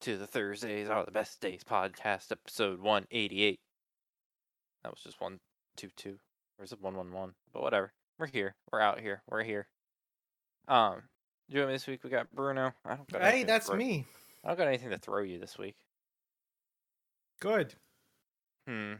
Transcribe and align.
to 0.00 0.16
the 0.16 0.26
Thursdays 0.26 0.88
are 0.88 1.04
the 1.04 1.10
best 1.10 1.40
days 1.40 1.62
podcast, 1.62 2.32
episode 2.32 2.80
188. 2.80 3.60
That 4.82 4.90
was 4.90 5.00
just 5.02 5.20
122. 5.20 6.18
Or 6.58 6.64
is 6.64 6.72
it 6.72 6.80
111? 6.80 7.34
But 7.52 7.62
whatever. 7.62 7.92
We're 8.18 8.26
here. 8.26 8.54
We're 8.72 8.80
out 8.80 9.00
here. 9.00 9.22
We're 9.28 9.42
here. 9.42 9.68
Um, 10.68 11.02
joining 11.50 11.68
me 11.68 11.74
this 11.74 11.86
week, 11.86 12.02
we 12.02 12.10
got 12.10 12.30
Bruno. 12.32 12.72
I 12.84 12.96
don't 12.96 13.08
got 13.10 13.22
Hey, 13.22 13.44
that's 13.44 13.70
me. 13.70 14.06
I 14.44 14.48
don't 14.48 14.58
got 14.58 14.68
anything 14.68 14.90
to 14.90 14.98
throw 14.98 15.22
you 15.22 15.38
this 15.38 15.58
week. 15.58 15.76
Good. 17.40 17.74
Hmm. 18.66 18.94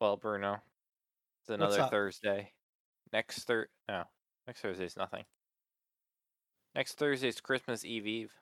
Well, 0.00 0.16
Bruno, 0.16 0.58
it's 1.40 1.50
another? 1.50 1.88
Thursday. 1.90 2.52
Next 3.12 3.44
Thur 3.44 3.66
no, 3.88 4.04
next 4.46 4.60
Thursday's 4.60 4.96
nothing. 4.96 5.24
Next 6.74 6.98
Thursday's 6.98 7.40
Christmas 7.40 7.84
Eve 7.84 8.06
Eve. 8.06 8.32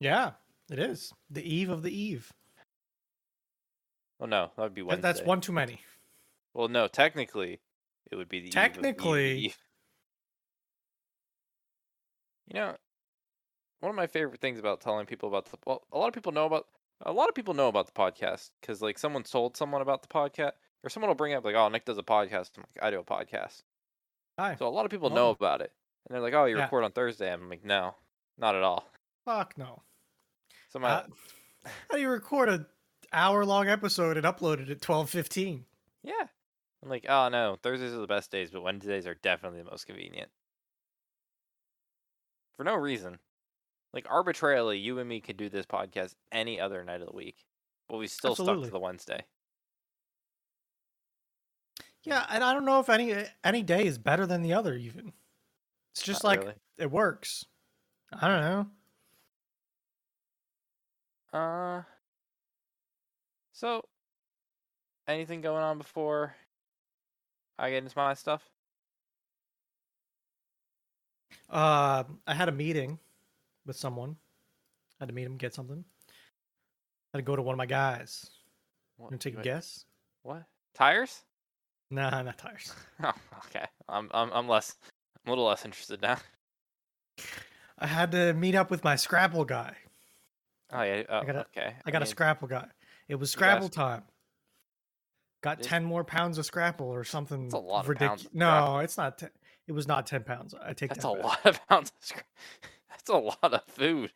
Yeah, 0.00 0.32
it 0.70 0.78
is. 0.78 1.12
The 1.28 1.42
eve 1.42 1.68
of 1.68 1.82
the 1.82 1.94
eve. 1.96 2.32
Oh 4.18 4.26
no, 4.26 4.50
that 4.56 4.62
would 4.62 4.74
be 4.74 4.82
Wednesday. 4.82 5.02
That's 5.02 5.22
one 5.22 5.40
too 5.40 5.52
many. 5.52 5.80
Well, 6.54 6.68
no, 6.68 6.88
technically, 6.88 7.60
it 8.10 8.16
would 8.16 8.28
be 8.28 8.40
the 8.40 8.48
eve 8.48 8.54
of 8.54 8.54
the 8.54 8.60
eve 8.66 8.72
the 8.74 8.80
Technically. 8.82 9.38
eve. 9.38 9.58
You 12.48 12.54
know, 12.54 12.76
one 13.80 13.90
of 13.90 13.96
my 13.96 14.06
favorite 14.06 14.40
things 14.40 14.58
about 14.58 14.80
telling 14.80 15.06
people 15.06 15.28
about 15.28 15.46
the 15.46 15.56
well, 15.66 15.82
a 15.92 15.98
lot 15.98 16.08
of 16.08 16.14
people 16.14 16.32
know 16.32 16.46
about 16.46 16.66
a 17.02 17.12
lot 17.12 17.28
of 17.28 17.34
people 17.34 17.54
know 17.54 17.68
about 17.68 17.86
the 17.86 17.92
podcast 17.92 18.50
because 18.60 18.82
like 18.82 18.98
someone 18.98 19.22
told 19.22 19.56
someone 19.56 19.82
about 19.82 20.02
the 20.02 20.08
podcast 20.08 20.52
or 20.82 20.90
someone 20.90 21.08
will 21.08 21.14
bring 21.14 21.34
up 21.34 21.44
like, 21.44 21.54
oh, 21.54 21.68
Nick 21.68 21.84
does 21.84 21.98
a 21.98 22.02
podcast. 22.02 22.50
I'm 22.56 22.64
like, 22.74 22.82
I 22.82 22.90
do 22.90 22.98
a 23.00 23.04
podcast. 23.04 23.62
Hi. 24.38 24.56
So 24.58 24.66
a 24.66 24.68
lot 24.70 24.84
of 24.84 24.90
people 24.90 25.10
oh. 25.12 25.14
know 25.14 25.26
Oh. 25.28 25.30
about 25.30 25.60
it, 25.60 25.72
and 26.08 26.14
they're 26.14 26.22
like, 26.22 26.34
"Oh, 26.34 26.46
you 26.46 26.56
Yeah. 26.56 26.62
record 26.64 26.84
on 26.84 26.92
Thursday?" 26.92 27.30
I'm 27.32 27.48
like, 27.50 27.64
"No, 27.64 27.94
not 28.38 28.54
at 28.56 28.62
all." 28.62 28.84
Fuck 29.24 29.56
no. 29.58 29.82
So 30.70 30.78
my 30.78 30.88
Uh, 30.88 31.06
how 31.64 31.96
do 31.96 32.00
you 32.00 32.08
record 32.08 32.48
a 32.48 32.66
hour 33.12 33.44
long 33.44 33.68
episode 33.68 34.16
and 34.16 34.24
upload 34.26 34.60
it 34.60 34.70
at 34.70 34.80
twelve 34.80 35.10
fifteen? 35.10 35.66
yeah, 36.02 36.26
I'm 36.82 36.88
like, 36.88 37.04
"Oh 37.08 37.28
no, 37.28 37.56
Thursdays 37.62 37.92
are 37.92 37.98
the 38.00 38.06
best 38.06 38.30
days, 38.30 38.50
but 38.50 38.62
Wednesdays 38.62 39.06
are 39.06 39.14
definitely 39.14 39.58
the 39.62 39.70
most 39.70 39.86
convenient." 39.86 40.30
For 42.56 42.64
no 42.64 42.74
reason, 42.76 43.18
like 43.92 44.06
arbitrarily, 44.08 44.78
you 44.78 44.98
and 44.98 45.08
me 45.08 45.20
could 45.20 45.36
do 45.36 45.48
this 45.48 45.66
podcast 45.66 46.14
any 46.32 46.60
other 46.60 46.84
night 46.84 47.00
of 47.00 47.08
the 47.08 47.16
week, 47.16 47.44
but 47.88 47.98
we 47.98 48.06
still 48.06 48.34
stuck 48.34 48.62
to 48.62 48.70
the 48.70 48.78
Wednesday. 48.80 49.24
Yeah, 52.02 52.24
and 52.30 52.42
I 52.42 52.54
don't 52.54 52.64
know 52.64 52.80
if 52.80 52.88
any 52.88 53.14
any 53.44 53.62
day 53.62 53.84
is 53.86 53.98
better 53.98 54.26
than 54.26 54.42
the 54.42 54.54
other. 54.54 54.74
Even 54.74 55.12
it's 55.92 56.02
just 56.02 56.22
Not 56.22 56.28
like 56.30 56.40
really. 56.40 56.54
it 56.78 56.90
works. 56.90 57.44
I 58.12 58.28
don't 58.28 58.40
know. 58.40 58.70
Uh, 61.32 61.82
so 63.52 63.82
anything 65.06 65.40
going 65.40 65.62
on 65.62 65.78
before 65.78 66.34
I 67.58 67.70
get 67.70 67.82
into 67.82 67.96
my 67.96 68.14
stuff? 68.14 68.42
Uh, 71.48 72.04
I 72.26 72.34
had 72.34 72.48
a 72.48 72.52
meeting 72.52 72.98
with 73.66 73.76
someone. 73.76 74.16
had 74.98 75.08
to 75.08 75.14
meet 75.14 75.24
him, 75.26 75.36
get 75.36 75.54
something. 75.54 75.84
Had 77.12 77.18
to 77.18 77.22
go 77.22 77.36
to 77.36 77.42
one 77.42 77.54
of 77.54 77.58
my 77.58 77.66
guys. 77.66 78.30
What? 78.96 79.10
You 79.10 79.18
take 79.18 79.38
a 79.38 79.42
guess? 79.42 79.84
What 80.22 80.44
tires? 80.74 81.22
Nah, 81.90 82.22
not 82.22 82.38
tires. 82.38 82.72
Oh, 83.02 83.12
okay. 83.46 83.64
I'm 83.88 84.08
I'm 84.12 84.30
I'm 84.32 84.48
less 84.48 84.76
I'm 85.24 85.28
a 85.28 85.32
little 85.32 85.46
less 85.46 85.64
interested 85.64 86.02
now. 86.02 86.18
I 87.78 87.86
had 87.86 88.12
to 88.12 88.34
meet 88.34 88.54
up 88.54 88.70
with 88.70 88.84
my 88.84 88.94
Scrapple 88.94 89.44
guy. 89.44 89.74
Oh 90.72 90.82
yeah. 90.82 91.02
Oh, 91.08 91.22
got 91.22 91.36
a- 91.36 91.46
okay. 91.56 91.74
I 91.84 91.90
got 91.90 92.02
a 92.02 92.04
mean, 92.04 92.10
Scrapple 92.10 92.48
guy. 92.48 92.66
It 93.08 93.16
was 93.16 93.34
guys- 93.34 93.68
time. 93.70 94.02
Got 95.42 95.62
ten 95.62 95.84
more 95.84 96.04
pounds 96.04 96.36
of 96.36 96.44
Scrapple 96.44 96.86
or 96.88 97.02
something. 97.02 97.44
That's 97.44 97.54
a 97.54 97.58
lot 97.58 97.88
of 97.88 98.34
No, 98.34 98.78
it's 98.80 98.98
not. 98.98 99.16
Ten, 99.18 99.30
it 99.66 99.72
was 99.72 99.88
not 99.88 100.06
ten 100.06 100.22
pounds. 100.22 100.54
I 100.54 100.74
take 100.74 100.90
that. 100.90 100.96
That's 101.00 101.04
a 101.06 101.12
back. 101.14 101.24
lot 101.24 101.46
of 101.46 101.68
pounds. 101.68 101.92
Of 101.98 102.06
scra- 102.16 102.22
That's 102.90 103.08
a 103.08 103.16
lot 103.16 103.54
of 103.54 103.64
food. 103.68 104.12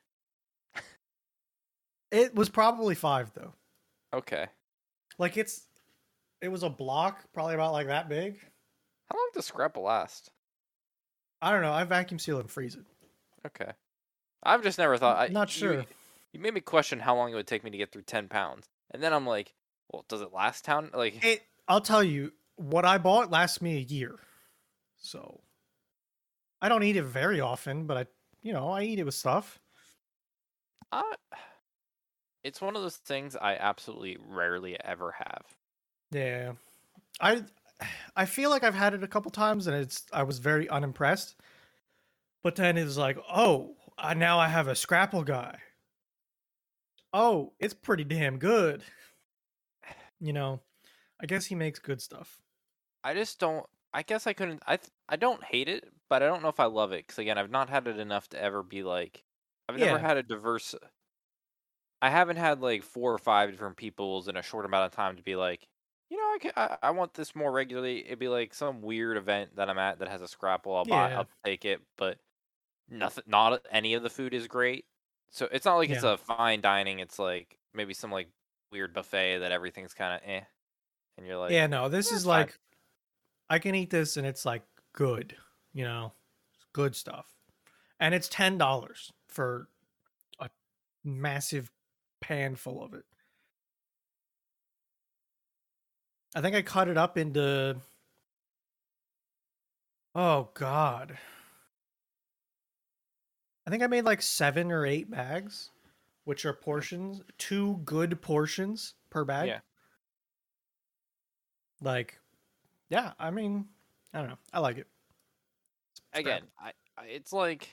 It 2.10 2.34
was 2.34 2.48
probably 2.48 2.94
five 2.94 3.32
though. 3.34 3.54
Okay. 4.12 4.46
Like 5.18 5.36
it's, 5.36 5.66
it 6.40 6.48
was 6.48 6.62
a 6.62 6.68
block, 6.70 7.24
probably 7.32 7.54
about 7.54 7.72
like 7.72 7.86
that 7.88 8.08
big. 8.08 8.38
How 9.10 9.16
long 9.16 9.28
does 9.32 9.46
Scrapple 9.46 9.82
last? 9.82 10.30
I 11.42 11.52
don't 11.52 11.62
know. 11.62 11.72
I 11.72 11.84
vacuum 11.84 12.18
seal 12.18 12.38
and 12.38 12.50
freeze 12.50 12.74
it. 12.74 12.84
Okay. 13.46 13.70
I've 14.42 14.62
just 14.62 14.78
never 14.78 14.96
thought. 14.98 15.18
I, 15.18 15.28
Not 15.28 15.50
sure. 15.50 15.74
You, 15.74 15.84
made 16.40 16.54
me 16.54 16.60
question 16.60 17.00
how 17.00 17.16
long 17.16 17.32
it 17.32 17.34
would 17.34 17.46
take 17.46 17.64
me 17.64 17.70
to 17.70 17.78
get 17.78 17.92
through 17.92 18.02
ten 18.02 18.28
pounds, 18.28 18.68
and 18.90 19.02
then 19.02 19.12
I'm 19.12 19.26
like, 19.26 19.54
well, 19.92 20.04
does 20.08 20.20
it 20.20 20.32
last 20.32 20.64
town? 20.64 20.90
Like, 20.92 21.24
It. 21.24 21.42
I'll 21.66 21.80
tell 21.80 22.02
you 22.04 22.32
what 22.56 22.84
I 22.84 22.98
bought 22.98 23.30
lasts 23.30 23.62
me 23.62 23.76
a 23.76 23.80
year. 23.80 24.18
So, 24.96 25.40
I 26.60 26.68
don't 26.68 26.82
eat 26.82 26.96
it 26.96 27.04
very 27.04 27.40
often, 27.40 27.86
but 27.86 27.96
I, 27.96 28.06
you 28.42 28.52
know, 28.52 28.68
I 28.68 28.82
eat 28.82 28.98
it 28.98 29.04
with 29.04 29.14
stuff. 29.14 29.60
I, 30.92 31.14
it's 32.44 32.60
one 32.60 32.76
of 32.76 32.82
those 32.82 32.96
things 32.96 33.36
I 33.36 33.56
absolutely 33.56 34.18
rarely 34.20 34.78
ever 34.82 35.12
have. 35.12 35.44
Yeah. 36.10 36.52
I 37.20 37.44
I 38.16 38.26
feel 38.26 38.50
like 38.50 38.64
I've 38.64 38.74
had 38.74 38.94
it 38.94 39.02
a 39.02 39.08
couple 39.08 39.30
times 39.30 39.66
and 39.66 39.76
it's 39.76 40.04
I 40.12 40.22
was 40.22 40.38
very 40.38 40.68
unimpressed. 40.68 41.36
But 42.42 42.56
then 42.56 42.76
it's 42.76 42.96
like, 42.96 43.18
"Oh, 43.28 43.76
I, 43.96 44.14
now 44.14 44.38
I 44.38 44.48
have 44.48 44.68
a 44.68 44.76
Scrapple 44.76 45.24
guy." 45.24 45.58
Oh, 47.14 47.52
it's 47.60 47.72
pretty 47.74 48.04
damn 48.04 48.38
good. 48.38 48.82
You 50.20 50.32
know, 50.32 50.60
I 51.20 51.26
guess 51.26 51.46
he 51.46 51.54
makes 51.54 51.78
good 51.78 52.02
stuff. 52.02 52.40
I 53.02 53.14
just 53.14 53.38
don't. 53.38 53.64
I 53.92 54.02
guess 54.02 54.26
I 54.26 54.32
couldn't. 54.32 54.62
I 54.66 54.76
th- 54.78 54.90
I 55.08 55.16
don't 55.16 55.42
hate 55.44 55.68
it, 55.68 55.88
but 56.08 56.22
I 56.22 56.26
don't 56.26 56.42
know 56.42 56.48
if 56.48 56.60
I 56.60 56.64
love 56.64 56.92
it 56.92 57.06
because 57.06 57.18
again, 57.18 57.38
I've 57.38 57.50
not 57.50 57.68
had 57.70 57.86
it 57.86 57.98
enough 57.98 58.28
to 58.30 58.42
ever 58.42 58.62
be 58.62 58.82
like. 58.82 59.24
I've 59.68 59.78
never 59.78 59.92
Yeah. 59.92 59.98
had 59.98 60.16
a 60.16 60.22
diverse. 60.22 60.74
I 62.02 62.10
haven't 62.10 62.36
had 62.36 62.60
like 62.60 62.82
four 62.82 63.12
or 63.12 63.18
five 63.18 63.50
different 63.50 63.76
peoples 63.76 64.28
in 64.28 64.36
a 64.36 64.42
short 64.42 64.66
amount 64.66 64.86
of 64.86 64.92
time 64.92 65.16
to 65.16 65.22
be 65.22 65.36
like, 65.36 65.68
you 66.10 66.16
know, 66.18 66.22
I, 66.24 66.38
ca- 66.40 66.78
I 66.82 66.88
I 66.88 66.90
want 66.90 67.14
this 67.14 67.34
more 67.34 67.52
regularly. 67.52 68.04
It'd 68.04 68.18
be 68.18 68.28
like 68.28 68.52
some 68.54 68.82
weird 68.82 69.16
event 69.16 69.56
that 69.56 69.70
I'm 69.70 69.78
at 69.78 69.98
that 70.00 70.08
has 70.08 70.20
a 70.22 70.28
scrapple. 70.28 70.74
I'll 70.76 70.84
buy. 70.84 71.10
Yeah. 71.10 71.18
I'll 71.18 71.28
take 71.44 71.64
it, 71.64 71.80
but 71.96 72.18
nothing. 72.88 73.24
Not 73.26 73.64
any 73.70 73.94
of 73.94 74.02
the 74.02 74.10
food 74.10 74.34
is 74.34 74.48
great. 74.48 74.84
So 75.34 75.48
it's 75.52 75.64
not 75.66 75.76
like 75.76 75.90
it's 75.90 76.02
Yeah. 76.02 76.04
a 76.04 76.16
fine 76.18 76.60
dining. 76.62 77.00
It's 77.00 77.18
like 77.18 77.58
maybe 77.74 77.94
some 77.94 78.12
like 78.12 78.30
weird 78.72 78.94
buffet 78.94 79.38
that 79.40 79.52
everything's 79.52 79.94
kind 79.94 80.14
of 80.22 80.28
eh, 80.28 80.44
and 81.18 81.26
you're 81.26 81.38
like, 81.38 81.58
yeah, 81.58 81.66
no, 81.66 81.88
this 81.88 82.10
"Yeah, 82.10 82.12
is 82.12 82.24
it's 82.24 82.26
fine." 82.26 82.46
like 82.46 82.58
I 83.50 83.58
can 83.60 83.74
eat 83.76 83.90
this 83.90 84.16
and 84.16 84.26
it's 84.26 84.46
like 84.46 84.64
good, 84.94 85.36
you 85.74 85.84
know, 85.84 86.14
it's 86.56 86.66
good 86.72 86.96
stuff. 86.96 87.34
And 88.00 88.14
it's 88.14 88.28
$10 88.28 89.12
for 89.28 89.68
a 90.40 90.50
massive 91.04 91.72
pan 92.22 92.56
full 92.56 92.82
of 92.84 92.94
it. 92.94 93.04
I 96.34 96.40
think 96.40 96.54
I 96.56 96.62
cut 96.62 96.88
it 96.88 96.96
up 96.96 97.16
into 97.16 97.80
Oh 100.16 100.50
god. 100.54 101.18
I 103.66 103.70
think 103.70 103.82
I 103.82 103.86
made 103.86 104.04
like 104.04 104.20
7 104.22 104.70
or 104.70 104.84
8 104.86 105.10
bags, 105.10 105.70
which 106.24 106.44
are 106.44 106.52
portions, 106.52 107.22
two 107.38 107.80
good 107.84 108.20
portions 108.20 108.94
per 109.10 109.24
bag. 109.24 109.48
Yeah. 109.48 109.58
Like 111.80 112.18
yeah, 112.90 113.12
I 113.18 113.30
mean, 113.30 113.66
I 114.12 114.18
don't 114.20 114.28
know. 114.28 114.38
I 114.52 114.60
like 114.60 114.78
it. 114.78 114.86
Scrap. 116.12 116.20
again, 116.24 116.42
I, 116.60 116.72
I 116.96 117.04
it's 117.06 117.32
like 117.32 117.68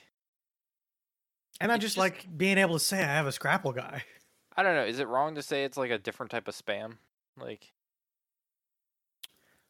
And 1.60 1.70
I 1.70 1.76
it's 1.76 1.82
just, 1.82 1.94
just- 1.94 1.98
like 1.98 2.26
being 2.36 2.58
able 2.58 2.74
to 2.74 2.84
say 2.84 2.98
I 2.98 3.06
have 3.06 3.26
a 3.26 3.32
Scrapple 3.32 3.72
guy. 3.72 4.02
I 4.56 4.62
don't 4.62 4.74
know. 4.74 4.84
Is 4.84 4.98
it 4.98 5.08
wrong 5.08 5.34
to 5.36 5.42
say 5.42 5.64
it's 5.64 5.76
like 5.78 5.90
a 5.90 5.98
different 5.98 6.30
type 6.30 6.46
of 6.48 6.54
spam? 6.54 6.96
Like, 7.38 7.72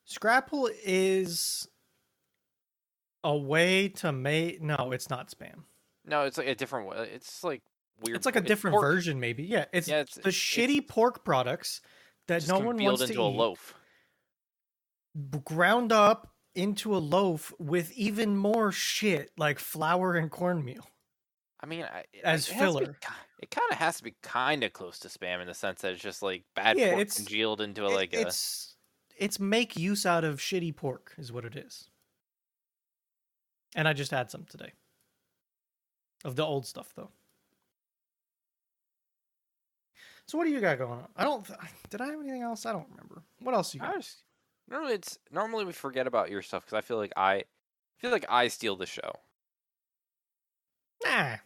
Scrapple 0.05 0.69
is 0.85 1.69
a 3.23 3.37
way 3.37 3.89
to 3.89 4.11
make 4.11 4.61
no, 4.61 4.91
it's 4.93 5.09
not 5.09 5.31
spam. 5.31 5.63
No, 6.05 6.23
it's 6.23 6.39
like 6.39 6.47
a 6.49 6.55
different 6.55 6.89
way. 6.89 7.09
It's 7.15 7.43
like 7.45 7.63
weird. 8.01 8.17
It's 8.17 8.27
like 8.27 8.37
a 8.37 8.41
different 8.41 8.75
pork- 8.75 8.85
version, 8.85 9.21
maybe. 9.21 9.45
Yeah, 9.45 9.67
it's, 9.73 9.89
Yeah, 9.89 10.01
it's- 10.01 10.17
the 10.23 10.29
it's 10.29 10.37
shitty 10.39 10.87
pork 10.89 11.25
products 11.25 11.81
that 12.29 12.47
no 12.49 12.59
one 12.59 12.77
wants 12.83 13.01
to 13.03 13.09
into 13.09 13.23
a 13.23 13.31
eat, 13.31 13.37
loaf. 13.37 13.75
ground 15.45 15.93
up 15.93 16.33
into 16.55 16.95
a 16.95 16.99
loaf 16.99 17.53
with 17.59 17.93
even 17.93 18.37
more 18.37 18.73
shit 18.73 19.31
like 19.37 19.59
flour 19.59 20.15
and 20.15 20.31
cornmeal. 20.31 20.87
I 21.61 21.67
mean, 21.67 21.85
I, 21.85 22.05
As 22.25 22.45
it 22.49 22.49
to 22.49 22.55
be 22.55 22.59
filler. 22.61 22.99
it 23.41 23.51
kind 23.51 23.71
of 23.71 23.79
has 23.79 23.99
to 23.99 24.03
be 24.05 24.15
kind 24.23 24.65
of 24.65 24.73
close 24.73 24.99
to 25.01 25.09
spam 25.09 25.41
in 25.41 25.47
the 25.47 25.55
sense 25.55 25.81
that 25.83 25.93
it's 25.93 26.03
just 26.03 26.23
like 26.23 26.45
bad 26.57 26.77
Yeah, 26.79 26.89
pork 26.91 27.01
it's- 27.03 27.17
congealed 27.17 27.61
into 27.61 27.85
It- 27.87 27.91
like 27.95 28.13
a. 28.15 28.23
it's 28.23 28.77
it's 29.17 29.39
make 29.39 29.77
use 29.77 30.05
out 30.07 30.25
of 30.25 30.41
shitty 30.41 30.75
pork 30.75 31.15
is 31.19 31.31
what 31.31 31.45
it 31.45 31.55
is. 31.57 31.89
And 33.77 33.87
I 33.87 33.93
just 33.93 34.11
had 34.11 34.31
some 34.31 34.45
today. 34.45 34.73
Of 36.25 36.37
the 36.37 36.45
old 36.45 36.67
stuff 36.67 36.93
though. 36.97 37.11
So 40.27 40.39
what 40.39 40.45
do 40.45 40.51
you 40.51 40.61
got 40.61 40.79
going 40.79 40.93
on? 40.93 41.09
I 41.17 41.25
don't. 41.25 41.45
th- 41.45 41.59
Did 41.91 42.01
I 42.01 42.07
have 42.07 42.21
anything 42.21 42.43
else? 42.43 42.65
I 42.65 42.73
don't 42.73 42.89
remember. 42.91 43.23
What 43.41 43.55
else 43.55 43.75
you 43.75 43.81
I 43.81 43.87
got? 43.87 43.97
just 43.97 44.23
normally 44.69 44.95
it's 44.95 45.19
normally 45.31 45.65
we 45.65 45.73
forget 45.73 46.07
about 46.07 46.31
your 46.31 46.43
stuff 46.43 46.65
because 46.65 46.77
I 46.77 46.81
feel 46.81 46.97
like 46.97 47.13
I 47.17 47.45
feel 47.99 48.11
like 48.11 48.25
I 48.29 48.49
steal 48.49 48.77
the 48.77 48.87
show. 48.87 49.13
Nah, 51.05 51.37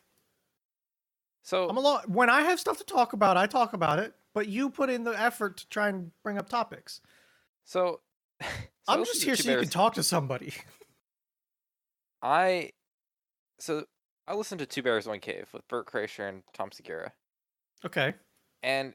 So 1.43 1.69
I'm 1.69 1.77
a 1.77 1.81
lot. 1.81 2.09
When 2.11 2.29
I 2.29 2.43
have 2.43 2.61
stuff 2.61 2.79
to 2.79 2.85
talk 2.85 3.13
about, 3.13 3.37
I 3.37 3.47
talk 3.47 3.73
about 3.73 3.99
it. 3.99 4.15
But 4.35 4.49
you 4.49 4.69
put 4.69 4.91
in 4.91 5.05
the 5.05 5.19
effort 5.19 5.57
to 5.59 5.69
try 5.69 5.89
and 5.89 6.11
bring 6.23 6.37
up 6.37 6.49
topics. 6.49 7.01
so, 7.65 8.01
so 8.43 8.47
I 8.87 8.95
I'm 8.95 9.05
just 9.05 9.23
here 9.23 9.35
so 9.35 9.51
you 9.51 9.57
can 9.57 9.69
talk 9.69 9.95
to 9.95 10.03
somebody. 10.03 10.53
I 12.23 12.73
so 13.59 13.87
I 14.29 14.35
listened 14.35 14.59
to 14.61 14.67
Two 14.67 14.83
Bears 14.83 15.07
One 15.07 15.21
Cave 15.21 15.49
with 15.53 15.67
Bert 15.69 15.87
Kreischer 15.91 16.29
and 16.29 16.43
Tom 16.53 16.73
Segura, 16.73 17.13
okay. 17.85 18.15
and 18.63 18.95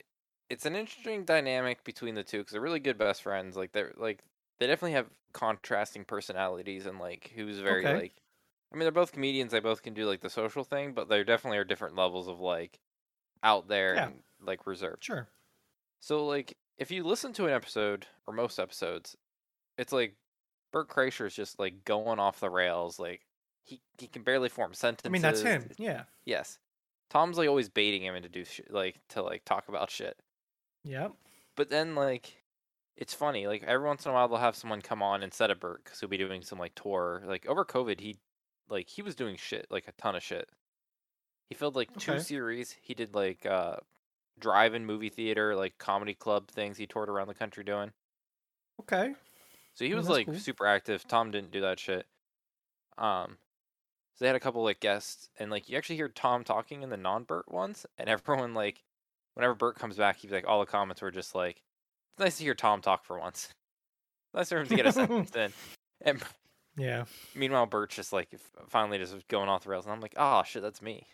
it's 0.49 0.65
an 0.65 0.75
interesting 0.75 1.23
dynamic 1.23 1.83
between 1.85 2.15
the 2.15 2.23
two 2.23 2.39
because 2.39 2.51
they're 2.51 2.61
really 2.61 2.79
good 2.81 2.97
best 2.97 3.23
friends. 3.23 3.55
Like 3.55 3.71
they're 3.71 3.93
like 3.97 4.19
they 4.59 4.67
definitely 4.67 4.93
have 4.93 5.07
contrasting 5.33 6.03
personalities 6.03 6.85
and 6.85 6.99
like 6.99 7.31
who's 7.35 7.59
very 7.59 7.85
Okay. 7.85 7.93
like. 7.95 8.13
I 8.73 8.75
mean, 8.77 8.83
they're 8.83 8.91
both 8.91 9.11
comedians. 9.11 9.51
They 9.51 9.59
both 9.59 9.81
can 9.83 9.93
do 9.93 10.05
like 10.05 10.21
the 10.21 10.29
social 10.29 10.63
thing, 10.63 10.93
but 10.93 11.09
they 11.09 11.23
definitely 11.23 11.57
are 11.57 11.63
different 11.65 11.95
levels 11.95 12.27
of 12.29 12.39
like 12.39 12.79
out 13.43 13.67
there 13.67 13.95
Yeah. 13.95 14.05
and 14.07 14.15
like 14.41 14.65
reserved. 14.67 15.03
Sure. 15.03 15.27
So 15.99 16.25
like 16.25 16.57
if 16.77 16.89
you 16.91 17.03
listen 17.03 17.31
to 17.33 17.45
an 17.47 17.53
episode 17.53 18.07
or 18.27 18.33
most 18.33 18.59
episodes, 18.59 19.15
it's 19.77 19.91
like 19.93 20.15
Bert 20.73 20.89
Kreischer 20.89 21.25
is 21.27 21.33
just 21.35 21.59
like 21.59 21.83
going 21.85 22.19
off 22.19 22.39
the 22.39 22.49
rails. 22.49 22.97
Like 22.99 23.21
he 23.63 23.81
he 23.97 24.07
can 24.07 24.23
barely 24.23 24.49
form 24.49 24.73
sentences. 24.73 25.07
I 25.07 25.11
mean, 25.11 25.21
that's 25.21 25.41
him. 25.41 25.69
Yeah. 25.77 26.03
Yes. 26.25 26.59
Tom's 27.09 27.37
like 27.37 27.49
always 27.49 27.69
baiting 27.69 28.03
him 28.03 28.15
into 28.15 28.29
do 28.29 28.45
shit, 28.45 28.71
like 28.71 28.99
to 29.09 29.21
like 29.21 29.43
talk 29.45 29.67
about 29.67 29.89
shit. 29.91 30.17
Yep. 30.83 31.13
But 31.55 31.69
then 31.69 31.95
like 31.95 32.43
it's 32.97 33.13
funny. 33.13 33.47
Like 33.47 33.63
every 33.63 33.85
once 33.85 34.05
in 34.05 34.11
a 34.11 34.13
while 34.13 34.27
they'll 34.27 34.37
have 34.37 34.55
someone 34.55 34.81
come 34.81 35.01
on 35.03 35.23
instead 35.23 35.51
of 35.51 35.59
Bert 35.59 35.83
because 35.83 35.99
he'll 35.99 36.09
be 36.09 36.17
doing 36.17 36.41
some 36.41 36.59
like 36.59 36.75
tour. 36.75 37.23
Like 37.25 37.45
over 37.47 37.65
COVID, 37.65 37.99
he 37.99 38.17
like 38.69 38.89
he 38.89 39.01
was 39.01 39.15
doing 39.15 39.35
shit 39.35 39.67
like 39.69 39.87
a 39.87 39.91
ton 39.93 40.15
of 40.15 40.23
shit. 40.23 40.49
He 41.49 41.55
filled 41.55 41.75
like 41.75 41.89
two 41.97 42.13
Okay. 42.13 42.21
series. 42.21 42.75
He 42.81 42.93
did 42.93 43.13
like 43.13 43.45
uh 43.45 43.77
drive-in 44.39 44.85
movie 44.85 45.09
theater, 45.09 45.55
like 45.55 45.77
comedy 45.77 46.13
club 46.13 46.49
things. 46.49 46.77
He 46.77 46.87
toured 46.87 47.09
around 47.09 47.27
the 47.27 47.33
country 47.33 47.63
doing. 47.63 47.91
Okay. 48.79 49.13
So 49.73 49.85
he 49.85 49.93
was 49.93 50.05
that's 50.07 50.17
like 50.17 50.25
cool. 50.27 50.35
super 50.35 50.65
active. 50.65 51.07
Tom 51.07 51.31
didn't 51.31 51.51
do 51.51 51.61
that 51.61 51.79
shit. 51.79 52.05
Um, 52.97 53.37
so 54.15 54.25
they 54.25 54.27
had 54.27 54.35
a 54.35 54.39
couple 54.39 54.63
like 54.63 54.79
guests, 54.79 55.29
and 55.39 55.51
like 55.51 55.69
you 55.69 55.77
actually 55.77 55.95
hear 55.97 56.09
Tom 56.09 56.43
talking 56.43 56.83
in 56.83 56.89
the 56.89 56.97
non-Bert 56.97 57.51
ones, 57.51 57.85
and 57.97 58.09
everyone 58.09 58.53
like, 58.53 58.83
whenever 59.35 59.55
Bert 59.55 59.77
comes 59.77 59.97
back, 59.97 60.17
he's 60.17 60.31
like, 60.31 60.47
all 60.47 60.59
the 60.59 60.65
comments 60.65 61.01
were 61.01 61.11
just 61.11 61.35
like, 61.35 61.57
"It's 62.13 62.19
nice 62.19 62.37
to 62.37 62.43
hear 62.43 62.55
Tom 62.55 62.81
talk 62.81 63.05
for 63.05 63.19
once. 63.19 63.53
nice 64.33 64.49
for 64.49 64.59
him 64.59 64.67
to 64.67 64.75
get 64.75 64.85
a 64.85 64.91
sentence 64.91 65.31
in." 65.35 65.53
And 66.01 66.23
Yeah. 66.77 67.05
meanwhile, 67.35 67.65
Bert's 67.65 67.95
just 67.95 68.13
like 68.13 68.29
finally 68.69 68.97
just 68.97 69.27
going 69.27 69.49
off 69.49 69.63
the 69.63 69.69
rails, 69.69 69.85
and 69.85 69.93
I'm 69.93 70.01
like, 70.01 70.15
"Oh 70.17 70.43
shit, 70.43 70.61
that's 70.61 70.81
me." 70.81 71.07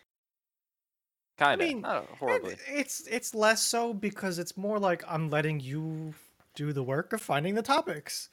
Kind 1.36 1.60
of, 1.60 1.68
mean, 1.68 1.82
not 1.82 2.06
horribly. 2.18 2.56
It's 2.68 3.06
it's 3.06 3.34
less 3.34 3.62
so 3.62 3.94
because 3.94 4.38
it's 4.40 4.56
more 4.56 4.78
like 4.78 5.04
I'm 5.06 5.30
letting 5.30 5.60
you 5.60 6.14
do 6.54 6.72
the 6.72 6.82
work 6.82 7.12
of 7.12 7.22
finding 7.22 7.54
the 7.54 7.62
topics. 7.62 8.28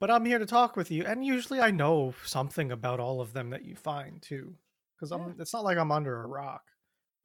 But 0.00 0.10
I'm 0.10 0.24
here 0.24 0.38
to 0.38 0.46
talk 0.46 0.76
with 0.76 0.90
you, 0.90 1.04
and 1.04 1.24
usually 1.24 1.60
I 1.60 1.70
know 1.70 2.14
something 2.24 2.72
about 2.72 3.00
all 3.00 3.20
of 3.20 3.32
them 3.34 3.50
that 3.50 3.64
you 3.64 3.76
find 3.76 4.20
too. 4.22 4.56
Because 4.96 5.12
I'm 5.12 5.20
Yeah. 5.28 5.34
it's 5.40 5.52
not 5.52 5.62
like 5.64 5.78
I'm 5.78 5.92
under 5.92 6.22
a 6.22 6.26
rock. 6.26 6.64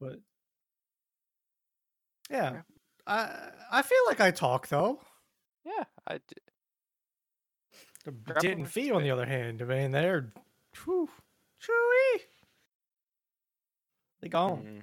But 0.00 0.20
yeah. 2.30 2.52
Yeah. 2.52 2.62
I 3.06 3.50
I 3.70 3.82
feel 3.82 3.98
like 4.06 4.20
I 4.20 4.30
talk 4.30 4.68
though. 4.68 5.00
Yeah, 5.64 5.84
I 6.06 6.18
d- 6.18 6.22
The 8.04 8.12
didn't 8.40 8.64
versus 8.66 8.72
feed 8.74 8.92
on 8.92 9.02
the 9.02 9.10
other 9.10 9.26
hand, 9.26 9.62
I 9.62 9.64
mean 9.64 9.90
they're 9.90 10.32
whew, 10.84 11.08
chewy. 11.62 12.20
They 14.20 14.28
gone. 14.28 14.62
mm, 14.64 14.82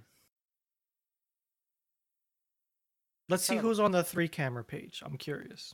Let's 3.30 3.44
see 3.46 3.58
who's 3.58 3.80
on 3.80 3.92
the 3.92 4.04
three 4.04 4.28
camera 4.28 4.64
page. 4.64 5.02
I'm 5.06 5.18
curious. 5.18 5.74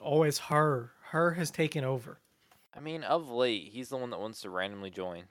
Always 0.00 0.38
her. 0.38 0.92
Her 1.10 1.32
has 1.32 1.50
taken 1.50 1.84
over. 1.84 2.20
I 2.74 2.80
mean, 2.80 3.02
of 3.04 3.30
late, 3.30 3.70
he's 3.72 3.88
the 3.88 3.96
one 3.96 4.10
that 4.10 4.20
wants 4.20 4.42
to 4.42 4.50
randomly 4.50 4.90
join. 4.90 5.24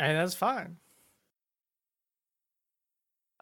And 0.00 0.16
that's 0.16 0.34
fine. 0.34 0.78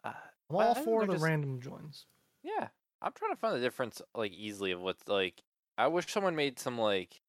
Uh, 0.03 0.13
I'm 0.49 0.55
all 0.55 0.75
for 0.75 1.05
the 1.05 1.13
just- 1.13 1.23
random 1.23 1.59
joins. 1.59 2.05
Yeah, 2.43 2.67
I'm 3.01 3.13
trying 3.13 3.31
to 3.31 3.37
find 3.39 3.55
the 3.55 3.59
difference 3.59 4.01
like 4.15 4.33
easily 4.33 4.71
of 4.71 4.81
what's 4.81 5.07
like. 5.07 5.41
I 5.77 5.87
wish 5.87 6.11
someone 6.11 6.35
made 6.35 6.59
some 6.59 6.77
like 6.77 7.21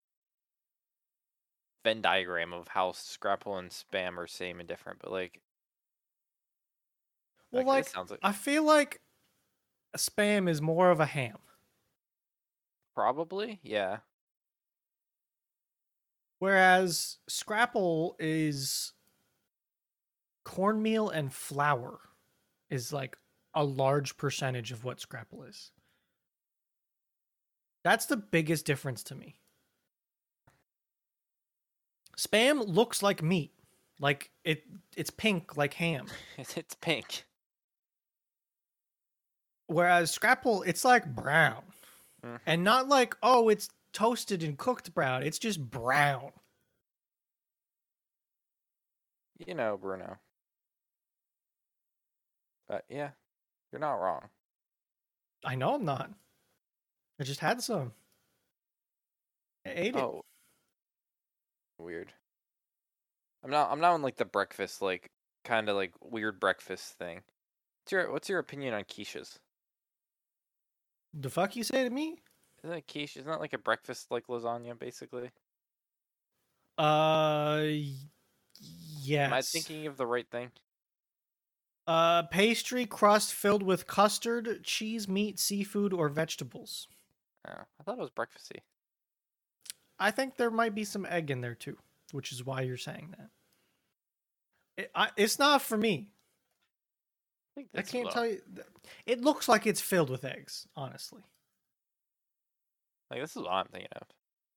Venn 1.84 2.02
diagram 2.02 2.52
of 2.52 2.68
how 2.68 2.92
Scrapple 2.92 3.56
and 3.56 3.70
Spam 3.70 4.18
are 4.18 4.26
same 4.26 4.60
and 4.60 4.68
different, 4.68 4.98
but 5.00 5.10
like. 5.10 5.40
Well, 7.50 7.66
like, 7.66 7.88
sounds 7.88 8.10
like 8.10 8.20
I 8.22 8.32
feel 8.32 8.64
like 8.64 9.00
a 9.92 9.98
spam 9.98 10.48
is 10.48 10.62
more 10.62 10.90
of 10.90 11.00
a 11.00 11.06
ham. 11.06 11.36
Probably 12.94 13.60
yeah. 13.62 13.98
Whereas 16.38 17.18
Scrapple 17.28 18.16
is 18.18 18.92
cornmeal 20.44 21.08
and 21.08 21.32
flour 21.32 22.00
is 22.68 22.92
like 22.92 23.16
a 23.54 23.62
large 23.62 24.16
percentage 24.16 24.72
of 24.72 24.84
what 24.84 25.00
Scrapple 25.00 25.44
is. 25.44 25.70
That's 27.84 28.06
the 28.06 28.16
biggest 28.16 28.66
difference 28.66 29.02
to 29.04 29.14
me. 29.14 29.36
Spam 32.18 32.66
looks 32.66 33.02
like 33.02 33.22
meat. 33.22 33.52
Like 34.00 34.30
it 34.44 34.64
it's 34.96 35.10
pink 35.10 35.56
like 35.56 35.74
ham. 35.74 36.06
it's 36.38 36.74
pink. 36.74 37.24
Whereas 39.66 40.10
Scrapple 40.10 40.62
it's 40.64 40.84
like 40.84 41.06
brown. 41.14 41.62
Mhm. 42.24 42.40
And 42.46 42.64
not 42.64 42.88
like 42.88 43.16
oh 43.22 43.48
it's 43.48 43.68
toasted 43.92 44.42
and 44.42 44.58
cooked 44.58 44.94
brown. 44.94 45.22
It's 45.22 45.38
just 45.38 45.60
brown. 45.70 46.32
You 49.46 49.54
know, 49.54 49.76
Bruno. 49.76 50.18
But 52.68 52.84
yeah, 52.88 53.10
you're 53.72 53.80
not 53.80 53.94
wrong. 53.94 54.30
I 55.44 55.54
know 55.56 55.74
I'm 55.74 55.84
not. 55.84 56.10
I 57.20 57.24
just 57.24 57.40
had 57.40 57.62
some. 57.62 57.92
I 59.66 59.70
ate 59.70 59.96
it. 59.96 59.96
Oh, 59.96 60.24
weird. 61.78 62.12
I'm 63.44 63.50
not. 63.50 63.70
I'm 63.70 63.80
not 63.80 63.92
on 63.92 64.02
like 64.02 64.16
the 64.16 64.24
breakfast, 64.24 64.82
like 64.82 65.10
kind 65.44 65.68
of 65.68 65.76
like 65.76 65.92
weird 66.00 66.40
breakfast 66.40 66.94
thing. 66.98 67.22
What's 67.82 67.92
your 67.92 68.12
What's 68.12 68.28
your 68.28 68.38
opinion 68.38 68.74
on 68.74 68.84
quiches? 68.84 69.38
The 71.14 71.30
fuck 71.30 71.56
you 71.56 71.64
say 71.64 71.84
to 71.84 71.90
me? 71.90 72.16
Isn't 72.64 72.76
it 72.76 72.88
quiche? 72.90 73.16
Isn't 73.16 73.30
that 73.30 73.40
like 73.40 73.52
a 73.52 73.58
breakfast 73.58 74.10
like 74.10 74.26
lasagna, 74.28 74.78
basically? 74.78 75.30
Uh, 76.78 77.64
yes. 79.02 79.26
Am 79.26 79.34
I 79.34 79.42
thinking 79.42 79.86
of 79.86 79.96
the 79.96 80.06
right 80.06 80.28
thing? 80.30 80.50
Uh, 81.86 82.22
pastry 82.22 82.86
crust 82.86 83.34
filled 83.34 83.62
with 83.62 83.86
custard, 83.86 84.62
cheese, 84.62 85.08
meat, 85.08 85.38
seafood, 85.38 85.92
or 85.92 86.08
vegetables. 86.08 86.86
Oh, 87.46 87.52
I 87.52 87.82
thought 87.82 87.98
it 87.98 88.00
was 88.00 88.10
breakfasty. 88.10 88.60
I 89.98 90.10
think 90.12 90.36
there 90.36 90.50
might 90.50 90.74
be 90.74 90.84
some 90.84 91.06
egg 91.06 91.30
in 91.30 91.40
there 91.40 91.54
too, 91.54 91.76
which 92.12 92.32
is 92.32 92.44
why 92.44 92.62
you're 92.62 92.76
saying 92.76 93.14
that. 93.18 93.28
It, 94.76 94.90
I, 94.94 95.10
it's 95.16 95.38
not 95.38 95.62
for 95.62 95.76
me. 95.76 96.08
I, 97.58 97.66
I 97.74 97.82
can't 97.82 98.04
what- 98.06 98.14
tell 98.14 98.26
you. 98.26 98.40
It 99.06 99.20
looks 99.20 99.48
like 99.48 99.66
it's 99.66 99.80
filled 99.80 100.10
with 100.10 100.24
eggs, 100.24 100.66
honestly. 100.76 101.22
Like 103.10 103.20
this 103.20 103.36
is 103.36 103.42
what 103.42 103.52
I'm 103.52 103.66
thinking 103.66 103.90
of. 103.96 104.06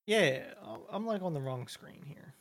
Yeah, 0.08 0.44
I'm 0.92 1.06
like 1.06 1.22
on 1.22 1.34
the 1.34 1.42
wrong 1.42 1.68
screen 1.68 2.04
here. 2.06 2.34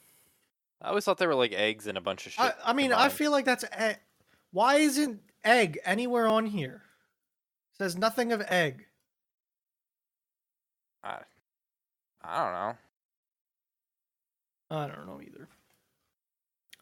I 0.82 0.88
always 0.88 1.04
thought 1.04 1.18
they 1.18 1.26
were 1.26 1.34
like 1.34 1.52
eggs 1.52 1.86
and 1.86 1.96
a 1.96 2.00
bunch 2.00 2.26
of 2.26 2.32
shit. 2.32 2.44
I, 2.44 2.52
I 2.64 2.72
mean, 2.74 2.92
I 2.92 3.08
feel 3.08 3.30
like 3.30 3.46
that's 3.46 3.64
egg. 3.72 3.96
Why 4.52 4.76
isn't 4.76 5.20
egg 5.44 5.78
anywhere 5.84 6.28
on 6.28 6.46
here? 6.46 6.82
says 7.76 7.96
nothing 7.96 8.32
of 8.32 8.40
egg. 8.48 8.86
I, 11.02 11.18
I 12.22 12.44
don't 12.44 12.52
know. 12.52 12.76
I 14.70 14.86
don't 14.86 15.06
know 15.06 15.20
either. 15.20 15.48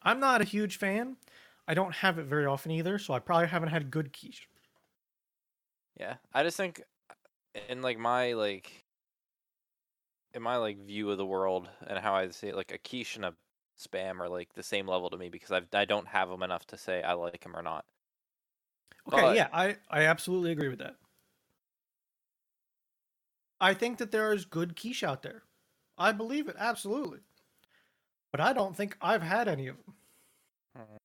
I'm 0.02 0.20
not 0.20 0.40
a 0.40 0.44
huge 0.44 0.76
fan. 0.76 1.16
I 1.68 1.74
don't 1.74 1.94
have 1.94 2.18
it 2.18 2.24
very 2.24 2.46
often 2.46 2.72
either, 2.72 2.98
so 2.98 3.14
I 3.14 3.18
probably 3.18 3.46
haven't 3.48 3.68
had 3.70 3.90
good 3.90 4.12
quiche. 4.12 4.48
Yeah, 5.98 6.16
I 6.32 6.42
just 6.42 6.56
think 6.56 6.82
in 7.68 7.82
like 7.82 7.98
my 7.98 8.32
like 8.32 8.84
in 10.34 10.42
my 10.42 10.56
like 10.56 10.78
view 10.78 11.10
of 11.10 11.18
the 11.18 11.26
world 11.26 11.68
and 11.86 11.98
how 11.98 12.14
I 12.14 12.28
see 12.30 12.48
it, 12.48 12.56
like 12.56 12.72
a 12.72 12.78
quiche 12.78 13.16
and 13.16 13.24
a 13.24 13.34
spam 13.78 14.20
are 14.20 14.28
like 14.28 14.52
the 14.54 14.62
same 14.62 14.86
level 14.88 15.10
to 15.10 15.16
me 15.16 15.28
because 15.28 15.52
I've 15.52 15.68
I 15.72 15.84
don't 15.84 16.08
have 16.08 16.28
them 16.28 16.42
enough 16.42 16.66
to 16.68 16.78
say 16.78 17.02
I 17.02 17.12
like 17.12 17.42
them 17.42 17.56
or 17.56 17.62
not. 17.62 17.84
Okay, 19.12 19.20
But- 19.20 19.36
yeah, 19.36 19.48
I 19.52 19.76
I 19.90 20.04
absolutely 20.06 20.52
agree 20.52 20.68
with 20.68 20.78
that. 20.80 20.96
I 23.60 23.74
think 23.74 23.98
that 23.98 24.10
there 24.10 24.32
is 24.32 24.44
good 24.44 24.74
quiche 24.74 25.04
out 25.04 25.22
there. 25.22 25.44
I 25.96 26.10
believe 26.12 26.48
it 26.48 26.56
absolutely. 26.58 27.20
But 28.32 28.40
I 28.40 28.52
don't 28.52 28.76
think 28.76 28.96
I've 29.00 29.22
had 29.22 29.46
any 29.46 29.68
of 29.68 29.76
them. 29.84 29.94
Hmm. 30.76 30.96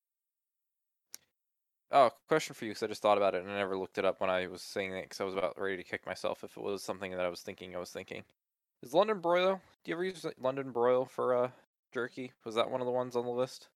Oh, 1.90 2.10
question 2.28 2.54
for 2.54 2.64
you 2.66 2.72
because 2.72 2.82
I 2.82 2.86
just 2.86 3.00
thought 3.00 3.16
about 3.16 3.34
it 3.34 3.42
and 3.42 3.50
I 3.50 3.56
never 3.56 3.78
looked 3.78 3.96
it 3.96 4.04
up 4.04 4.20
when 4.20 4.28
I 4.28 4.46
was 4.46 4.60
saying 4.60 4.92
it 4.92 5.04
because 5.04 5.20
I 5.20 5.24
was 5.24 5.34
about 5.34 5.58
ready 5.58 5.78
to 5.78 5.84
kick 5.84 6.04
myself 6.06 6.44
if 6.44 6.56
it 6.56 6.62
was 6.62 6.82
something 6.82 7.12
that 7.12 7.20
I 7.24 7.28
was 7.28 7.40
thinking 7.40 7.74
I 7.74 7.78
was 7.78 7.90
thinking. 7.90 8.24
Is 8.82 8.92
London 8.92 9.20
broil? 9.20 9.60
Do 9.84 9.90
you 9.90 9.94
ever 9.94 10.04
use 10.04 10.26
London 10.38 10.70
broil 10.70 11.06
for 11.06 11.34
uh 11.34 11.50
jerky? 11.92 12.32
Was 12.44 12.54
that 12.56 12.70
one 12.70 12.80
of 12.82 12.86
the 12.86 12.92
ones 12.92 13.16
on 13.16 13.24
the 13.24 13.30
list? 13.30 13.68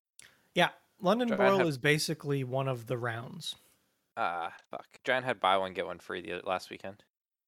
Yeah, 0.55 0.69
London 1.01 1.29
broil 1.29 1.59
have- 1.59 1.67
is 1.67 1.79
basically 1.79 2.45
one 2.45 2.69
of 2.69 2.87
the 2.87 2.99
rounds. 2.99 3.57
Ah, 4.15 4.53
fuck. 4.71 4.87
Giant 5.05 5.25
had 5.25 5.41
buy 5.41 5.57
one 5.57 5.73
get 5.73 5.87
one 5.87 5.99
free 5.99 6.21
the 6.21 6.43
last 6.47 6.69
weekend. 6.69 7.03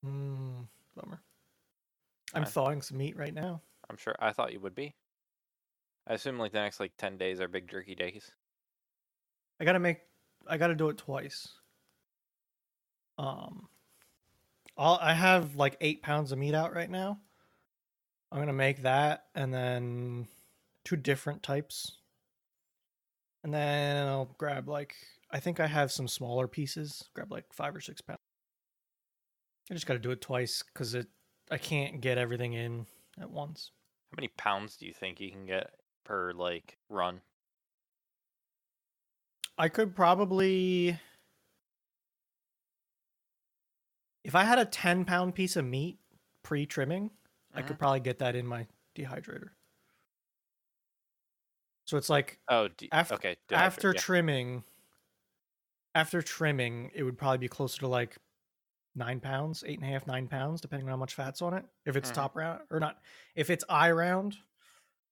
Mm, 0.05 0.67
bummer. 0.97 1.21
I'm 2.33 2.47
thawing 2.47 2.81
some 2.81 2.97
meat 2.97 3.19
right 3.19 3.35
now. 3.35 3.61
I'm 3.91 3.99
sure. 3.99 4.17
I 4.19 4.33
thought 4.33 4.55
you 4.55 4.61
would 4.61 4.75
be. 4.75 4.95
I 6.07 6.15
assume 6.15 6.39
like 6.39 6.53
the 6.53 6.61
next 6.61 6.81
like 6.81 6.93
ten 6.97 7.19
days 7.19 7.39
are 7.41 7.49
big 7.49 7.69
jerky 7.69 7.95
days. 7.95 8.33
I 9.61 9.67
gotta 9.67 9.79
make. 9.79 9.99
I 10.49 10.57
gotta 10.59 10.75
do 10.75 10.89
it 10.89 10.99
twice. 10.99 11.49
Um, 13.19 13.69
I'll, 14.77 14.99
I 15.01 15.15
have 15.15 15.57
like 15.57 15.77
eight 15.81 16.03
pounds 16.03 16.33
of 16.33 16.39
meat 16.39 16.55
out 16.55 16.75
right 16.75 16.91
now. 16.91 17.21
I'm 18.33 18.39
gonna 18.41 18.53
make 18.53 18.83
that, 18.83 19.27
and 19.35 19.55
then 19.55 20.27
two 20.85 20.97
different 20.97 21.43
types, 21.43 21.99
and 23.43 23.55
then 23.55 24.07
I'll 24.07 24.35
grab 24.39 24.69
like 24.69 24.97
I 25.31 25.41
think 25.41 25.61
I 25.61 25.67
have 25.67 25.93
some 25.93 26.09
smaller 26.09 26.49
pieces. 26.49 27.05
Grab 27.15 27.31
like 27.31 27.45
five 27.53 27.75
or 27.77 27.81
six 27.81 28.01
pounds. 28.01 28.21
I 29.71 29.75
just 29.75 29.87
gotta 29.87 30.01
do 30.01 30.11
it 30.11 30.21
twice 30.21 30.63
because 30.73 30.95
it. 30.95 31.07
I 31.51 31.59
can't 31.59 32.01
get 32.01 32.19
everything 32.19 32.55
in 32.55 32.87
at 33.21 33.31
once. 33.31 33.71
How 34.11 34.17
many 34.17 34.29
pounds 34.29 34.77
do 34.77 34.87
you 34.87 34.95
think 34.95 35.21
you 35.21 35.31
can 35.31 35.47
get 35.47 35.71
per 36.05 36.33
like 36.33 36.79
run? 36.89 37.21
I 39.59 39.69
could 39.69 39.95
probably 39.95 40.99
if 44.25 44.35
I 44.35 44.45
had 44.45 44.59
a 44.59 44.65
10 44.65 45.05
pound 45.05 45.35
piece 45.35 45.57
of 45.57 45.65
meat 45.65 45.99
pre 46.43 46.67
trimming, 46.67 47.11
I 47.55 47.63
could 47.63 47.79
probably 47.79 48.01
get 48.01 48.19
that 48.19 48.35
in 48.35 48.47
my 48.47 48.67
dehydrator. 48.97 49.51
So 51.85 51.97
it's 51.97 52.09
like 52.09 52.41
Oh, 52.49 52.69
d- 52.69 52.89
Af- 52.93 53.13
okay. 53.13 53.37
after 53.53 53.93
yeah. 53.93 54.01
trimming, 54.01 54.65
after 55.95 56.23
trimming, 56.23 56.91
it 56.95 57.03
would 57.03 57.19
probably 57.19 57.39
be 57.39 57.49
closer 57.49 57.81
to 57.81 57.89
like 57.89 58.17
nine 58.95 59.21
pounds, 59.21 59.65
eight 59.67 59.79
and 59.79 59.89
a 59.89 59.93
half, 59.93 60.07
nine 60.07 60.29
pounds, 60.29 60.61
depending 60.61 60.89
on 60.89 60.93
how 60.93 60.97
much 60.97 61.15
fat's 61.15 61.43
on 61.43 61.55
it. 61.55 61.65
If 61.85 61.97
it's 61.97 62.11
Mhm. 62.11 62.15
top 62.15 62.37
round 62.37 62.63
or 62.71 62.81
not, 62.81 63.03
if 63.35 63.51
it's 63.51 63.65
eye 63.69 63.91
round, 63.91 64.39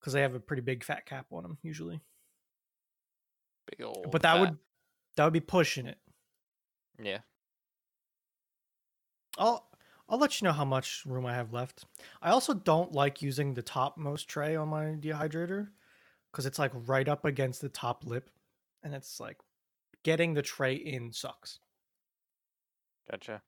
because 0.01 0.13
they 0.13 0.23
have 0.23 0.35
a 0.35 0.41
pretty 0.41 0.63
big 0.63 0.85
fat 0.85 1.07
cap 1.07 1.27
on 1.33 1.43
them 1.45 1.59
usually. 1.63 2.01
Big 3.71 3.87
old 3.87 4.11
but 4.11 4.23
that 4.23 4.35
fat. 4.35 4.41
would 4.41 4.59
that 5.17 5.25
would 5.25 5.33
be 5.33 5.41
pushing 5.41 5.87
it. 5.87 5.99
yeah. 7.03 7.19
I'll 9.39 9.69
I'll 10.09 10.19
let 10.19 10.41
you 10.41 10.47
know 10.47 10.53
how 10.53 10.65
much 10.65 11.05
room 11.07 11.25
I 11.25 11.35
have 11.35 11.53
left. 11.53 11.85
I 12.21 12.31
also 12.31 12.53
don't 12.53 12.93
like 12.93 13.23
using 13.23 13.55
the 13.55 13.63
topmost 13.63 14.29
tray 14.29 14.57
on 14.57 14.69
my 14.69 14.85
dehydrator 14.85 15.69
because 16.31 16.45
it's 16.45 16.59
like 16.59 16.73
right 16.87 17.09
up 17.09 17.25
against 17.25 17.61
the 17.61 17.69
top 17.69 18.05
lip, 18.05 18.31
and 18.83 18.95
it's 18.95 19.21
like 19.21 19.39
getting 20.03 20.35
the 20.35 20.43
tray 20.43 20.75
in 20.75 21.13
sucks. 21.13 21.61
Gotcha. 23.11 23.43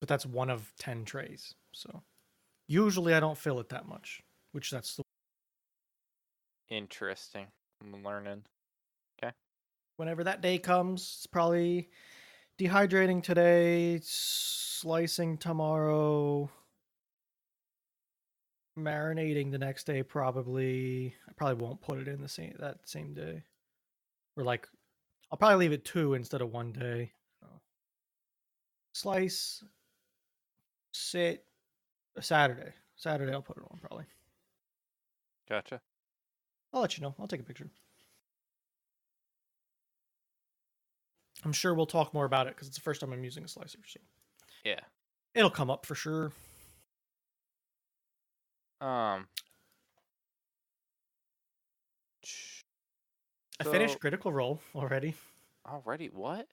But 0.00 0.08
that's 0.08 0.26
one 0.26 0.50
of 0.50 0.72
ten 0.78 1.04
trays, 1.04 1.54
so 1.72 2.02
usually 2.68 3.14
I 3.14 3.20
don't 3.20 3.38
fill 3.38 3.58
it 3.58 3.70
that 3.70 3.88
much, 3.88 4.22
which 4.52 4.70
that's 4.70 4.96
the 4.96 5.02
Interesting. 6.68 7.46
I'm 7.82 8.02
learning. 8.02 8.44
Whenever 9.96 10.24
that 10.24 10.40
day 10.40 10.58
comes. 10.58 11.16
It's 11.18 11.26
probably 11.26 11.90
dehydrating 12.58 13.22
today, 13.22 14.00
slicing 14.02 15.38
tomorrow, 15.38 16.50
marinating 18.78 19.50
the 19.50 19.58
next 19.58 19.84
day. 19.84 20.02
Probably, 20.02 21.14
I 21.28 21.32
probably 21.32 21.64
won't 21.64 21.80
put 21.80 21.98
it 21.98 22.08
in 22.08 22.20
the 22.20 22.28
same 22.28 22.54
that 22.58 22.78
same 22.84 23.14
day. 23.14 23.42
Or 24.36 24.44
like, 24.44 24.68
I'll 25.30 25.38
probably 25.38 25.58
leave 25.58 25.72
it 25.72 25.84
two 25.84 26.14
instead 26.14 26.42
of 26.42 26.52
one 26.52 26.72
day. 26.72 27.12
Slice, 28.94 29.64
sit, 30.92 31.44
a 32.16 32.22
Saturday. 32.22 32.72
Saturday, 32.94 33.32
I'll 33.32 33.42
put 33.42 33.56
it 33.56 33.64
on 33.68 33.78
probably. 33.80 34.04
Gotcha. 35.48 35.80
I'll 36.72 36.80
let 36.80 36.96
you 36.96 37.02
know. 37.02 37.14
I'll 37.18 37.26
take 37.26 37.40
a 37.40 37.44
picture. 37.44 37.68
I'm 41.44 41.52
sure 41.52 41.74
we'll 41.74 41.86
talk 41.86 42.14
more 42.14 42.24
about 42.24 42.46
it 42.46 42.54
because 42.54 42.68
it's 42.68 42.76
the 42.76 42.82
first 42.82 43.00
time 43.00 43.12
I'm 43.12 43.24
using 43.24 43.44
a 43.44 43.48
slicer, 43.48 43.78
so 43.86 44.00
Yeah. 44.64 44.80
it'll 45.34 45.50
come 45.50 45.70
up 45.70 45.84
for 45.86 45.94
sure. 45.94 46.32
Um. 48.80 49.28
I 53.60 53.64
finished 53.64 54.00
Critical 54.00 54.32
Role 54.32 54.60
already. 54.74 55.14
Already, 55.66 56.08
what? 56.08 56.48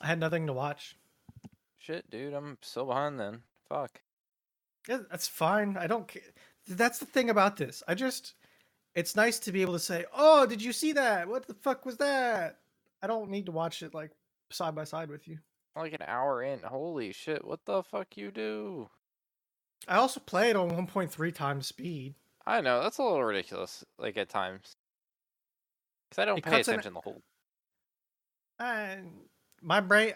I 0.00 0.06
had 0.06 0.18
nothing 0.18 0.46
to 0.46 0.52
watch. 0.52 0.96
Shit, 1.78 2.10
dude, 2.10 2.34
I'm 2.34 2.58
so 2.62 2.84
behind 2.84 3.20
then. 3.20 3.42
Fuck. 3.68 4.00
Yeah, 4.88 5.00
that's 5.10 5.28
fine. 5.28 5.76
I 5.76 5.86
don't 5.86 6.08
care. 6.08 6.22
That's 6.68 6.98
the 6.98 7.06
thing 7.06 7.30
about 7.30 7.56
this. 7.56 7.82
I 7.86 7.94
just, 7.94 8.34
it's 8.94 9.14
nice 9.16 9.38
to 9.40 9.52
be 9.52 9.62
able 9.62 9.72
to 9.74 9.78
say, 9.78 10.04
"Oh, 10.12 10.46
did 10.46 10.62
you 10.62 10.72
see 10.72 10.92
that? 10.92 11.28
What 11.28 11.46
the 11.46 11.54
fuck 11.54 11.86
was 11.86 11.96
that?" 11.98 12.58
I 13.02 13.06
don't 13.06 13.30
need 13.30 13.46
to 13.46 13.52
watch 13.52 13.82
it 13.82 13.94
like 13.94 14.10
side 14.50 14.74
by 14.74 14.84
side 14.84 15.10
with 15.10 15.28
you. 15.28 15.38
Like 15.74 15.92
an 15.92 16.02
hour 16.06 16.42
in. 16.42 16.60
Holy 16.60 17.12
shit, 17.12 17.44
what 17.44 17.60
the 17.66 17.82
fuck 17.82 18.16
you 18.16 18.30
do? 18.30 18.88
I 19.86 19.96
also 19.96 20.20
play 20.20 20.50
it 20.50 20.56
on 20.56 20.70
1.3 20.70 21.34
times 21.34 21.66
speed. 21.66 22.14
I 22.46 22.60
know, 22.60 22.82
that's 22.82 22.98
a 22.98 23.02
little 23.02 23.22
ridiculous, 23.24 23.84
like 23.98 24.16
at 24.16 24.28
times. 24.28 24.76
Because 26.08 26.22
I 26.22 26.24
don't 26.24 26.38
It 26.38 26.44
pay 26.44 26.50
cuts 26.50 26.68
an- 26.68 26.74
attention 26.74 26.94
the 26.94 27.00
whole. 27.00 27.22
And 28.58 29.10
my 29.60 29.80
brain, 29.80 30.14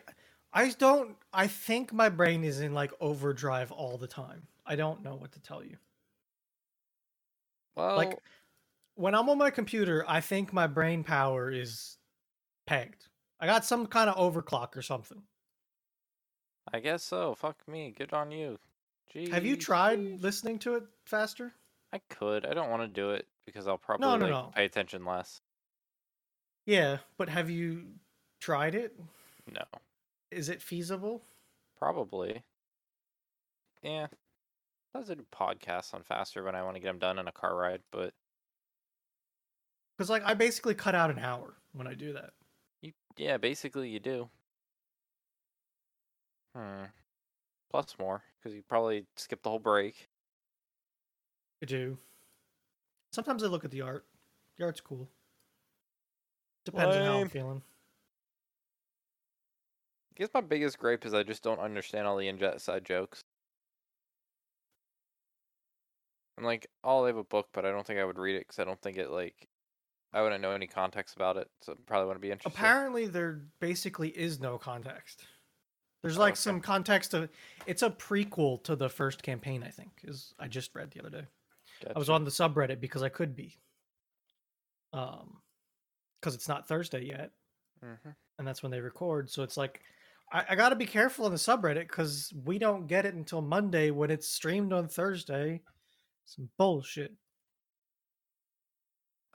I 0.52 0.70
don't. 0.70 1.16
I 1.32 1.46
think 1.46 1.92
my 1.92 2.08
brain 2.08 2.42
is 2.42 2.60
in 2.60 2.72
like 2.72 2.92
overdrive 3.00 3.70
all 3.70 3.98
the 3.98 4.06
time. 4.06 4.46
I 4.64 4.76
don't 4.76 5.02
know 5.02 5.14
what 5.14 5.32
to 5.32 5.40
tell 5.40 5.62
you. 5.62 5.76
Well, 7.76 7.96
Like 7.96 8.18
when 8.94 9.14
I'm 9.14 9.28
on 9.28 9.38
my 9.38 9.50
computer, 9.50 10.04
I 10.08 10.20
think 10.20 10.52
my 10.52 10.66
brain 10.66 11.04
power 11.04 11.50
is 11.50 11.98
pegged. 12.70 13.08
I 13.40 13.46
got 13.46 13.64
some 13.64 13.86
kind 13.86 14.08
of 14.08 14.16
overclock 14.16 14.76
or 14.76 14.82
something. 14.82 15.22
I 16.72 16.78
guess 16.78 17.02
so. 17.02 17.34
Fuck 17.34 17.66
me. 17.66 17.92
Good 17.96 18.12
on 18.12 18.30
you. 18.30 18.58
Have 19.32 19.44
you 19.44 19.56
tried 19.56 19.98
listening 20.20 20.60
to 20.60 20.76
it 20.76 20.84
faster? 21.04 21.52
I 21.92 21.98
could. 22.08 22.46
I 22.46 22.54
don't 22.54 22.70
want 22.70 22.82
to 22.82 22.88
do 22.88 23.10
it 23.10 23.26
because 23.44 23.66
I'll 23.66 23.76
probably 23.76 24.06
no, 24.06 24.12
like, 24.16 24.30
no. 24.30 24.52
pay 24.54 24.64
attention 24.66 25.04
less. 25.04 25.40
Yeah, 26.64 26.98
but 27.18 27.28
have 27.28 27.50
you 27.50 27.86
tried 28.40 28.76
it? 28.76 28.94
No, 29.52 29.64
Is 30.30 30.48
it 30.48 30.62
feasible? 30.62 31.22
probably. 31.76 32.44
Yeah. 33.82 34.06
I 34.94 35.02
do 35.02 35.24
podcasts 35.34 35.92
on 35.94 36.02
faster 36.02 36.44
when 36.44 36.54
I 36.54 36.62
want 36.62 36.76
to 36.76 36.80
get 36.80 36.88
them 36.88 36.98
done 36.98 37.18
in 37.18 37.26
a 37.26 37.32
car 37.32 37.56
ride, 37.56 37.80
but 37.90 38.12
Because 39.96 40.10
like 40.10 40.22
I 40.24 40.34
basically 40.34 40.74
cut 40.74 40.94
out 40.94 41.10
an 41.10 41.18
hour 41.18 41.54
when 41.72 41.88
I 41.88 41.94
do 41.94 42.12
that. 42.12 42.30
Yeah, 43.20 43.36
basically 43.36 43.88
you 43.90 44.00
do. 44.00 44.28
Hmm. 46.56 46.84
Plus 47.70 47.94
more 47.98 48.22
because 48.38 48.56
you 48.56 48.62
probably 48.66 49.04
skip 49.16 49.42
the 49.42 49.50
whole 49.50 49.58
break. 49.58 50.08
I 51.62 51.66
do. 51.66 51.98
Sometimes 53.12 53.44
I 53.44 53.48
look 53.48 53.64
at 53.64 53.70
the 53.70 53.82
art. 53.82 54.06
The 54.58 54.64
art's 54.64 54.80
cool. 54.80 55.06
Depends 56.64 56.96
on 56.96 57.04
how 57.04 57.20
I'm 57.20 57.28
feeling. 57.28 57.62
I 60.10 60.14
guess 60.16 60.30
my 60.32 60.40
biggest 60.40 60.78
gripe 60.78 61.04
is 61.04 61.14
I 61.14 61.22
just 61.22 61.42
don't 61.42 61.60
understand 61.60 62.06
all 62.06 62.16
the 62.16 62.28
inside 62.28 62.84
jokes. 62.84 63.22
I'm 66.38 66.44
like, 66.44 66.68
I'll 66.82 67.04
have 67.04 67.16
a 67.18 67.24
book, 67.24 67.48
but 67.52 67.66
I 67.66 67.70
don't 67.70 67.86
think 67.86 68.00
I 68.00 68.04
would 68.04 68.18
read 68.18 68.36
it 68.36 68.46
because 68.46 68.58
I 68.58 68.64
don't 68.64 68.80
think 68.80 68.96
it 68.96 69.10
like 69.10 69.46
I 70.12 70.22
wouldn't 70.22 70.42
know 70.42 70.50
any 70.52 70.66
context 70.66 71.14
about 71.16 71.36
it, 71.36 71.48
so 71.62 71.76
probably 71.86 72.06
wouldn't 72.06 72.22
be 72.22 72.30
interesting. 72.30 72.58
Apparently, 72.58 73.06
there 73.06 73.42
basically 73.60 74.08
is 74.08 74.40
no 74.40 74.58
context. 74.58 75.24
There's 76.02 76.16
Oh, 76.16 76.20
like 76.20 76.32
okay. 76.32 76.38
some 76.40 76.60
context 76.60 77.14
of 77.14 77.28
It's 77.66 77.82
a 77.82 77.90
prequel 77.90 78.62
to 78.64 78.74
the 78.74 78.88
first 78.88 79.22
campaign. 79.22 79.62
I 79.62 79.68
think 79.68 79.90
is 80.04 80.34
I 80.38 80.48
just 80.48 80.74
read 80.74 80.90
the 80.90 81.00
other 81.00 81.10
day. 81.10 81.26
I 81.94 81.98
was 81.98 82.10
on 82.10 82.24
the 82.24 82.30
subreddit 82.30 82.80
because 82.80 83.02
I 83.02 83.08
could 83.08 83.34
be. 83.36 83.56
um, 84.92 85.40
because 86.20 86.34
it's 86.34 86.48
not 86.48 86.68
Thursday 86.68 87.04
yet, 87.06 87.30
hmm 87.82 88.10
and 88.38 88.46
that's 88.46 88.62
when 88.62 88.72
they 88.72 88.80
record. 88.80 89.30
So 89.30 89.42
it's 89.42 89.56
like, 89.58 89.80
I, 90.32 90.44
I 90.50 90.54
got 90.54 90.70
to 90.70 90.76
be 90.76 90.86
careful 90.86 91.26
in 91.26 91.32
the 91.32 91.38
subreddit 91.38 91.88
because 91.88 92.32
we 92.44 92.58
don't 92.58 92.86
get 92.86 93.04
it 93.06 93.14
until 93.14 93.40
Monday 93.42 93.90
when 93.90 94.10
it's 94.10 94.28
streamed 94.28 94.72
on 94.72 94.88
Thursday. 94.88 95.60
Some 96.24 96.48
bullshit. 96.58 97.12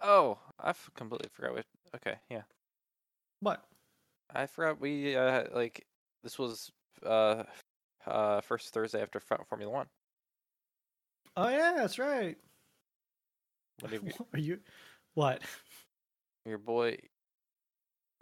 Oh, 0.08 0.38
I 0.60 0.70
f- 0.70 0.92
completely 0.94 1.30
forgot. 1.34 1.54
What, 1.56 1.66
okay, 1.96 2.16
yeah, 2.30 2.44
What? 3.40 3.66
I 4.34 4.46
forgot 4.46 4.80
we 4.80 5.16
uh 5.16 5.46
like 5.52 5.84
this 6.24 6.38
was 6.38 6.72
uh 7.04 7.44
uh 8.06 8.42
first 8.42 8.72
Thursday 8.72 9.02
after 9.02 9.20
Formula 9.20 9.72
One. 9.72 9.88
Oh 11.36 11.50
yeah, 11.50 11.74
that's 11.76 11.98
right. 11.98 12.38
What 13.80 13.92
you, 13.92 14.02
Are 14.34 14.40
you? 14.40 14.60
What? 15.16 15.42
your 16.46 16.60
boy, 16.60 16.98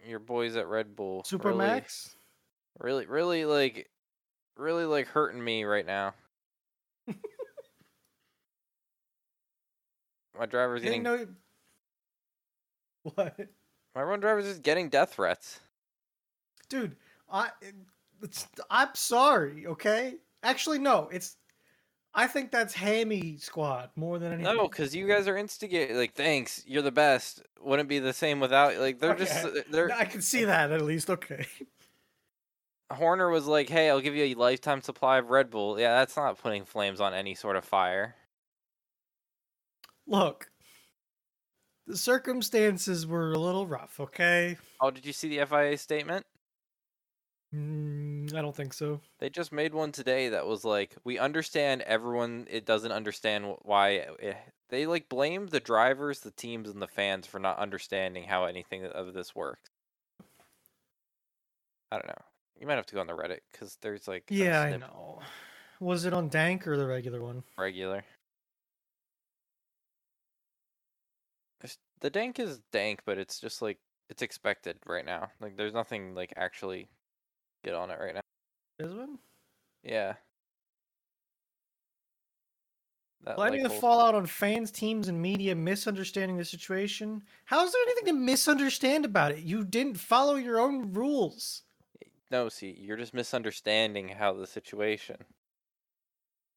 your 0.08 0.20
boys 0.20 0.56
at 0.56 0.66
Red 0.66 0.96
Bull, 0.96 1.22
Super 1.24 1.48
really, 1.48 1.58
Max? 1.58 2.16
really, 2.78 3.04
really 3.04 3.44
like, 3.44 3.90
really 4.56 4.86
like 4.86 5.06
hurting 5.06 5.44
me 5.44 5.64
right 5.64 5.84
now. 5.84 6.14
My 10.38 10.46
driver's 10.46 10.82
getting 10.82 11.02
know. 11.02 11.26
What? 13.14 13.36
my 13.94 14.02
run 14.02 14.20
driver's 14.20 14.46
just 14.46 14.62
getting 14.62 14.88
death 14.88 15.14
threats. 15.14 15.60
dude 16.68 16.96
i 17.30 17.50
it's, 18.22 18.46
i'm 18.70 18.88
sorry 18.94 19.66
okay 19.66 20.14
actually 20.42 20.78
no 20.78 21.08
it's 21.12 21.36
i 22.14 22.26
think 22.26 22.50
that's 22.50 22.72
hammy 22.72 23.36
squad 23.38 23.90
more 23.94 24.18
than 24.18 24.32
anything 24.32 24.56
No, 24.56 24.68
because 24.68 24.94
you 24.96 25.06
guys 25.06 25.28
are 25.28 25.36
instigating. 25.36 25.96
Like, 25.96 26.14
thanks, 26.14 26.64
you're 26.66 26.82
the 26.82 26.92
best. 26.92 27.42
Wouldn't 27.60 27.88
be 27.88 27.98
the 27.98 28.12
same 28.12 28.40
without. 28.40 28.76
Like, 28.78 29.00
they're 29.00 29.14
just 29.16 29.46
they're. 29.70 29.92
i 29.98 30.04
can 30.04 30.22
see 30.22 30.44
that 30.44 30.70
at 30.72 30.82
least 30.82 31.10
okay 31.10 31.46
Horner 32.90 33.30
was 33.30 33.46
like, 33.46 33.68
"Hey, 33.68 33.88
I'll 33.90 34.00
give 34.00 34.14
you 34.14 34.24
a 34.24 34.34
lifetime 34.34 34.82
supply 34.82 35.18
of 35.18 35.30
Red 35.30 35.50
Bull." 35.50 35.78
Yeah, 35.80 35.94
that's 35.98 36.16
not 36.16 36.38
putting 36.38 36.64
flames 36.64 37.00
on 37.00 37.14
any 37.14 37.34
sort 37.34 37.56
of 37.56 37.64
fire. 37.64 38.14
look 40.06 40.50
the 41.86 41.96
circumstances 41.96 43.06
were 43.06 43.32
a 43.32 43.38
little 43.38 43.66
rough 43.66 44.00
okay 44.00 44.56
Oh, 44.80 44.90
did 44.92 45.04
you 45.04 45.12
see 45.12 45.28
the 45.28 45.38
FIA 45.40 45.76
statement? 45.76 46.26
mm, 47.52 48.34
i 48.34 48.42
don't 48.42 48.56
think 48.56 48.72
so 48.72 49.00
They 49.18 49.28
just 49.28 49.50
made 49.50 49.74
one 49.74 49.90
today 49.90 50.28
that 50.28 50.46
was 50.46 50.64
like, 50.64 50.96
"We 51.02 51.18
understand 51.18 51.82
everyone. 51.82 52.46
It 52.48 52.64
doesn't 52.64 52.92
understand 52.92 53.56
why." 53.62 53.88
It, 54.20 54.36
they 54.68 54.86
like 54.86 55.08
blame 55.08 55.48
the 55.48 55.58
drivers, 55.58 56.20
the 56.20 56.30
teams, 56.30 56.68
and 56.70 56.80
the 56.80 56.86
fans 56.86 57.26
for 57.26 57.40
not 57.40 57.58
understanding 57.58 58.22
how 58.28 58.44
anything 58.44 58.84
of 58.86 59.14
this 59.14 59.34
works. 59.34 59.68
I 61.90 61.96
don't 61.96 62.08
know. 62.08 62.24
You 62.56 62.66
might 62.66 62.74
have 62.76 62.86
to 62.86 62.94
go 62.94 63.00
on 63.00 63.06
the 63.06 63.14
Reddit 63.14 63.40
because 63.52 63.76
there's 63.80 64.06
like 64.08 64.30
yeah 64.30 64.60
i 64.62 64.76
know 64.76 65.20
was 65.80 66.04
it 66.04 66.12
on 66.14 66.28
dank 66.28 66.66
or 66.66 66.76
the 66.76 66.86
regular 66.86 67.22
one 67.22 67.44
regular. 67.58 68.04
The 72.04 72.10
dank 72.10 72.38
is 72.38 72.60
dank, 72.70 73.00
but 73.06 73.16
it's 73.16 73.40
just 73.40 73.62
like 73.62 73.78
it's 74.10 74.20
expected 74.20 74.76
right 74.84 75.06
now. 75.06 75.30
Like 75.40 75.56
there's 75.56 75.72
nothing 75.72 76.14
like 76.14 76.34
actually 76.36 76.86
get 77.64 77.72
on 77.72 77.90
it 77.90 77.98
right 77.98 78.14
now. 78.14 78.20
this 78.78 78.92
one 78.92 79.18
Yeah. 79.82 80.12
That 83.24 83.36
Plenty 83.36 83.62
like 83.62 83.70
whole- 83.70 83.80
fallout 83.80 84.14
on 84.14 84.26
fans, 84.26 84.70
teams, 84.70 85.08
and 85.08 85.22
media 85.22 85.54
misunderstanding 85.54 86.36
the 86.36 86.44
situation. 86.44 87.22
How 87.46 87.64
is 87.64 87.72
there 87.72 87.80
anything 87.84 88.04
to 88.14 88.20
misunderstand 88.20 89.06
about 89.06 89.32
it? 89.32 89.38
You 89.38 89.64
didn't 89.64 89.94
follow 89.98 90.34
your 90.34 90.60
own 90.60 90.92
rules. 90.92 91.62
No, 92.30 92.50
see, 92.50 92.76
you're 92.78 92.98
just 92.98 93.14
misunderstanding 93.14 94.10
how 94.10 94.34
the 94.34 94.46
situation. 94.46 95.16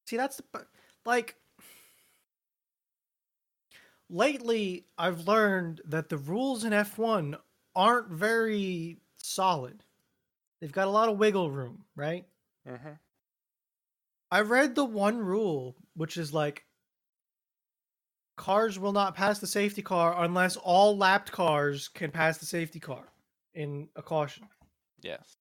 See, 0.07 0.17
that's 0.17 0.41
the 0.51 0.65
like. 1.05 1.37
Lately, 4.09 4.85
I've 4.97 5.27
learned 5.27 5.81
that 5.85 6.09
the 6.09 6.17
rules 6.17 6.63
in 6.63 6.71
F1 6.71 7.37
aren't 7.75 8.09
very 8.09 8.97
solid. 9.17 9.83
They've 10.61 10.71
got 10.71 10.87
a 10.87 10.91
lot 10.91 11.09
of 11.09 11.17
wiggle 11.17 11.51
room, 11.51 11.83
right? 11.95 12.25
Mm-hmm. 12.67 12.93
I 14.31 14.41
read 14.41 14.75
the 14.75 14.85
one 14.85 15.19
rule, 15.19 15.75
which 15.95 16.17
is 16.17 16.33
like 16.33 16.65
cars 18.37 18.79
will 18.79 18.93
not 18.93 19.15
pass 19.15 19.39
the 19.39 19.47
safety 19.47 19.81
car 19.81 20.23
unless 20.23 20.55
all 20.57 20.97
lapped 20.97 21.31
cars 21.31 21.87
can 21.87 22.11
pass 22.11 22.37
the 22.37 22.45
safety 22.45 22.79
car 22.79 23.03
in 23.53 23.89
a 23.95 24.01
caution. 24.01 24.47
Yes. 25.01 25.37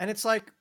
And 0.00 0.10
it's 0.10 0.24
like 0.24 0.52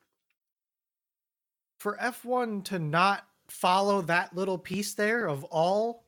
for 1.79 1.97
F1 2.01 2.63
to 2.65 2.79
not 2.79 3.25
follow 3.49 4.01
that 4.01 4.35
little 4.35 4.57
piece 4.57 4.93
there 4.93 5.27
of 5.27 5.43
all 5.45 6.03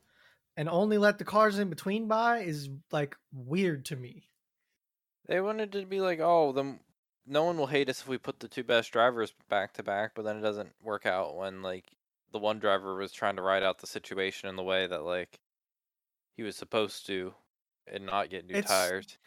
and 0.60 0.68
only 0.68 0.98
let 0.98 1.18
the 1.18 1.24
cars 1.24 1.58
in 1.58 1.70
between 1.70 2.06
by 2.10 2.40
is 2.40 2.68
like 2.92 3.16
weird 3.32 3.86
to 3.86 3.96
me. 3.96 4.28
They 5.26 5.40
wanted 5.40 5.72
to 5.72 5.86
be 5.86 6.02
like, 6.02 6.20
oh, 6.20 6.52
then 6.52 6.82
no 7.26 7.46
one 7.46 7.58
will 7.58 7.68
hate 7.68 7.88
us 7.88 8.02
if 8.02 8.10
we 8.10 8.18
put 8.18 8.42
the 8.42 8.50
two 8.50 8.66
best 8.66 8.92
drivers 8.92 9.32
back 9.48 9.76
to 9.76 9.84
back, 9.84 10.12
but 10.16 10.26
then 10.26 10.36
it 10.36 10.42
doesn't 10.42 10.74
work 10.84 11.06
out 11.06 11.38
when 11.38 11.62
like 11.62 11.86
the 12.34 12.40
one 12.40 12.60
driver 12.60 12.96
was 12.96 13.14
trying 13.14 13.38
to 13.38 13.42
ride 13.42 13.64
out 13.64 13.78
the 13.80 13.88
situation 13.88 14.50
in 14.50 14.58
the 14.58 14.64
way 14.64 14.86
that 14.86 15.04
like 15.06 15.40
he 16.36 16.44
was 16.44 16.58
supposed 16.58 17.06
to 17.08 17.34
and 17.88 18.06
not 18.06 18.30
get 18.30 18.46
new 18.46 18.54
It's- 18.56 18.70
tires. 18.70 19.18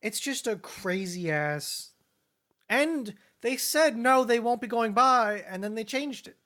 It's 0.00 0.20
just 0.20 0.46
a 0.46 0.56
crazy 0.56 1.30
ass 1.30 1.90
and 2.66 3.14
they 3.42 3.58
said 3.58 3.94
no 3.94 4.24
they 4.24 4.40
won't 4.40 4.62
be 4.62 4.68
going 4.68 4.94
by 4.94 5.44
and 5.46 5.62
then 5.62 5.74
they 5.74 5.84
changed 5.84 6.28
it. 6.28 6.38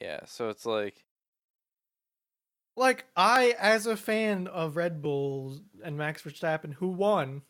Yeah, 0.00 0.20
so 0.24 0.48
it's 0.48 0.64
like 0.64 1.04
like 2.76 3.04
I, 3.16 3.54
as 3.58 3.86
a 3.86 3.96
fan 3.96 4.46
of 4.48 4.76
Red 4.76 5.02
Bull 5.02 5.58
and 5.84 5.96
Max 5.96 6.22
Verstappen, 6.22 6.72
who 6.74 6.88
won, 6.88 7.42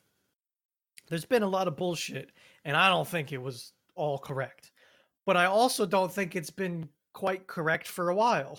there's 1.08 1.24
been 1.24 1.42
a 1.42 1.48
lot 1.48 1.68
of 1.68 1.76
bullshit, 1.76 2.30
and 2.64 2.76
I 2.76 2.88
don't 2.88 3.06
think 3.06 3.32
it 3.32 3.40
was 3.42 3.72
all 3.94 4.18
correct. 4.18 4.72
But 5.26 5.36
I 5.36 5.44
also 5.46 5.86
don't 5.86 6.12
think 6.12 6.34
it's 6.34 6.50
been 6.50 6.88
quite 7.12 7.46
correct 7.46 7.86
for 7.86 8.08
a 8.08 8.14
while. 8.14 8.58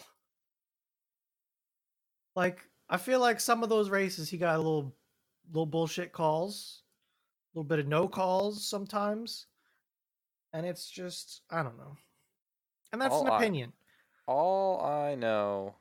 Like 2.36 2.60
I 2.90 2.98
feel 2.98 3.20
like 3.20 3.40
some 3.40 3.64
of 3.64 3.70
those 3.70 3.90
races 3.90 4.30
he 4.30 4.38
got 4.38 4.56
a 4.56 4.58
little, 4.58 4.96
little 5.52 5.66
bullshit 5.66 6.12
calls, 6.12 6.84
a 7.54 7.60
little 7.60 7.68
bit 7.68 7.80
of 7.80 7.88
no 7.88 8.08
calls 8.08 8.66
sometimes, 8.68 9.48
and 10.54 10.66
it's 10.66 10.90
just 10.90 11.42
I 11.50 11.62
don't 11.64 11.78
know, 11.78 11.96
and 12.92 13.02
that's 13.02 13.14
All 13.14 13.26
an 13.26 13.32
I- 13.34 13.38
opinion. 13.38 13.74
all 14.28 14.82
I 14.82 15.16
know 15.16 15.76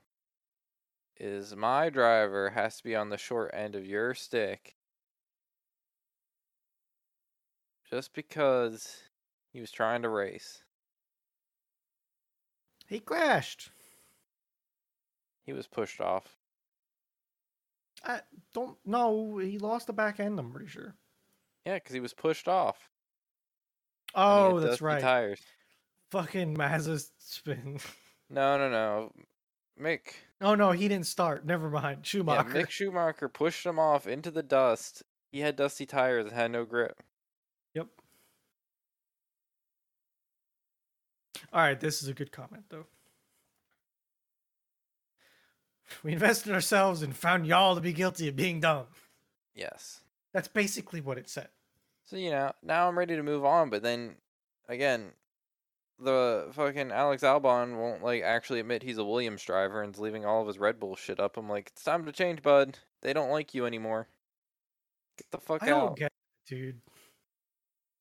is 1.19 1.55
my 1.55 1.91
driver 1.91 2.51
has 2.51 2.77
to 2.79 2.85
be 2.85 2.97
on 2.97 3.11
the 3.11 3.19
short 3.19 3.51
end 3.55 3.75
of 3.75 3.87
your 3.87 4.15
stick 4.15 4.77
just 7.91 8.15
because 8.15 8.97
he 9.53 9.61
was 9.61 9.71
trying 9.71 10.03
to 10.03 10.09
race. 10.09 10.63
He 12.87 13.01
crashed. 13.01 13.71
He 15.45 15.53
was 15.53 15.67
pushed 15.67 16.01
off. 16.01 16.37
I 18.05 18.21
don't 18.55 18.77
know. 18.85 19.39
He 19.39 19.59
lost 19.59 19.87
the 19.87 19.93
back 19.93 20.21
end. 20.21 20.39
I'm 20.39 20.51
pretty 20.51 20.69
sure. 20.69 20.95
Yeah, 21.67 21.75
because 21.75 21.95
he 21.95 22.01
was 22.01 22.15
pushed 22.15 22.49
off. 22.49 22.89
Oh, 24.15 24.61
that's 24.61 24.81
right. 24.83 25.01
Tires. 25.01 25.41
Fucking 26.11 26.57
Mazza 26.57 27.05
spin. 27.19 27.79
No, 28.31 28.57
no, 28.57 28.71
no. 28.71 29.13
Mick. 29.83 30.01
oh 30.41 30.55
no, 30.55 30.71
he 30.73 30.89
didn't 30.89 31.07
start. 31.07 31.45
Never 31.45 31.69
mind. 31.69 31.99
Yeah, 32.03 32.03
Schumacher. 32.05 32.51
Mick 32.51 32.71
Schumacher 32.71 33.29
pushed 33.29 33.67
him 33.67 33.79
off 33.79 34.07
into 34.07 34.31
the 34.31 34.43
dust. 34.43 35.03
He 35.31 35.41
had 35.41 35.57
dusty 35.57 35.87
tires 35.87 36.27
and 36.27 36.35
had 36.35 36.51
no 36.51 36.65
grip. 36.65 37.03
Yep. 37.75 37.89
All 41.53 41.61
right, 41.61 41.81
this 41.81 42.03
is 42.03 42.09
a 42.09 42.15
good 42.15 42.33
comment 42.33 42.65
though. 42.69 42.87
We 46.03 46.13
invested 46.13 46.49
in 46.49 46.55
ourselves 46.55 47.03
and 47.03 47.15
found 47.15 47.47
y'all 47.47 47.75
to 47.75 47.81
be 47.81 47.93
guilty 47.93 48.29
of 48.29 48.37
being 48.37 48.61
dumb. 48.61 48.87
Yes. 49.55 50.01
That's 50.33 50.49
basically 50.49 51.01
what 51.01 51.19
it 51.19 51.29
said. 51.29 51.49
So 52.05 52.17
you 52.17 52.31
know, 52.31 52.53
now 52.63 52.89
I'm 52.89 52.99
ready 52.99 53.17
to 53.17 53.23
move 53.23 53.45
on, 53.45 53.71
but 53.71 53.83
then 53.83 54.17
again, 54.69 55.13
the 56.03 56.49
fucking 56.53 56.91
Alex 56.93 57.23
Albon 57.23 57.77
won't 57.77 58.03
like 58.03 58.23
actually 58.23 58.61
admit 58.61 58.83
he's 58.83 58.99
a 58.99 59.05
Williams 59.05 59.43
driver 59.43 59.83
and's 59.83 59.99
leaving 59.99 60.25
all 60.25 60.41
of 60.41 60.47
his 60.47 60.59
Red 60.59 60.79
Bull 60.79 60.97
shit 60.97 61.21
up. 61.21 61.37
I'm 61.37 61.49
like, 61.49 61.69
it's 61.69 61.85
time 61.85 62.05
to 62.07 62.13
change, 62.13 62.43
bud. 62.43 62.79
They 63.03 63.13
don't 63.13 63.31
like 63.31 63.55
you 63.55 63.67
anymore. 63.67 64.09
Get 65.19 65.31
the 65.31 65.39
fuck 65.39 65.63
I 65.63 65.67
don't 65.67 65.91
out. 65.91 65.97
get 65.97 66.07
it, 66.07 66.49
dude. 66.49 66.81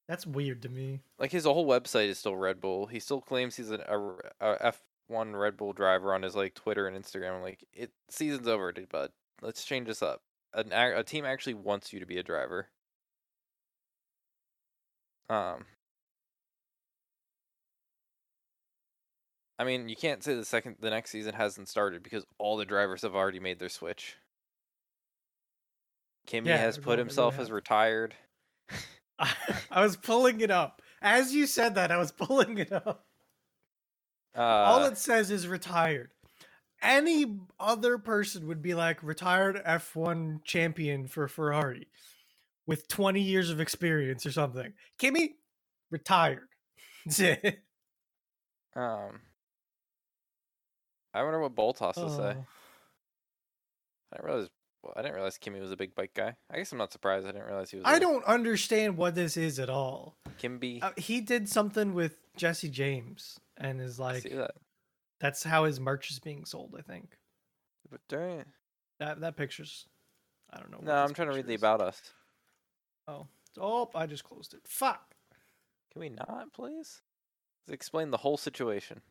That's 0.07 0.27
weird 0.27 0.61
to 0.63 0.69
me. 0.69 0.99
Like 1.19 1.31
his 1.31 1.45
whole 1.45 1.67
website 1.67 2.07
is 2.07 2.19
still 2.19 2.35
Red 2.35 2.59
Bull. 2.59 2.85
He 2.87 2.99
still 2.99 3.21
claims 3.21 3.55
he's 3.55 3.71
an, 3.71 3.81
a, 3.87 3.99
a 4.41 4.73
F1 5.09 5.39
Red 5.39 5.57
Bull 5.57 5.73
driver 5.73 6.13
on 6.13 6.23
his 6.23 6.35
like 6.35 6.53
Twitter 6.53 6.87
and 6.87 7.01
Instagram. 7.01 7.35
I'm 7.35 7.41
like, 7.41 7.65
it 7.73 7.91
season's 8.09 8.47
over, 8.47 8.71
dude, 8.71 8.89
bud. 8.89 9.11
Let's 9.41 9.63
change 9.63 9.87
this 9.87 10.01
up. 10.03 10.21
an 10.53 10.71
a 10.73 11.03
team 11.03 11.25
actually 11.25 11.53
wants 11.53 11.93
you 11.93 11.99
to 11.99 12.05
be 12.05 12.17
a 12.17 12.23
driver. 12.23 12.67
Um, 15.29 15.65
I 19.61 19.63
mean, 19.63 19.89
you 19.89 19.95
can't 19.95 20.23
say 20.23 20.33
the 20.33 20.43
second 20.43 20.77
the 20.79 20.89
next 20.89 21.11
season 21.11 21.35
hasn't 21.35 21.69
started 21.69 22.01
because 22.01 22.25
all 22.39 22.57
the 22.57 22.65
drivers 22.65 23.03
have 23.03 23.13
already 23.13 23.39
made 23.39 23.59
their 23.59 23.69
switch. 23.69 24.15
Kimi 26.25 26.49
Yeah, 26.49 26.57
has 26.57 26.79
put 26.79 26.97
himself 26.97 27.37
as 27.37 27.51
retired. 27.51 28.15
I 29.19 29.83
was 29.83 29.97
pulling 29.97 30.41
it 30.41 30.49
up. 30.49 30.81
As 30.99 31.35
you 31.35 31.45
said 31.45 31.75
that, 31.75 31.91
I 31.91 31.97
was 31.97 32.11
pulling 32.11 32.57
it 32.57 32.71
up. 32.71 33.05
Uh, 34.35 34.41
All 34.41 34.85
it 34.85 34.97
says 34.97 35.29
is 35.29 35.47
retired. 35.47 36.09
Any 36.81 37.37
other 37.59 37.99
person 37.99 38.47
would 38.47 38.63
be 38.63 38.73
like 38.73 39.03
retired 39.03 39.61
F1 39.63 40.43
champion 40.43 41.07
for 41.07 41.27
Ferrari 41.27 41.87
with 42.65 42.87
20 42.87 43.21
years 43.21 43.51
of 43.51 43.61
experience 43.61 44.25
or 44.25 44.31
something. 44.31 44.73
Kimi, 44.97 45.35
retired. 45.91 46.47
Um, 48.73 49.19
I 51.13 51.23
wonder 51.23 51.39
what 51.39 51.55
Bottas 51.55 51.97
will 51.97 52.09
say. 52.09 52.35
Oh. 52.37 52.45
I 54.13 54.17
didn't 54.17 54.25
realize. 54.25 54.49
Well, 54.83 54.93
I 54.95 55.01
didn't 55.03 55.13
realize 55.15 55.37
Kimi 55.37 55.59
was 55.59 55.71
a 55.71 55.77
big 55.77 55.93
bike 55.93 56.13
guy. 56.15 56.35
I 56.49 56.57
guess 56.57 56.71
I'm 56.71 56.77
not 56.79 56.91
surprised. 56.91 57.27
I 57.27 57.31
didn't 57.31 57.45
realize 57.47 57.69
he 57.69 57.77
was. 57.77 57.85
I 57.85 57.97
a 57.97 57.99
don't 57.99 58.23
understand 58.25 58.97
what 58.97 59.13
this 59.13 59.37
is 59.37 59.59
at 59.59 59.69
all. 59.69 60.15
Kimby. 60.41 60.81
Uh, 60.81 60.91
he 60.97 61.21
did 61.21 61.47
something 61.47 61.93
with 61.93 62.17
Jesse 62.35 62.69
James 62.69 63.39
and 63.57 63.79
is 63.79 63.99
like 63.99 64.23
see 64.23 64.29
that. 64.33 64.51
that's 65.19 65.43
how 65.43 65.65
his 65.65 65.79
merch 65.79 66.09
is 66.09 66.19
being 66.19 66.45
sold, 66.45 66.75
I 66.77 66.81
think. 66.81 67.17
But 67.91 68.01
during 68.09 68.45
That 68.99 69.19
that 69.21 69.35
picture's 69.37 69.85
I 70.51 70.59
don't 70.59 70.71
know. 70.71 70.79
no, 70.81 70.93
I'm 70.93 71.13
trying 71.13 71.27
to 71.27 71.35
read 71.35 71.45
picture 71.45 71.57
the 71.59 71.67
about 71.67 71.81
us. 71.81 72.01
Oh. 73.07 73.27
Oh, 73.59 73.89
I 73.93 74.05
just 74.07 74.23
closed 74.23 74.53
it. 74.53 74.61
Fuck. 74.65 75.13
Can 75.91 75.99
we 76.01 76.09
not, 76.09 76.53
please? 76.53 77.01
Let's 77.67 77.73
explain 77.75 78.09
the 78.09 78.17
whole 78.17 78.37
situation. 78.37 79.01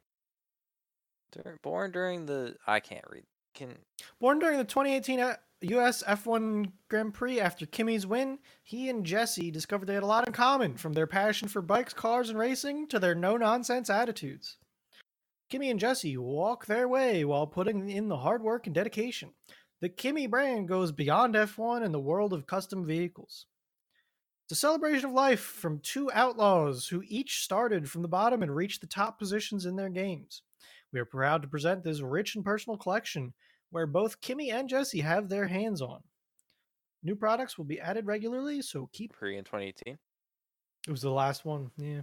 Dur- 1.33 1.59
born 1.63 1.93
during 1.93 2.27
the 2.27 2.57
I 2.67 2.81
can't 2.81 3.05
read. 3.09 3.25
Can 3.55 3.77
Born 4.21 4.39
during 4.39 4.59
the 4.59 4.65
2018 4.65 5.21
uh, 5.21 5.37
US 5.63 6.03
F1 6.05 6.73
Grand 6.89 7.13
Prix 7.13 7.41
after 7.41 7.67
Kimi's 7.67 8.07
win, 8.07 8.39
he 8.63 8.89
and 8.89 9.05
Jesse 9.05 9.51
discovered 9.51 9.87
they 9.87 9.95
had 9.95 10.03
a 10.03 10.07
lot 10.07 10.27
in 10.27 10.33
common 10.33 10.77
from 10.77 10.93
their 10.93 11.07
passion 11.07 11.49
for 11.49 11.61
bikes, 11.61 11.93
cars, 11.93 12.31
and 12.31 12.39
racing 12.39 12.87
to 12.89 12.99
their 12.99 13.15
no 13.15 13.37
nonsense 13.37 13.91
attitudes. 13.91 14.57
Kimi 15.51 15.69
and 15.69 15.81
Jesse 15.81 16.17
walk 16.17 16.67
their 16.67 16.89
way 16.89 17.25
while 17.25 17.47
putting 17.47 17.91
in 17.91 18.09
the 18.09 18.19
hard 18.19 18.43
work 18.43 18.67
and 18.67 18.75
dedication. 18.75 19.35
The 19.81 19.89
Kimi 19.89 20.27
brand 20.27 20.69
goes 20.69 20.93
beyond 20.93 21.35
F1 21.35 21.83
and 21.83 21.93
the 21.93 21.99
world 21.99 22.33
of 22.33 22.47
custom 22.47 22.87
vehicles. 22.87 23.47
It's 24.45 24.59
a 24.59 24.61
celebration 24.61 25.07
of 25.07 25.13
life 25.13 25.41
from 25.41 25.81
two 25.81 26.11
outlaws 26.13 26.89
who 26.89 27.03
each 27.07 27.43
started 27.43 27.91
from 27.91 28.03
the 28.03 28.09
bottom 28.09 28.43
and 28.43 28.55
reached 28.55 28.81
the 28.81 28.87
top 28.87 29.19
positions 29.19 29.67
in 29.67 29.77
their 29.77 29.89
games. 29.89 30.43
We 30.93 31.01
are 31.01 31.05
proud 31.05 31.43
to 31.43 31.49
present 31.49 31.85
this 31.85 32.01
rich 32.01 32.35
and 32.35 32.45
personal 32.45 32.77
collection 32.77 33.33
where 33.71 33.87
both 33.87 34.21
Kimi 34.21 34.51
and 34.51 34.69
Jesse 34.69 35.01
have 35.01 35.29
their 35.29 35.47
hands 35.47 35.81
on. 35.81 36.01
New 37.03 37.15
products 37.15 37.57
will 37.57 37.65
be 37.65 37.81
added 37.81 38.07
regularly, 38.07 38.61
so 38.63 38.89
keep. 38.93 39.13
pre 39.13 39.39
in 39.39 39.45
2018? 39.45 39.99
It 40.87 40.91
was 40.91 41.03
the 41.03 41.11
last 41.11 41.45
one. 41.45 41.71
Yeah. 41.77 42.03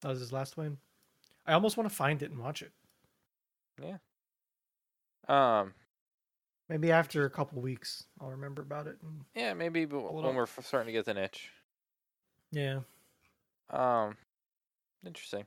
That 0.00 0.08
was 0.08 0.20
his 0.20 0.32
last 0.32 0.56
one. 0.56 0.78
I 1.46 1.52
almost 1.52 1.76
want 1.76 1.88
to 1.88 1.94
find 1.94 2.22
it 2.22 2.30
and 2.30 2.40
watch 2.40 2.62
it. 2.62 2.72
Yeah. 3.82 3.98
Um, 5.28 5.74
Maybe 6.70 6.92
after 6.92 7.24
a 7.24 7.30
couple 7.30 7.60
weeks, 7.60 8.04
I'll 8.20 8.30
remember 8.30 8.62
about 8.62 8.86
it. 8.86 8.96
And, 9.02 9.22
yeah, 9.34 9.54
maybe 9.54 9.86
when 9.86 10.24
up. 10.24 10.34
we're 10.36 10.46
starting 10.46 10.86
to 10.86 10.92
get 10.92 11.04
the 11.04 11.14
niche. 11.14 11.50
yeah. 12.52 12.78
Um, 13.70 14.16
interesting. 15.04 15.44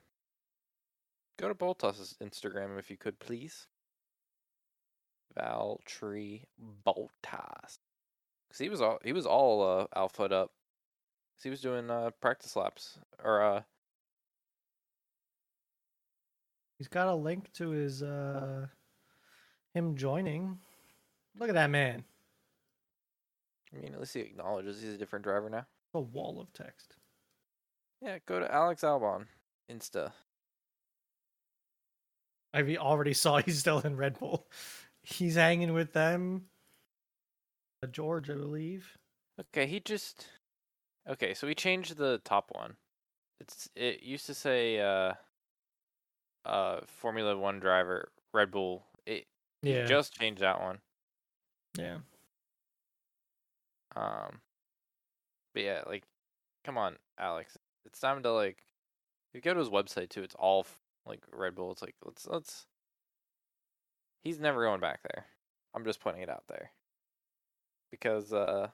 Go 1.38 1.48
to 1.48 1.56
Bottas' 1.56 2.18
Instagram 2.20 2.78
if 2.78 2.90
you 2.90 2.98
could, 2.98 3.20
please. 3.20 3.68
Valtteri 5.38 6.44
Bottas. 6.86 7.80
Cause 8.50 8.60
he 8.60 8.70
was 8.70 8.82
all 8.82 9.00
he 9.04 9.14
was 9.14 9.26
all 9.26 9.64
uh, 9.64 9.88
alpha 9.96 10.24
up. 10.26 10.52
'Cause 11.36 11.44
he 11.44 11.50
was 11.50 11.62
doing 11.62 11.90
uh, 11.90 12.12
practice 12.22 12.56
laps 12.56 13.00
or 13.24 13.42
uh 13.42 13.64
He's 16.78 16.88
got 16.88 17.08
a 17.08 17.16
link 17.16 17.52
to 17.54 17.70
his, 17.70 18.04
uh, 18.04 18.68
him 19.74 19.96
joining. 19.96 20.60
Look 21.40 21.48
at 21.48 21.56
that 21.56 21.70
man. 21.70 22.04
I 23.74 23.78
mean 23.78 23.94
at 23.94 24.00
least 24.00 24.14
he 24.14 24.20
acknowledges 24.20 24.82
he's 24.82 24.94
a 24.94 24.98
different 24.98 25.24
driver 25.24 25.50
now. 25.50 25.66
A 25.94 26.02
wall 26.02 26.42
of 26.42 26.52
text. 26.54 26.98
Yeah, 28.02 28.18
go 28.26 28.40
to 28.40 28.54
Alex 28.54 28.82
Albon 28.84 29.26
Insta. 29.72 30.12
I 32.54 32.76
already 32.78 33.14
saw 33.14 33.38
he's 33.46 33.60
still 33.60 33.80
in 33.80 33.98
Red 33.98 34.20
Bull. 34.20 34.48
He's 35.02 35.36
hanging 35.36 35.74
with 35.74 35.94
them. 35.94 36.44
Uh, 37.84 37.88
George, 37.88 38.30
I 38.30 38.36
believe. 38.36 38.98
Okay, 39.40 39.68
he 39.68 39.80
just 39.80 40.28
Okay, 41.10 41.34
so 41.34 41.48
we 41.48 41.56
changed 41.56 41.98
the 41.98 42.22
top 42.24 42.52
one. 42.54 42.78
It's 43.42 43.70
it 43.76 44.04
used 44.04 44.26
to 44.28 44.34
say 44.34 44.80
uh 44.80 45.14
uh 46.46 46.82
Formula 46.86 47.38
1 47.38 47.60
driver 47.60 48.10
Red 48.34 48.52
Bull. 48.52 48.86
It 49.06 49.26
he 49.62 49.74
Yeah. 49.74 49.86
just 49.86 50.14
changed 50.14 50.42
that 50.42 50.62
one. 50.62 50.80
yeah. 51.78 51.98
Um 53.96 54.40
but 55.54 55.64
yeah, 55.64 55.84
like 55.88 56.04
come 56.64 56.78
on, 56.78 56.98
Alex. 57.20 57.58
It's 57.86 58.00
time 58.00 58.24
to 58.24 58.32
like 58.32 58.64
if 59.30 59.36
you 59.36 59.42
go 59.42 59.54
to 59.54 59.60
his 59.60 59.70
website 59.70 60.10
too, 60.10 60.24
it's 60.24 60.36
all 60.36 60.66
like 61.06 61.20
Red 61.32 61.56
Bull. 61.56 61.72
It's 61.72 61.82
like 61.82 61.96
let's 62.04 62.28
let's 62.28 62.66
He's 64.24 64.40
never 64.40 64.64
going 64.64 64.80
back 64.80 65.02
there. 65.04 65.26
I'm 65.76 65.84
just 65.84 66.00
putting 66.00 66.22
it 66.22 66.30
out 66.30 66.44
there. 66.48 66.72
Because 67.92 68.32
uh 68.34 68.70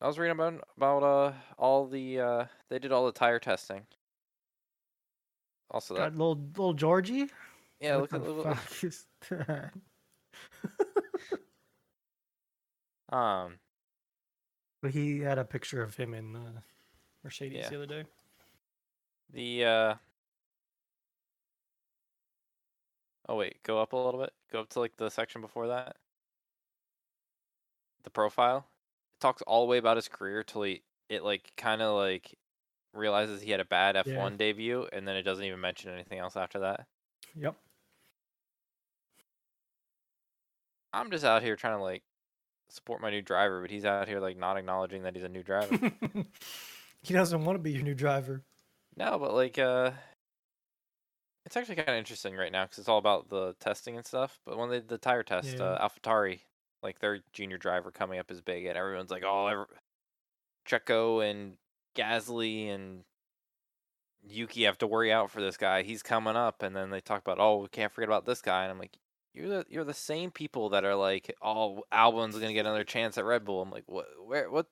I 0.00 0.06
was 0.06 0.18
reading 0.18 0.36
about 0.38 0.64
about 0.76 1.02
uh 1.02 1.32
all 1.58 1.86
the 1.86 2.20
uh 2.20 2.44
they 2.70 2.78
did 2.78 2.92
all 2.92 3.06
the 3.06 3.12
tire 3.12 3.38
testing. 3.38 3.86
Also 5.70 5.94
that 5.94 6.00
Got 6.00 6.12
little 6.12 6.36
little 6.56 6.74
Georgie. 6.74 7.28
yeah, 7.80 7.96
What 7.96 8.12
look 8.12 8.22
at 8.22 8.24
the 8.36 8.42
fuck 8.54 8.84
is 8.84 9.06
that? 9.30 9.72
um 13.16 13.58
But 14.82 14.92
he 14.92 15.20
had 15.20 15.38
a 15.38 15.44
picture 15.44 15.82
of 15.82 15.96
him 15.96 16.14
in 16.14 16.36
uh, 16.36 16.60
Mercedes 17.24 17.58
Yeah. 17.64 17.68
the 17.70 17.76
other 17.76 17.86
day. 17.86 18.04
The 19.32 19.64
uh 19.64 19.94
Oh 23.28 23.36
wait, 23.36 23.62
go 23.62 23.80
up 23.80 23.92
a 23.92 23.96
little 23.96 24.20
bit. 24.20 24.32
Go 24.50 24.60
up 24.60 24.68
to 24.70 24.80
like 24.80 24.96
the 24.96 25.08
section 25.10 25.40
before 25.40 25.68
that. 25.68 25.96
The 28.04 28.10
profile. 28.10 28.66
It 29.16 29.20
talks 29.20 29.42
all 29.42 29.62
the 29.64 29.70
way 29.70 29.78
about 29.78 29.96
his 29.96 30.08
career 30.08 30.42
till 30.42 30.62
he 30.62 30.82
it 31.08 31.22
like 31.22 31.52
kind 31.56 31.80
of 31.82 31.96
like 31.96 32.34
realizes 32.92 33.40
he 33.40 33.50
had 33.50 33.60
a 33.60 33.64
bad 33.64 33.94
F1 33.96 34.06
Yeah. 34.06 34.28
debut 34.36 34.86
and 34.92 35.06
then 35.06 35.16
it 35.16 35.22
doesn't 35.22 35.44
even 35.44 35.60
mention 35.60 35.90
anything 35.92 36.18
else 36.18 36.36
after 36.36 36.58
that. 36.60 36.86
Yep. 37.36 37.54
I'm 40.92 41.10
just 41.10 41.24
out 41.24 41.42
here 41.42 41.56
trying 41.56 41.78
to 41.78 41.82
like 41.82 42.02
support 42.68 43.00
my 43.00 43.10
new 43.10 43.22
driver, 43.22 43.62
but 43.62 43.70
he's 43.70 43.84
out 43.84 44.08
here 44.08 44.20
like 44.20 44.36
not 44.36 44.56
acknowledging 44.56 45.04
that 45.04 45.14
he's 45.14 45.24
a 45.24 45.28
new 45.28 45.42
driver. 45.42 45.78
he 47.02 47.14
doesn't 47.14 47.44
want 47.44 47.56
to 47.56 47.62
be 47.62 47.72
your 47.72 47.82
new 47.82 47.94
driver. 47.94 48.42
No, 48.96 49.18
but 49.18 49.34
like 49.34 49.58
uh 49.58 49.92
it's 51.44 51.56
actually 51.56 51.76
kind 51.76 51.88
of 51.88 51.96
interesting 51.96 52.36
right 52.36 52.52
now 52.52 52.64
because 52.64 52.78
it's 52.78 52.88
all 52.88 52.98
about 52.98 53.28
the 53.28 53.54
testing 53.58 53.96
and 53.96 54.06
stuff. 54.06 54.40
But 54.44 54.58
when 54.58 54.70
they 54.70 54.78
did 54.78 54.88
the 54.88 54.98
tire 54.98 55.22
test, 55.24 55.58
Yeah. 55.58 55.64
uh, 55.64 55.88
AlphaTauri, 55.88 56.40
like 56.82 57.00
their 57.00 57.20
junior 57.32 57.58
driver 57.58 57.90
coming 57.90 58.18
up 58.18 58.30
is 58.30 58.40
big, 58.40 58.64
and 58.66 58.76
everyone's 58.76 59.10
like, 59.10 59.24
"Oh, 59.24 59.46
ever- 59.48 59.78
Checo 60.66 61.28
and 61.28 61.58
Gasly 61.96 62.68
and 62.68 63.04
Yuki 64.22 64.62
have 64.64 64.78
to 64.78 64.86
worry 64.86 65.12
out 65.12 65.30
for 65.30 65.40
this 65.40 65.56
guy. 65.56 65.82
He's 65.82 66.02
coming 66.02 66.36
up." 66.36 66.62
And 66.62 66.74
then 66.76 66.90
they 66.90 67.00
talk 67.00 67.20
about, 67.22 67.38
"Oh, 67.40 67.58
we 67.62 67.68
can't 67.68 67.92
forget 67.92 68.08
about 68.08 68.24
this 68.26 68.40
guy," 68.42 68.62
and 68.62 68.70
I'm 68.70 68.78
like, 68.78 68.96
"You're 69.34 69.48
the 69.48 69.66
you're 69.68 69.84
the 69.84 69.94
same 69.94 70.30
people 70.30 70.68
that 70.70 70.84
are 70.84 70.94
like, 70.96 71.34
oh, 71.42 71.84
Albon's 71.92 72.34
gonna 72.38 72.52
get 72.52 72.66
another 72.66 72.84
chance 72.84 73.18
at 73.18 73.24
Red 73.24 73.44
Bull." 73.44 73.62
I'm 73.62 73.70
like, 73.70 73.84
"What? 73.88 74.06
Where? 74.24 74.50
What? 74.50 74.68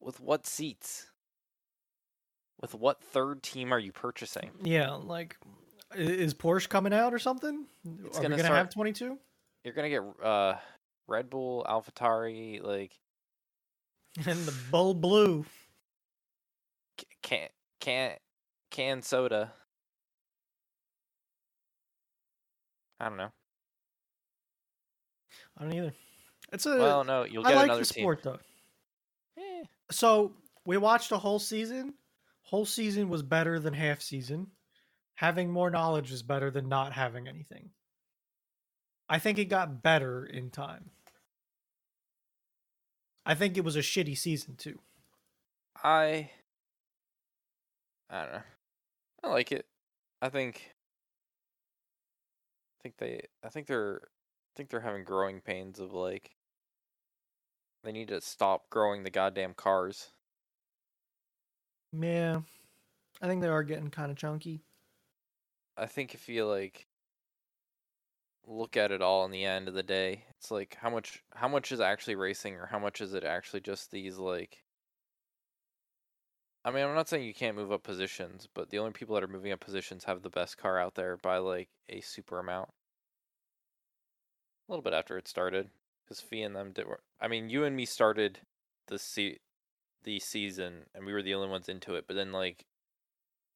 With 0.00 0.20
what 0.20 0.46
seats?" 0.46 1.07
With 2.60 2.74
what 2.74 3.02
third 3.02 3.42
team 3.42 3.72
are 3.72 3.78
you 3.78 3.92
purchasing? 3.92 4.50
Yeah, 4.62 4.90
like, 4.92 5.36
is 5.94 6.34
Porsche 6.34 6.68
coming 6.68 6.92
out 6.92 7.14
or 7.14 7.18
something? 7.18 7.66
It's 8.04 8.18
Are 8.18 8.22
gonna 8.22 8.34
we 8.34 8.42
gonna 8.42 8.44
start- 8.44 8.58
have 8.58 8.70
twenty 8.70 8.92
two? 8.92 9.18
You're 9.64 9.74
gonna 9.74 9.88
get 9.90 10.02
uh 10.24 10.56
Red 11.06 11.30
Bull, 11.30 11.64
AlphaTauri, 11.68 12.62
like 12.62 12.92
And 14.26 14.38
the 14.44 14.54
Bull 14.70 14.94
Blue. 14.94 15.44
can 17.22 17.48
can 17.80 18.16
can 18.70 19.02
soda. 19.02 19.52
I 23.00 23.08
don't 23.08 23.18
know. 23.18 23.30
I 25.56 25.62
don't 25.64 25.74
either. 25.74 25.92
It's 26.52 26.66
a. 26.66 26.76
well, 26.76 27.04
no, 27.04 27.24
you'll 27.24 27.46
I 27.46 27.50
get 27.50 27.56
like 27.56 27.64
another 27.66 27.80
the 27.84 27.86
team. 27.86 28.02
sport 28.02 28.22
though. 28.22 28.38
Eh, 29.36 29.62
So 29.90 30.32
we 30.64 30.76
watched 30.76 31.12
a 31.12 31.18
whole 31.18 31.38
season. 31.38 31.94
Whole 32.48 32.64
season 32.64 33.10
was 33.10 33.22
better 33.22 33.60
than 33.60 33.74
half 33.74 34.00
season. 34.00 34.46
Having 35.16 35.50
more 35.50 35.68
knowledge 35.68 36.10
is 36.10 36.22
better 36.22 36.50
than 36.50 36.66
not 36.66 36.94
having 36.94 37.28
anything. 37.28 37.68
I 39.06 39.18
think 39.18 39.38
it 39.38 39.50
got 39.50 39.82
better 39.82 40.24
in 40.24 40.48
time. 40.48 40.88
I 43.26 43.34
think 43.34 43.58
it 43.58 43.64
was 43.64 43.76
a 43.76 43.80
shitty 43.80 44.16
season 44.16 44.56
too. 44.56 44.78
I 45.84 46.30
I 48.08 48.22
don't 48.22 48.32
know. 48.32 48.42
I 49.24 49.28
like 49.28 49.52
it. 49.52 49.66
I 50.22 50.30
think 50.30 50.74
I 52.80 52.82
think 52.82 52.96
they 52.96 53.20
I 53.44 53.50
think 53.50 53.66
they're 53.66 54.00
I 54.04 54.52
think 54.56 54.70
they're 54.70 54.80
having 54.80 55.04
growing 55.04 55.42
pains 55.42 55.80
of 55.80 55.92
like 55.92 56.30
they 57.84 57.92
need 57.92 58.08
to 58.08 58.22
stop 58.22 58.70
growing 58.70 59.02
the 59.02 59.10
goddamn 59.10 59.52
cars. 59.52 60.12
Yeah. 61.92 62.40
I 63.20 63.26
think 63.26 63.42
they 63.42 63.48
are 63.48 63.62
getting 63.62 63.90
kind 63.90 64.10
of 64.10 64.16
chunky. 64.16 64.60
I 65.76 65.86
think 65.86 66.14
if 66.14 66.28
you 66.28 66.46
like 66.46 66.86
look 68.46 68.76
at 68.76 68.90
it 68.90 69.02
all 69.02 69.24
in 69.24 69.30
the 69.30 69.44
end 69.44 69.68
of 69.68 69.74
the 69.74 69.82
day, 69.82 70.24
it's 70.36 70.50
like 70.50 70.76
how 70.80 70.90
much 70.90 71.22
how 71.34 71.48
much 71.48 71.72
is 71.72 71.80
actually 71.80 72.16
racing 72.16 72.54
or 72.54 72.66
how 72.66 72.78
much 72.78 73.00
is 73.00 73.14
it 73.14 73.24
actually 73.24 73.60
just 73.60 73.90
these 73.90 74.18
like 74.18 74.64
I 76.64 76.70
mean, 76.70 76.84
I'm 76.84 76.94
not 76.94 77.08
saying 77.08 77.24
you 77.24 77.32
can't 77.34 77.56
move 77.56 77.72
up 77.72 77.82
positions, 77.82 78.48
but 78.52 78.68
the 78.68 78.78
only 78.78 78.92
people 78.92 79.14
that 79.14 79.24
are 79.24 79.28
moving 79.28 79.52
up 79.52 79.60
positions 79.60 80.04
have 80.04 80.22
the 80.22 80.28
best 80.28 80.58
car 80.58 80.78
out 80.78 80.96
there 80.96 81.16
by 81.16 81.38
like 81.38 81.68
a 81.88 82.00
super 82.00 82.38
amount. 82.38 82.68
A 84.68 84.72
little 84.72 84.82
bit 84.82 84.92
after 84.92 85.16
it 85.16 85.28
started, 85.28 85.70
because 86.04 86.20
Fee 86.20 86.42
and 86.42 86.54
them 86.54 86.72
did. 86.72 86.84
I 87.20 87.28
mean, 87.28 87.48
you 87.48 87.64
and 87.64 87.74
me 87.74 87.86
started 87.86 88.40
the 88.88 88.98
se- 88.98 89.38
the 90.08 90.18
season, 90.18 90.86
and 90.94 91.04
we 91.04 91.12
were 91.12 91.22
the 91.22 91.34
only 91.34 91.48
ones 91.48 91.68
into 91.68 91.96
it. 91.96 92.06
But 92.06 92.16
then 92.16 92.32
like, 92.32 92.64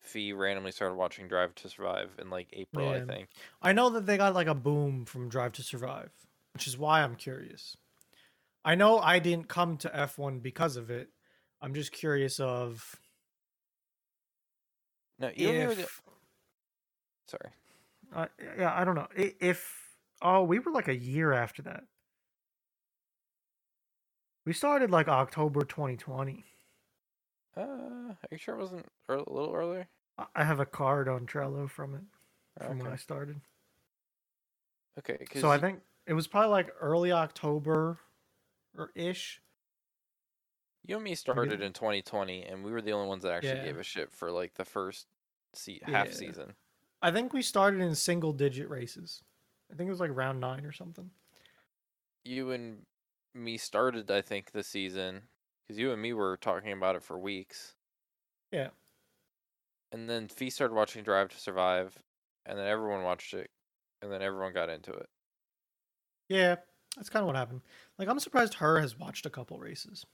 Fee 0.01 0.35
randomly 0.35 0.71
started 0.71 0.97
watching 0.97 1.27
Drive 1.27 1.55
to 1.57 1.69
Survive 1.71 2.11
in 2.21 2.29
like 2.29 2.49
April, 2.53 2.91
I 2.91 3.01
think. 3.01 3.29
I 3.63 3.73
know 3.73 3.89
that 3.89 4.05
they 4.05 4.19
got 4.19 4.35
like 4.35 4.49
a 4.49 4.55
boom 4.55 5.07
from 5.07 5.31
Drive 5.31 5.53
to 5.53 5.63
Survive, 5.63 6.11
which 6.53 6.67
is 6.67 6.77
why 6.77 7.01
I'm 7.01 7.17
curious. 7.17 7.75
I 8.67 8.75
know 8.75 8.99
I 8.99 9.19
didn't 9.19 9.49
come 9.49 9.79
to 9.79 9.89
F1 9.89 10.43
because 10.43 10.77
of 10.77 10.91
it. 10.91 11.09
I'm 11.63 11.73
just 11.73 11.91
curious 11.91 12.39
of 12.39 13.01
No, 15.19 15.29
and 15.29 15.71
the- 15.71 15.89
sorry. 17.29 17.51
uh, 18.15 18.27
yeah, 18.59 18.79
I 18.79 18.85
don't 18.85 18.95
know. 18.95 19.09
If 19.17 19.97
oh, 20.21 20.43
we 20.43 20.59
were 20.59 20.71
like 20.71 20.89
a 20.89 20.95
year 20.97 21.33
after 21.33 21.63
that. 21.63 21.85
We 24.45 24.53
started 24.53 24.91
like 24.91 25.09
October 25.09 25.63
2020. 25.63 26.45
Uh, 27.57 27.61
are 27.61 28.17
you 28.31 28.39
sure 28.39 28.57
it 28.57 28.61
wasn't 28.61 28.87
a 29.09 29.17
little 29.17 29.53
earlier? 29.55 29.87
I- 30.35 30.45
have 30.45 30.61
a 30.61 30.67
card 30.67 31.09
on 31.09 31.27
Trello 31.27 31.69
from 31.69 31.95
it 31.95 32.03
from 32.65 32.79
when 32.79 32.87
I 32.93 32.97
started. 32.97 33.41
Okay, 34.99 35.25
So 35.37 35.51
I 35.51 35.59
think 35.59 35.81
it 36.07 36.13
was 36.13 36.27
probably 36.27 36.51
like 36.51 36.71
early 36.81 37.13
October 37.13 37.99
or 38.77 38.91
ish. 38.95 39.41
You 40.85 40.97
and 40.97 41.05
me 41.05 41.15
started 41.15 41.63
in 41.63 41.73
2020, 41.73 42.43
and 42.45 42.65
we 42.65 42.73
were 42.73 42.83
the 42.83 42.93
only 42.93 43.07
ones 43.09 43.23
that 43.23 43.33
actually 43.33 43.57
Yeah. 43.61 43.65
gave 43.65 43.79
a 43.79 43.83
shit 43.85 44.11
for 44.13 44.31
like 44.31 44.55
the 44.55 44.65
first 44.65 45.07
se- 45.55 45.81
half 45.85 46.09
Yeah. 46.09 46.13
season. 46.13 46.57
I 47.01 47.11
think 47.11 47.33
we 47.33 47.41
started 47.43 47.81
in 47.81 47.95
single 47.95 48.33
digit 48.33 48.69
races. 48.69 49.23
I 49.71 49.75
think 49.77 49.89
it 49.89 49.91
was 49.91 50.01
like 50.01 50.11
round 50.13 50.41
nine 50.41 50.67
or 50.67 50.73
something. 50.73 51.11
You 52.25 52.51
and 52.51 52.85
me 53.35 53.57
started, 53.57 54.11
I 54.11 54.21
think, 54.21 54.53
the 54.53 54.63
season 54.63 55.23
because 55.63 55.79
you 55.79 55.93
and 55.93 56.01
me 56.03 56.13
were 56.13 56.37
talking 56.37 56.73
about 56.73 56.97
it 56.97 57.03
for 57.03 57.19
weeks. 57.19 57.75
Yeah. 58.51 58.69
And 59.91 60.09
then 60.09 60.29
Fee 60.29 60.51
started 60.51 60.75
watching 60.75 61.03
Drive 61.03 61.29
to 61.31 61.39
Survive, 61.39 61.99
and 62.47 62.59
then 62.59 62.67
everyone 62.67 63.03
watched 63.03 63.35
it, 63.35 63.51
and 64.01 64.11
then 64.11 64.23
everyone 64.23 64.53
got 64.53 64.71
into 64.71 64.93
it. 64.93 65.09
Yeah, 66.29 66.57
that's 66.97 67.11
kind 67.11 67.23
of 67.23 67.27
what 67.27 67.37
happened. 67.37 67.61
Like, 67.99 68.09
I'm 68.09 68.21
surprised 68.21 68.55
her 68.55 68.81
has 68.81 68.99
watched 68.99 69.27
a 69.27 69.31
couple 69.31 69.59
races. 69.59 70.07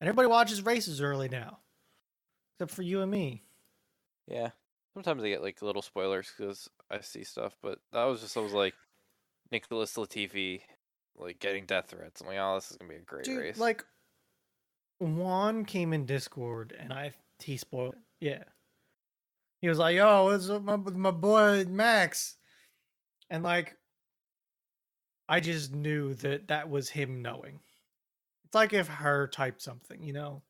And 0.00 0.08
everybody 0.08 0.28
watches 0.28 0.62
races 0.62 1.00
early 1.00 1.28
now, 1.28 1.58
except 2.54 2.72
for 2.74 2.82
you 2.82 3.00
and 3.00 3.10
me. 3.10 3.42
Yeah. 4.26 4.50
Sometimes 4.92 5.22
I 5.22 5.28
get 5.28 5.42
like 5.42 5.60
little 5.62 5.82
spoilers 5.82 6.30
because 6.36 6.68
I 6.90 7.00
see 7.00 7.24
stuff, 7.24 7.56
but 7.62 7.78
that 7.92 8.04
was 8.04 8.20
just 8.20 8.36
I 8.36 8.40
was 8.40 8.52
like 8.52 8.74
Nicholas 9.50 9.94
Latifi 9.94 10.60
like 11.16 11.38
getting 11.38 11.66
death 11.66 11.90
threats. 11.90 12.20
I'm 12.20 12.28
like, 12.28 12.38
oh, 12.40 12.56
this 12.56 12.70
is 12.70 12.76
gonna 12.76 12.90
be 12.90 12.96
a 12.96 13.00
great 13.00 13.24
Dude, 13.24 13.38
race. 13.38 13.58
like, 13.58 13.84
Juan 14.98 15.64
came 15.64 15.92
in 15.92 16.06
Discord 16.06 16.74
and 16.78 16.92
I 16.92 17.12
he 17.42 17.56
spoiled 17.56 17.94
it. 17.94 18.00
Yeah. 18.20 18.44
He 19.60 19.68
was 19.68 19.78
like, 19.78 19.96
"Yo, 19.96 20.24
what's 20.24 20.50
up 20.50 20.62
my, 20.62 20.74
with 20.74 20.96
my 20.96 21.10
boy 21.10 21.64
Max?" 21.68 22.36
And 23.30 23.42
like, 23.42 23.76
I 25.28 25.40
just 25.40 25.72
knew 25.74 26.14
that 26.14 26.48
that 26.48 26.68
was 26.68 26.88
him 26.88 27.22
knowing. 27.22 27.60
It's 28.44 28.54
like 28.54 28.72
if 28.72 28.88
her 28.88 29.26
typed 29.28 29.62
something, 29.62 30.02
you 30.02 30.12
know. 30.12 30.42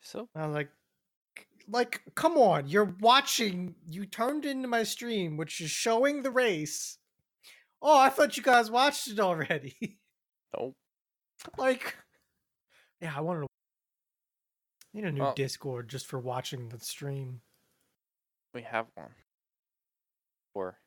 so 0.00 0.28
I 0.34 0.46
was 0.46 0.54
like, 0.54 0.70
like, 1.68 2.02
come 2.14 2.38
on, 2.38 2.68
you're 2.68 2.96
watching. 3.00 3.74
You 3.88 4.06
turned 4.06 4.44
into 4.44 4.68
my 4.68 4.82
stream, 4.82 5.36
which 5.36 5.60
is 5.60 5.70
showing 5.70 6.22
the 6.22 6.30
race. 6.30 6.98
Oh, 7.82 7.98
I 7.98 8.08
thought 8.08 8.36
you 8.36 8.42
guys 8.42 8.70
watched 8.70 9.08
it 9.08 9.20
already. 9.20 9.98
nope. 10.58 10.74
like, 11.58 11.94
yeah, 13.00 13.12
I 13.16 13.20
wanted 13.20 13.40
to 13.42 13.46
I 13.46 14.98
need 14.98 15.04
a 15.04 15.12
new 15.12 15.20
Well- 15.22 15.34
Discord 15.34 15.88
just 15.88 16.06
for 16.06 16.18
watching 16.18 16.68
the 16.70 16.78
stream. 16.80 17.40
We 18.54 18.62
have 18.62 18.86
one. 18.94 19.10
Or 20.54 20.78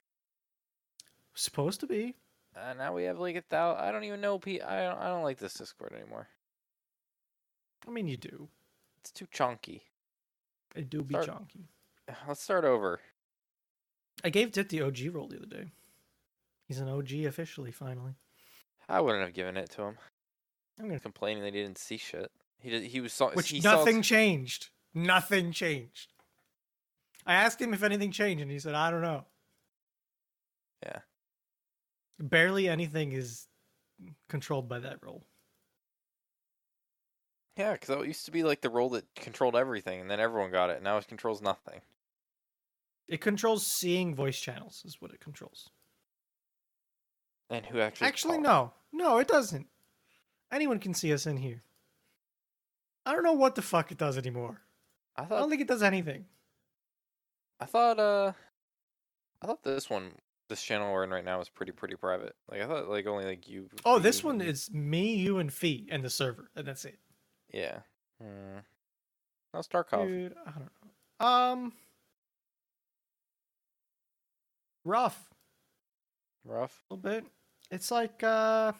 Supposed 1.36 1.80
to 1.82 1.88
be. 1.88 2.15
uh, 2.58 2.73
now 2.73 2.93
we 2.93 3.04
have 3.04 3.19
like 3.19 3.36
a 3.36 3.41
thousand. 3.41 3.84
I 3.84 3.91
don't 3.91 4.04
even 4.04 4.19
know. 4.19 4.39
P. 4.39 4.60
I 4.62 4.82
don't. 4.84 4.97
I 4.99 5.08
don't 5.08 5.23
like 5.23 5.38
this 5.38 5.54
Discord 5.54 5.93
anymore. 5.93 6.28
I 7.88 7.91
mean, 7.91 8.08
you 8.08 8.17
do. 8.17 8.49
It's 8.99 9.12
too 9.12 9.28
chunky. 9.32 9.84
It 10.75 10.89
do 10.89 11.04
be 11.04 11.13
Start- 11.13 11.28
chunky. 11.28 11.69
Let's 12.28 12.41
start 12.41 12.65
over. 12.65 12.99
I 14.23 14.32
gave 14.32 14.52
Dit 14.52 14.69
the 14.69 14.82
OG 14.82 14.97
role 15.13 15.28
the 15.28 15.38
other 15.38 15.45
day. 15.45 15.71
He's 16.69 16.79
an 16.79 16.88
OG 16.88 17.25
officially, 17.25 17.71
finally. 17.71 18.13
I 18.88 19.01
wouldn't 19.01 19.23
have 19.25 19.34
given 19.34 19.58
it 19.58 19.71
to 19.71 19.82
him. 19.82 19.97
I'm 20.79 20.88
gonna. 20.88 20.99
Complaining 20.99 21.41
that 21.41 21.55
he 21.55 21.63
didn't 21.63 21.79
see 21.79 21.97
shit. 21.97 22.32
He 22.60 22.69
did. 22.69 22.84
He 22.84 23.01
was 23.01 23.12
saw. 23.12 23.32
Which 23.32 23.49
he 23.49 23.60
nothing 23.60 23.99
s- 23.99 24.05
changed. 24.05 24.69
Nothing 24.93 25.51
changed. 25.51 26.13
I 27.25 27.34
asked 27.34 27.60
him 27.60 27.73
if 27.73 27.82
anything 27.82 28.12
changed, 28.12 28.43
and 28.43 28.51
he 28.51 28.60
said, 28.60 28.75
"I 28.75 28.91
don't 28.91 29.01
know." 29.01 29.25
Yeah. 30.84 30.99
Barely 32.19 32.69
anything 32.69 33.13
is 33.13 33.47
controlled 34.29 34.69
by 34.69 34.77
that 34.79 35.03
role. 35.03 35.25
Yeah, 37.58 37.73
because 37.73 37.88
that 37.88 38.05
used 38.05 38.25
to 38.25 38.32
be 38.32 38.43
like 38.43 38.62
the 38.62 38.69
role 38.69 38.89
that 38.91 39.13
controlled 39.15 39.55
everything, 39.55 40.01
and 40.01 40.10
then 40.10 40.19
everyone 40.19 40.51
got 40.51 40.69
it. 40.69 40.75
and 40.75 40.84
Now 40.84 40.97
it 40.97 41.08
controls 41.08 41.41
nothing. 41.41 41.82
It 43.08 43.21
controls 43.21 43.65
seeing 43.65 44.13
voice 44.13 44.39
channels, 44.39 44.84
is 44.86 45.01
what 45.01 45.12
it 45.12 45.19
controls. 45.19 45.69
And 47.49 47.65
who 47.65 47.79
actually? 47.79 48.07
Actually, 48.07 48.38
no, 48.39 48.73
no, 48.91 49.17
it 49.17 49.27
doesn't. 49.27 49.67
Anyone 50.51 50.79
can 50.79 50.93
see 50.93 51.13
us 51.13 51.25
in 51.25 51.38
here. 51.38 51.63
I 53.05 53.13
don't 53.13 53.23
know 53.23 53.33
what 53.33 53.55
the 53.55 53.62
fuck 53.62 53.91
it 53.91 53.97
does 53.97 54.17
anymore. 54.17 54.62
I 55.15 55.23
I 55.23 55.25
don't 55.25 55.49
think 55.49 55.62
it 55.62 55.67
does 55.67 55.83
anything. 55.83 56.25
I 57.59 57.65
thought. 57.65 57.99
Uh. 57.99 58.33
I 59.41 59.47
thought 59.47 59.63
this 59.63 59.89
one, 59.89 60.12
this 60.49 60.62
channel 60.62 60.91
we're 60.91 61.05
in 61.05 61.09
right 61.12 61.23
now, 61.23 61.39
is 61.39 61.49
pretty 61.49 61.71
pretty 61.71 61.95
private. 61.95 62.35
Like 62.51 62.62
I 62.62 62.67
thought, 62.67 62.89
like 62.89 63.07
only 63.07 63.25
like 63.25 63.47
you. 63.47 63.69
Oh, 63.85 63.99
this 63.99 64.23
one 64.23 64.41
and- 64.41 64.49
is 64.49 64.69
me, 64.71 65.15
you, 65.15 65.39
and 65.39 65.51
Fee, 65.51 65.88
and 65.91 66.03
the 66.03 66.09
server, 66.09 66.49
and 66.55 66.67
that's 66.67 66.85
it. 66.85 66.99
Yeah. 67.53 67.79
Hmm. 68.21 68.59
How's 69.53 69.67
Tarkov? 69.67 70.07
Dude, 70.07 70.35
I 70.45 70.51
don't 70.51 70.69
know. 71.21 71.25
Um, 71.25 71.73
rough 74.85 75.29
Rough. 76.45 76.83
a 76.89 76.93
little 76.95 77.09
bit. 77.12 77.25
It's 77.71 77.91
like 77.91 78.23
uh, 78.23 78.73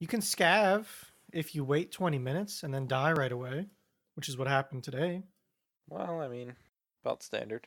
you 0.00 0.06
can 0.06 0.20
scav 0.20 0.86
if 1.32 1.54
you 1.54 1.64
wait 1.64 1.92
twenty 1.92 2.18
minutes 2.18 2.62
and 2.62 2.74
then 2.74 2.86
die 2.86 3.12
right 3.12 3.32
away, 3.32 3.66
which 4.14 4.28
is 4.28 4.36
what 4.36 4.48
happened 4.48 4.84
today. 4.84 5.22
Well, 5.88 6.20
I 6.20 6.28
mean, 6.28 6.54
about 7.04 7.22
standard. 7.22 7.66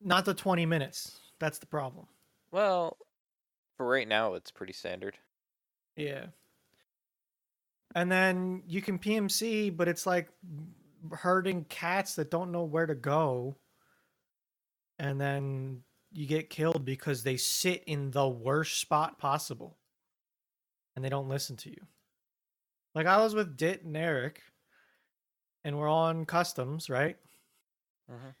Not 0.00 0.24
the 0.24 0.34
twenty 0.34 0.66
minutes. 0.66 1.18
That's 1.38 1.58
the 1.58 1.66
problem. 1.66 2.06
Well, 2.50 2.96
for 3.76 3.86
right 3.86 4.08
now, 4.08 4.34
it's 4.34 4.50
pretty 4.50 4.72
standard. 4.72 5.16
Yeah. 5.96 6.26
And 7.94 8.10
then 8.10 8.62
you 8.66 8.82
can 8.82 8.98
PMC, 8.98 9.76
but 9.76 9.88
it's 9.88 10.06
like 10.06 10.28
herding 11.12 11.64
cats 11.68 12.14
that 12.16 12.30
don't 12.30 12.52
know 12.52 12.64
where 12.64 12.86
to 12.86 12.94
go. 12.94 13.56
And 14.98 15.20
then 15.20 15.82
you 16.10 16.26
get 16.26 16.50
killed 16.50 16.84
because 16.84 17.22
they 17.22 17.36
sit 17.36 17.84
in 17.86 18.10
the 18.10 18.28
worst 18.28 18.80
spot 18.80 19.18
possible 19.18 19.78
and 20.96 21.04
they 21.04 21.08
don't 21.08 21.28
listen 21.28 21.56
to 21.56 21.70
you. 21.70 21.86
Like 22.94 23.06
I 23.06 23.18
was 23.18 23.34
with 23.34 23.56
Dit 23.56 23.84
and 23.84 23.96
Eric 23.96 24.42
and 25.64 25.78
we're 25.78 25.88
on 25.88 26.24
customs, 26.24 26.88
right? 26.88 27.18
Mhm. 28.10 28.34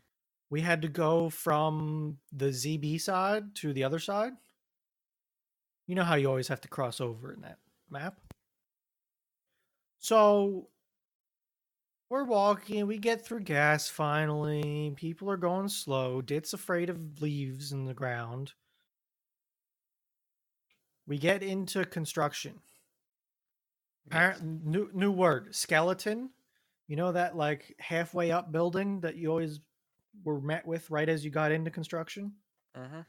We 0.50 0.62
had 0.62 0.82
to 0.82 0.88
go 0.88 1.28
from 1.28 2.18
the 2.32 2.52
ZB 2.52 2.98
side 2.98 3.54
to 3.56 3.72
the 3.72 3.84
other 3.84 3.98
side. 3.98 4.32
You 5.86 5.94
know 5.94 6.04
how 6.04 6.14
you 6.14 6.28
always 6.28 6.48
have 6.48 6.60
to 6.62 6.68
cross 6.68 7.00
over 7.00 7.32
in 7.32 7.42
that 7.42 7.58
map? 7.90 8.20
So 9.98 10.70
we're 12.10 12.24
walking, 12.24 12.86
we 12.86 12.98
get 12.98 13.24
through 13.24 13.40
gas 13.40 13.88
finally. 13.88 14.92
People 14.96 15.30
are 15.30 15.36
going 15.36 15.68
slow. 15.68 16.22
Dit's 16.22 16.54
afraid 16.54 16.90
of 16.90 17.20
leaves 17.20 17.72
in 17.72 17.84
the 17.84 17.94
ground. 17.94 18.52
We 21.06 21.18
get 21.18 21.42
into 21.42 21.84
construction. 21.84 22.60
New 24.42 24.90
new 24.92 25.10
word, 25.10 25.54
skeleton. 25.54 26.30
You 26.86 26.96
know 26.96 27.12
that 27.12 27.36
like 27.36 27.74
halfway 27.78 28.30
up 28.30 28.50
building 28.50 29.00
that 29.00 29.16
you 29.16 29.28
always 29.28 29.60
were 30.24 30.40
met 30.40 30.66
with 30.66 30.90
right 30.90 31.08
as 31.08 31.24
you 31.24 31.30
got 31.30 31.52
into 31.52 31.70
construction? 31.70 32.32
Mhm. 32.74 33.04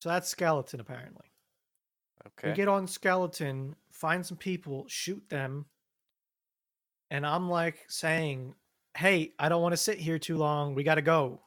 So 0.00 0.10
that's 0.10 0.28
skeleton 0.28 0.80
apparently. 0.80 1.32
Okay. 2.26 2.50
We 2.50 2.54
get 2.54 2.68
on 2.68 2.86
skeleton, 2.86 3.76
find 3.90 4.24
some 4.24 4.36
people, 4.36 4.86
shoot 4.88 5.26
them, 5.30 5.66
and 7.14 7.24
I'm 7.24 7.48
like 7.48 7.84
saying, 7.88 8.56
"Hey, 8.96 9.34
I 9.38 9.48
don't 9.48 9.62
want 9.62 9.72
to 9.72 9.76
sit 9.76 9.98
here 9.98 10.18
too 10.18 10.36
long. 10.36 10.74
We 10.74 10.82
got 10.82 10.96
to 10.96 11.02
go." 11.02 11.40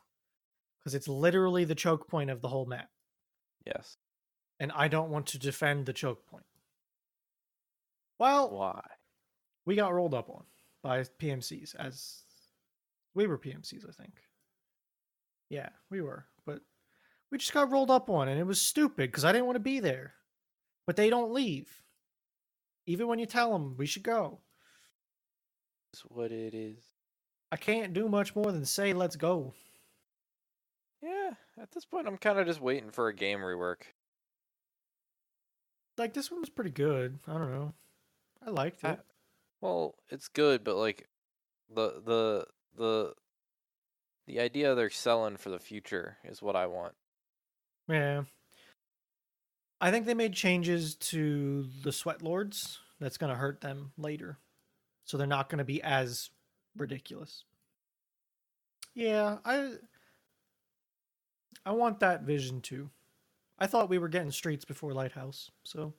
Cuz 0.83 0.95
it's 0.95 1.09
literally 1.09 1.65
the 1.65 1.75
choke 1.75 2.07
point 2.07 2.29
of 2.29 2.41
the 2.41 2.47
whole 2.47 2.65
map, 2.65 2.89
yes. 3.65 3.97
and 4.61 4.71
I 4.71 4.87
don't 4.87 5.11
want 5.11 5.27
to 5.27 5.37
defend 5.37 5.85
the 5.85 5.91
choke 5.91 6.25
point. 6.25 6.45
Well, 8.17 8.49
Why? 8.49 8.81
we 9.65 9.75
got 9.75 9.93
rolled 9.93 10.13
up 10.13 10.29
on 10.29 10.45
by 10.81 11.03
PMCs 11.03 11.75
as 11.75 12.23
we 13.13 13.27
were 13.27 13.37
PMCs, 13.37 13.87
I 13.87 13.91
think. 13.91 14.21
Yeah, 15.49 15.69
we 15.89 15.99
were, 15.99 16.27
but 16.45 16.61
we 17.29 17.37
just 17.39 17.53
got 17.53 17.71
rolled 17.71 17.91
up 17.91 18.09
on 18.09 18.29
and 18.29 18.39
it 18.39 18.45
was 18.45 18.61
stupid 18.61 19.11
because 19.11 19.25
I 19.25 19.33
didn't 19.33 19.47
want 19.47 19.57
to 19.57 19.71
be 19.73 19.81
there. 19.81 20.13
But 20.85 20.95
they 20.95 21.09
don't 21.09 21.33
leave. 21.33 21.83
Even 22.85 23.07
when 23.07 23.19
you 23.19 23.25
tell 23.25 23.51
them 23.51 23.75
we 23.75 23.85
should 23.85 24.03
go. 24.03 24.39
Is 25.93 26.01
what 26.07 26.31
it 26.31 26.53
is. 26.53 26.77
I 27.51 27.55
can't 27.57 27.93
do 27.93 28.09
much 28.09 28.35
more 28.35 28.51
than 28.51 28.65
say 28.65 28.93
let's 28.93 29.15
go. 29.15 29.53
Yeah. 31.01 31.31
At 31.59 31.71
this 31.71 31.85
point, 31.85 32.07
I'm 32.07 32.17
kind 32.17 32.39
of 32.39 32.45
just 32.47 32.61
waiting 32.61 32.91
for 32.91 33.07
a 33.07 33.13
game 33.15 33.39
rework. 33.39 33.81
Like 35.97 36.13
this 36.13 36.29
one 36.29 36.41
was 36.41 36.49
pretty 36.49 36.69
good. 36.71 37.19
I 37.27 37.33
don't 37.33 37.51
know. 37.51 37.73
I 38.45 38.49
liked 38.49 38.83
I- 38.83 38.91
it. 38.93 38.99
Well, 39.61 39.95
it's 40.09 40.27
good, 40.27 40.63
but 40.63 40.75
like 40.75 41.07
the 41.73 42.01
the 42.05 42.45
the 42.77 43.13
the 44.27 44.39
idea 44.39 44.75
they're 44.75 44.89
selling 44.91 45.37
for 45.37 45.49
the 45.49 45.57
future 45.59 46.17
is 46.23 46.41
what 46.41 46.55
I 46.55 46.67
want. 46.67 46.93
yeah. 47.87 48.23
I 49.79 49.91
think 49.91 50.05
they 50.07 50.15
made 50.15 50.33
changes 50.33 50.95
to 50.95 51.67
the 51.83 51.91
sweat 51.91 52.23
lords 52.23 52.79
that's 52.99 53.17
going 53.19 53.31
to 53.31 53.37
hurt 53.37 53.61
them 53.61 53.91
later. 53.95 54.39
So 55.07 55.15
they're 55.17 55.25
not 55.25 55.49
going 55.49 55.59
to 55.59 55.63
be 55.63 55.81
as 55.81 56.29
ridiculous. 56.75 57.45
Yeah, 58.93 59.37
I 59.45 59.75
I 61.65 61.71
want 61.71 62.01
that 62.01 62.23
vision 62.23 62.59
too. 62.61 62.89
I 63.57 63.67
thought 63.67 63.89
we 63.89 63.99
were 63.99 64.09
getting 64.09 64.31
streets 64.31 64.65
before 64.65 64.93
Lighthouse, 64.93 65.49
so 65.63 65.93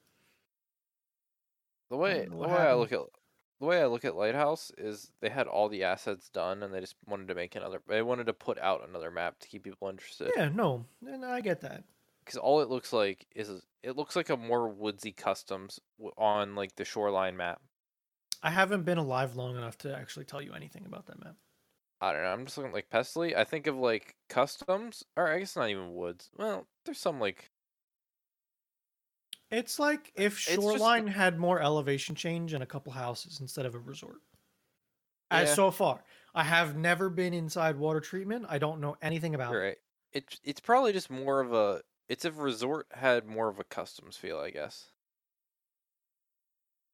The 1.90 1.96
way 1.96 2.26
the 2.26 2.36
what 2.36 2.50
way 2.50 2.56
I 2.56 2.74
look 2.74 2.92
at 2.92 3.00
the 3.60 3.66
way 3.66 3.80
I 3.80 3.86
look 3.86 4.04
at 4.04 4.14
Lighthouse 4.14 4.70
is 4.76 5.10
they 5.20 5.30
had 5.30 5.46
all 5.46 5.70
the 5.70 5.84
assets 5.84 6.28
done 6.28 6.62
and 6.62 6.72
they 6.72 6.80
just 6.80 6.96
wanted 7.06 7.28
to 7.28 7.34
make 7.34 7.56
another. 7.56 7.80
They 7.88 8.02
wanted 8.02 8.26
to 8.26 8.34
put 8.34 8.58
out 8.58 8.86
another 8.86 9.10
map 9.10 9.38
to 9.40 9.48
keep 9.48 9.64
people 9.64 9.88
interested. 9.88 10.32
yeah, 10.36 10.50
no, 10.50 10.84
and 11.06 11.24
I 11.24 11.40
get 11.40 11.62
that. 11.62 11.82
Because 12.24 12.36
all 12.36 12.60
it 12.60 12.68
looks 12.68 12.92
like 12.92 13.26
is 13.34 13.48
it 13.82 13.96
looks 13.96 14.16
like 14.16 14.28
a 14.28 14.36
more 14.36 14.68
woodsy 14.68 15.12
customs 15.12 15.80
on 16.18 16.54
like 16.54 16.76
the 16.76 16.84
shoreline 16.84 17.38
map. 17.38 17.62
I 18.42 18.50
haven't 18.50 18.82
been 18.84 18.98
alive 18.98 19.36
long 19.36 19.56
enough 19.56 19.78
to 19.78 19.96
actually 19.96 20.24
tell 20.24 20.42
you 20.42 20.52
anything 20.52 20.86
about 20.86 21.06
that 21.06 21.22
map. 21.22 21.36
I 22.00 22.12
don't 22.12 22.22
know. 22.22 22.28
I'm 22.32 22.44
just 22.44 22.56
looking 22.56 22.72
like 22.72 22.90
Pestily. 22.90 23.36
I 23.36 23.44
think 23.44 23.66
of 23.66 23.76
like 23.76 24.16
customs, 24.28 25.04
or 25.16 25.28
I 25.28 25.38
guess 25.40 25.56
not 25.56 25.68
even 25.70 25.94
woods. 25.94 26.30
Well, 26.36 26.68
there's 26.84 26.98
some 27.00 27.18
like 27.20 27.50
It's 29.50 29.78
like 29.78 30.12
uh, 30.18 30.22
if 30.22 30.34
It's 30.46 30.46
just- 30.46 30.54
Shoreline 30.54 31.06
had 31.08 31.38
more 31.38 31.60
elevation 31.60 32.14
change 32.14 32.52
and 32.54 32.62
a 32.62 32.66
couple 32.66 32.92
houses 32.92 33.40
instead 33.40 33.66
of 33.66 33.74
a 33.74 33.78
resort. 33.78 34.22
As 35.30 35.50
so 35.50 35.70
far, 35.70 36.04
I 36.34 36.44
have 36.44 36.76
never 36.76 37.08
been 37.10 37.32
inside 37.34 37.76
water 37.76 38.00
treatment. 38.00 38.44
I 38.48 38.58
don't 38.58 38.80
know 38.80 38.96
anything 39.02 39.34
about 39.34 39.52
you're 39.52 39.64
it. 39.64 39.82
It's 40.12 40.40
it's 40.42 40.60
probably 40.60 40.92
just 40.92 41.10
more 41.10 41.40
of 41.40 41.52
a. 41.52 41.82
It's 42.08 42.24
if 42.24 42.38
resort 42.38 42.86
had 42.92 43.26
more 43.26 43.48
of 43.48 43.58
a 43.58 43.64
customs 43.64 44.16
feel, 44.16 44.38
I 44.38 44.50
guess. 44.50 44.92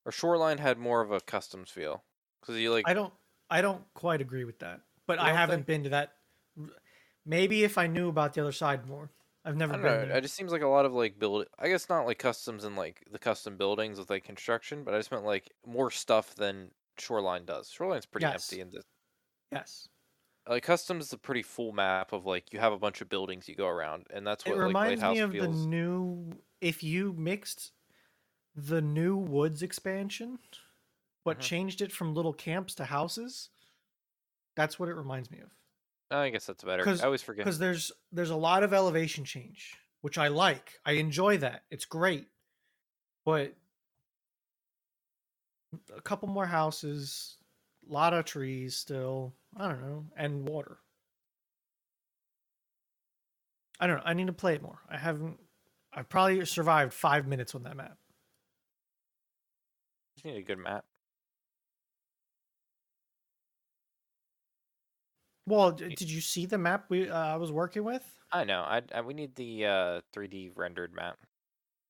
Or 0.07 0.13
shoreline 0.13 0.59
had 0.59 0.79
more 0.79 1.01
of 1.01 1.11
a 1.13 1.21
customs 1.21 1.71
feel, 1.71 2.05
because 2.41 2.57
you 2.59 2.71
like 2.73 2.87
I 2.89 2.95
don't. 2.95 3.13
I 3.51 3.61
don't 3.63 3.83
quite 3.95 4.21
agree 4.21 4.45
with 4.45 4.59
that, 4.61 4.81
but 5.07 5.19
I 5.19 5.33
haven't 5.33 5.61
think- 5.61 5.67
been 5.67 5.83
to 5.85 5.89
that. 5.91 6.13
Maybe 7.27 7.65
if 7.65 7.79
I 7.79 7.87
knew 7.87 8.09
about 8.09 8.35
the 8.35 8.43
other 8.43 8.53
side 8.53 8.87
more, 8.87 9.11
I've 9.45 9.55
I 9.55 9.59
never 9.59 9.73
don't 9.75 9.83
been 9.83 9.93
know. 9.93 10.07
there. 10.09 10.17
It 10.19 10.21
just 10.23 10.35
seems 10.35 10.53
like 10.53 10.61
a 10.63 10.67
lot 10.69 10.85
of 10.85 10.93
like 10.93 11.19
build. 11.19 11.47
I 11.59 11.69
guess 11.69 11.89
not 11.89 12.05
like 12.07 12.19
customs 12.19 12.65
and 12.65 12.77
like 12.77 13.03
the 13.11 13.19
custom 13.19 13.57
buildings 13.57 13.99
with 13.99 14.11
like 14.11 14.25
construction, 14.25 14.85
but 14.85 14.93
I 14.95 14.99
just 14.99 15.11
meant 15.11 15.25
like 15.25 15.51
more 15.67 15.91
stuff 15.91 16.35
than 16.35 16.71
shoreline 16.99 17.47
does. 17.47 17.71
Shoreline's 17.71 18.05
pretty 18.07 18.27
Yes. 18.27 18.51
empty, 18.53 18.61
and 18.61 18.73
the, 18.73 18.83
yes, 19.53 19.89
like 20.47 20.63
customs 20.65 21.07
is 21.07 21.13
a 21.15 21.19
pretty 21.19 21.43
full 21.43 21.73
map 21.73 22.13
of 22.13 22.27
like 22.27 22.53
you 22.53 22.59
have 22.61 22.75
a 22.75 22.79
bunch 22.79 23.01
of 23.01 23.09
buildings 23.09 23.49
you 23.49 23.55
go 23.55 23.69
around, 23.69 24.07
and 24.13 24.27
that's 24.27 24.45
it 24.45 24.51
what 24.51 24.59
like 24.59 24.67
reminds 24.67 25.01
Lighthouse 25.03 25.15
me 25.17 25.21
of 25.23 25.33
feels. 25.33 25.63
the 25.63 25.69
new. 25.69 26.33
If 26.61 26.83
you 26.83 27.15
mixed 27.17 27.73
the 28.55 28.81
new 28.81 29.17
woods 29.17 29.63
expansion, 29.63 30.39
but 31.25 31.39
Mhm. 31.39 31.43
changed 31.43 31.83
it 31.83 31.93
from 31.93 32.15
little 32.15 32.33
camps 32.33 32.75
to 32.77 32.85
houses, 32.85 33.51
that's 34.55 34.79
what 34.79 34.89
it 34.89 34.95
reminds 34.95 35.31
me 35.31 35.41
of. 35.41 35.51
I 36.11 36.31
guess 36.31 36.47
that's 36.47 36.63
better. 36.63 36.85
I 37.03 37.07
always 37.07 37.23
forget. 37.23 37.45
because 37.45 37.59
there's 37.59 37.91
there's 38.13 38.31
a 38.31 38.37
lot 38.37 38.63
of 38.63 38.73
elevation 38.73 39.25
change 39.25 39.77
which 40.03 40.19
i 40.19 40.29
like 40.29 40.79
i 40.85 40.93
enjoy 40.93 41.39
that 41.39 41.65
it's 41.71 41.87
great 41.87 42.29
but 43.25 43.57
a 45.97 46.01
couple 46.03 46.29
more 46.29 46.47
houses 46.47 47.39
a 47.89 47.93
lot 47.93 48.13
of 48.13 48.25
trees 48.27 48.77
still 48.77 49.35
i 49.57 49.67
don't 49.67 49.81
know 49.81 50.07
and 50.17 50.47
water 50.47 50.79
i 53.81 53.87
don't 53.87 53.97
know 53.97 54.03
i 54.05 54.13
need 54.15 54.27
to 54.27 54.33
play 54.33 54.55
it 54.55 54.63
more 54.63 54.81
i 54.89 54.97
haven't 54.99 55.41
i 55.95 56.03
probably 56.03 56.45
survived 56.45 56.93
five 56.93 57.27
minutes 57.27 57.55
on 57.55 57.63
that 57.65 57.77
map 57.77 57.99
You 60.25 60.33
need 60.33 60.39
a 60.39 60.43
good 60.43 60.59
map. 60.59 60.85
well 65.47 65.73
d- 65.73 65.95
did 65.95 66.11
you 66.11 66.23
see 66.23 66.47
the 66.47 66.57
map 66.57 66.87
we 66.89 67.09
uh, 67.09 67.19
i 67.19 67.37
was 67.37 67.53
working 67.53 67.85
with 67.85 68.03
I 68.33 68.43
know. 68.43 68.63
I, 68.63 68.83
I 68.93 69.01
we 69.03 69.15
need 69.15 69.37
the 69.37 69.67
uh 69.67 70.01
3D 70.17 70.53
rendered 70.57 70.93
map. 70.95 71.19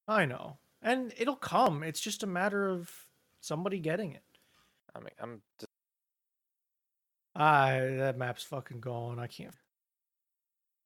i 0.09 0.25
know 0.27 0.59
and 0.83 1.15
it'll 1.17 1.37
come 1.37 1.83
it's 1.85 2.01
just 2.01 2.23
a 2.23 2.27
matter 2.27 2.69
of 2.69 2.91
somebody 3.41 3.79
getting 3.79 4.13
it 4.13 4.23
I 4.97 5.01
mean, 5.01 5.09
I'm 5.21 5.43
just, 5.59 5.71
Ah, 7.37 7.71
that 7.81 8.17
map's 8.17 8.45
fucking 8.45 8.79
gone. 8.81 9.19
I 9.19 9.27
can't. 9.27 9.55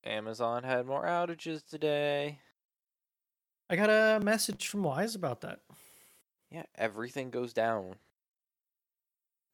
Amazon 0.03 0.63
had 0.65 0.87
more 0.87 1.05
outages 1.05 1.63
today. 1.67 2.39
I 3.69 3.77
got 3.77 3.91
a 3.91 4.19
message 4.25 4.67
from 4.69 4.83
Wise 4.83 5.15
about 5.15 5.43
that. 5.43 5.61
Yeah, 6.51 6.65
everything 6.77 7.31
goes 7.31 7.53
down. 7.53 7.97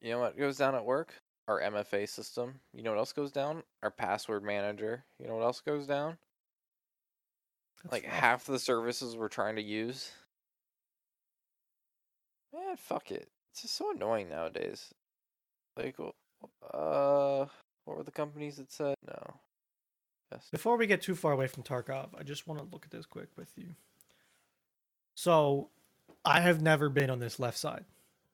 You 0.01 0.13
know 0.13 0.21
what 0.21 0.39
goes 0.39 0.59
down 0.59 0.75
at 0.75 0.85
work? 0.85 1.15
Our 1.49 1.61
MFA 1.61 2.09
system. 2.09 2.55
You 2.73 2.83
know 2.83 2.91
what 2.91 2.99
else 2.99 3.13
goes 3.13 3.33
down? 3.33 3.63
Our 3.83 3.91
password 3.91 4.45
manager. 4.45 5.05
You 5.19 5.29
know 5.29 5.37
what 5.37 5.45
else 5.45 5.61
goes 5.61 5.87
down? 5.87 6.19
That's 7.83 7.93
like 7.93 8.05
rough. 8.05 8.13
half 8.13 8.45
the 8.47 8.59
services 8.59 9.17
we're 9.17 9.29
trying 9.29 9.57
to 9.57 9.63
use. 9.63 10.13
Man, 12.53 12.77
fuck 12.77 13.11
it. 13.11 13.29
It's 13.53 13.63
just 13.63 13.77
so 13.77 13.91
annoying 13.91 14.29
nowadays. 14.29 14.95
Like, 15.77 15.97
uh, 16.73 17.47
what 17.85 17.97
were 17.97 18.03
the 18.05 18.11
companies 18.11 18.57
that 18.57 18.73
said 18.73 18.97
no? 19.07 19.35
Yes. 20.33 20.49
Before 20.51 20.77
we 20.77 20.87
get 20.87 21.03
too 21.03 21.15
far 21.15 21.33
away 21.33 21.47
from 21.47 21.63
Tarkov, 21.63 22.09
I 22.19 22.23
just 22.23 22.47
want 22.47 22.61
to 22.61 22.67
look 22.73 22.85
at 22.85 22.91
this 22.91 23.07
quick 23.07 23.29
with 23.37 23.51
you. 23.57 23.75
So, 25.15 25.69
I 26.25 26.41
have 26.41 26.63
never 26.63 26.89
been 26.89 27.11
on 27.11 27.19
this 27.19 27.39
left 27.39 27.59
side, 27.59 27.85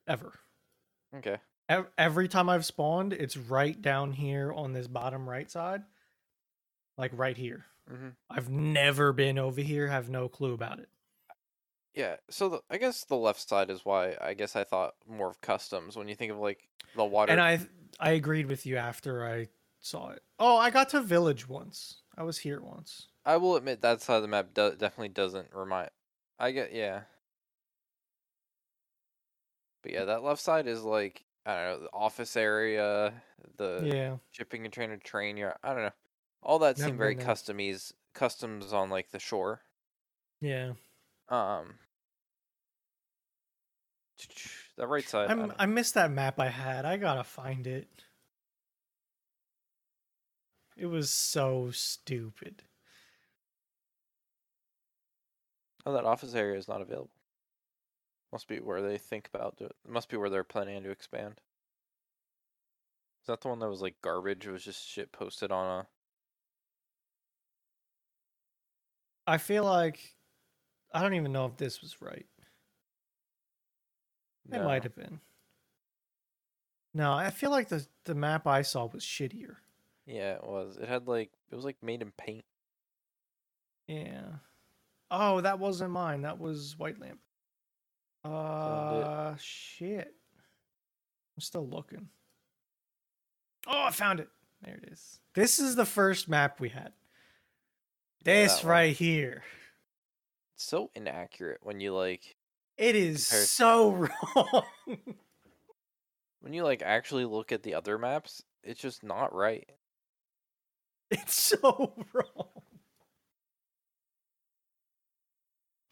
ever. 0.07 0.33
Okay. 1.17 1.39
Every 1.97 2.29
time 2.29 2.49
I've 2.49 2.65
spawned, 2.65 3.13
it's 3.13 3.37
right 3.37 3.81
down 3.81 4.13
here 4.13 4.53
on 4.53 4.73
this 4.73 4.89
bottom 4.89 5.29
right 5.29 5.51
side, 5.51 5.83
like 6.99 7.13
right 7.15 7.37
here. 7.37 7.67
Mm-hmm. 7.91 8.09
I've 8.29 8.49
never 8.49 9.13
been 9.13 9.39
over 9.39 9.61
here, 9.61 9.87
have 9.89 10.09
no 10.09 10.29
clue 10.29 10.55
about 10.55 10.81
it. 10.81 10.89
Yeah, 11.95 12.17
so 12.29 12.49
the, 12.49 12.61
I 12.71 12.79
guess 12.79 13.05
the 13.05 13.17
left 13.17 13.49
side 13.49 13.71
is 13.71 13.85
why 13.85 14.17
I 14.21 14.35
guess 14.35 14.55
I 14.55 14.65
thought 14.65 14.95
more 15.09 15.31
of 15.31 15.41
customs 15.41 15.97
when 15.97 16.09
you 16.09 16.15
think 16.15 16.31
of 16.31 16.39
like 16.39 16.69
the 16.95 17.05
water. 17.05 17.33
And 17.33 17.41
I 17.41 17.61
I 17.99 18.11
agreed 18.11 18.47
with 18.47 18.65
you 18.65 18.77
after 18.77 19.27
I 19.27 19.49
saw 19.81 20.11
it. 20.11 20.23
Oh, 20.39 20.57
I 20.57 20.71
got 20.71 20.91
to 20.91 21.01
village 21.01 21.49
once. 21.49 22.03
I 22.17 22.23
was 22.23 22.39
here 22.39 22.61
once. 22.61 23.09
I 23.25 23.37
will 23.39 23.57
admit 23.57 23.83
that 23.83 24.03
side 24.03 24.17
of 24.17 24.23
the 24.23 24.29
map 24.29 24.55
do- 24.55 24.77
definitely 24.77 25.09
doesn't 25.09 25.49
remind. 25.53 25.91
I 26.39 26.53
get 26.53 26.73
yeah. 26.73 27.03
But 29.83 29.93
yeah, 29.93 30.05
that 30.05 30.23
left 30.23 30.41
side 30.43 30.67
is 30.67 30.83
like 30.83 31.25
I 31.47 31.55
don't 31.55 31.65
know 31.81 31.85
the 31.87 31.93
office 31.95 32.37
area, 32.37 33.13
the 33.57 33.83
Yeah. 33.93 34.17
shipping 34.31 34.63
container 34.63 34.97
train 34.99 35.37
yard. 35.37 35.55
I 35.63 35.73
don't 35.75 35.83
know. 35.85 35.91
All 36.43 36.59
that 36.61 36.79
Never 36.79 36.89
seemed 36.89 36.99
very 36.99 37.17
customies 37.17 37.93
customs 38.15 38.73
on 38.73 38.91
like 38.91 39.11
the 39.11 39.19
shore. 39.19 39.63
Yeah. 40.41 40.73
Um. 41.29 41.75
The 44.77 44.87
right 44.87 45.07
side. 45.07 45.29
I 45.29 45.33
I'm, 45.33 45.39
don't- 45.41 45.55
I 45.59 45.67
missed 45.67 45.93
that 45.95 46.11
map 46.11 46.41
I 46.41 46.49
had. 46.49 46.87
I 46.87 46.97
gotta 46.97 47.23
find 47.25 47.67
it. 47.67 47.87
It 50.75 50.87
was 50.87 51.11
so 51.11 51.71
stupid. 51.71 52.63
Oh, 55.85 55.93
that 55.93 56.07
office 56.07 56.35
area 56.35 56.57
is 56.57 56.67
not 56.67 56.81
available. 56.81 57.11
Must 58.33 58.47
be 58.47 58.59
where 58.59 58.81
they 58.83 58.99
think 58.99 59.29
about 59.33 59.57
it. 59.61 59.73
Must 59.89 60.09
be 60.09 60.17
where 60.17 60.31
they're 60.31 60.45
planning 60.45 60.83
to 60.85 60.91
expand. 60.91 61.41
Is 63.23 63.27
that 63.27 63.41
the 63.41 63.49
one 63.49 63.59
that 63.59 63.69
was 63.69 63.83
like 63.83 64.01
garbage? 64.03 64.47
It 64.47 64.53
was 64.53 64.65
just 64.65 64.89
shit 64.89 65.13
posted 65.13 65.51
on 65.51 65.81
a. 65.81 65.87
I 69.27 69.39
feel 69.39 69.65
like 69.65 70.15
I 70.93 71.03
don't 71.03 71.15
even 71.15 71.33
know 71.33 71.47
if 71.47 71.57
this 71.57 71.83
was 71.83 72.01
right. 72.01 72.27
It 74.53 74.65
might 74.65 74.83
have 74.83 74.97
been. 74.97 75.21
No, 76.93 77.13
I 77.13 77.31
feel 77.31 77.51
like 77.51 77.69
the 77.69 77.87
the 78.05 78.15
map 78.15 78.47
I 78.47 78.63
saw 78.63 78.87
was 78.87 79.05
shittier. 79.05 79.57
Yeah, 80.07 80.35
it 80.35 80.45
was. 80.45 80.77
It 80.77 80.89
had 80.89 81.07
like 81.07 81.31
it 81.51 81.55
was 81.55 81.65
like 81.65 81.83
made 81.83 82.03
in 82.03 82.11
paint. 82.13 82.45
Yeah. 83.87 84.23
Oh, 85.11 85.41
that 85.41 85.59
wasn't 85.59 85.91
mine. 85.91 86.23
That 86.23 86.39
was 86.39 86.77
White 86.79 87.01
Lamp. 87.01 87.21
Uh, 88.25 89.35
shit. 89.39 90.15
I'm 91.37 91.41
still 91.41 91.67
looking. 91.69 92.09
Oh, 93.67 93.85
I 93.87 93.91
found 93.91 94.21
it. 94.21 94.29
There 94.63 94.75
it 94.83 94.89
is. 94.93 95.21
This 95.35 95.59
is 95.59 95.75
the 95.77 95.87
first 95.87 96.29
map 96.29 96.61
we 96.61 96.69
had. 96.69 96.93
Yeah, 98.25 98.33
This 98.43 98.57
that 98.59 98.65
one. 98.65 98.71
right 98.71 98.97
here. 98.97 99.43
It's 100.55 100.65
so 100.65 100.91
inaccurate 100.95 101.61
when 101.63 101.81
you 101.81 101.95
like 101.95 102.37
It 102.77 102.95
is 102.95 103.29
Compare- 103.29 103.47
so 103.47 103.91
wrong. 104.37 104.63
when 106.41 106.53
you 106.53 106.63
like 106.65 106.83
actually 106.83 107.25
look 107.25 107.53
at 107.53 107.63
the 107.63 107.75
other 107.75 107.97
maps. 107.97 108.43
It's 108.63 108.81
just 108.81 109.03
not 109.03 109.35
right. 109.35 109.69
it's 111.11 111.35
so 111.41 111.95
wrong. 112.13 112.49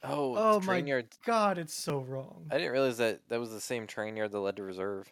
Oh, 0.03 0.35
Oh 0.37 0.61
my 0.61 0.79
yard. 0.79 1.09
God, 1.25 1.59
it's 1.59 1.75
so 1.75 1.99
wrong. 2.01 2.47
I 2.51 2.59
didn't 2.59 2.73
realize 2.73 2.99
that 2.99 3.21
that 3.29 3.41
was 3.41 3.51
the 3.51 3.61
same 3.61 3.87
train 3.87 4.17
yard 4.17 4.33
that 4.33 4.39
led 4.39 4.57
to 4.57 4.63
reserve. 4.63 5.11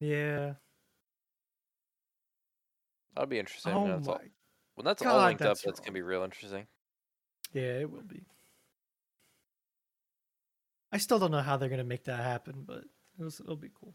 Yeah. 0.00 0.54
That'll 3.14 3.28
be 3.28 3.38
interesting. 3.38 3.72
Oh 3.72 3.82
when 3.82 3.90
that's 3.92 4.08
all, 4.08 4.14
my. 4.14 4.20
when 4.74 4.84
that's 4.84 5.02
all 5.02 5.18
God, 5.18 5.26
linked 5.26 5.42
up, 5.42 5.48
that's 5.48 5.62
that's 5.62 5.80
gonna 5.80 5.92
be 5.92 6.02
real 6.02 6.22
interesting. 6.22 6.66
Yeah, 7.52 7.80
it 7.80 7.90
will 7.90 8.02
be. 8.02 8.22
I 10.90 10.98
still 10.98 11.18
don't 11.18 11.30
know 11.30 11.42
how 11.42 11.56
they're 11.58 11.68
gonna 11.68 11.84
make 11.84 12.04
that 12.04 12.20
happen, 12.20 12.64
but 12.66 12.84
it 13.18 13.22
was, 13.22 13.40
it'll 13.40 13.56
be 13.56 13.70
cool. 13.78 13.94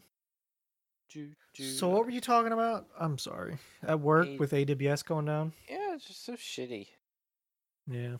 So 1.54 1.88
what 1.88 2.04
were 2.04 2.10
you 2.10 2.20
talking 2.20 2.52
about? 2.52 2.86
I'm 2.98 3.18
sorry. 3.18 3.56
At 3.82 4.00
work 4.00 4.28
with 4.38 4.52
AWS 4.52 5.04
going 5.04 5.24
down? 5.24 5.52
Yeah, 5.68 5.94
it's 5.94 6.04
just 6.04 6.24
so 6.24 6.34
shitty. 6.34 6.88
Yeah. 7.90 8.16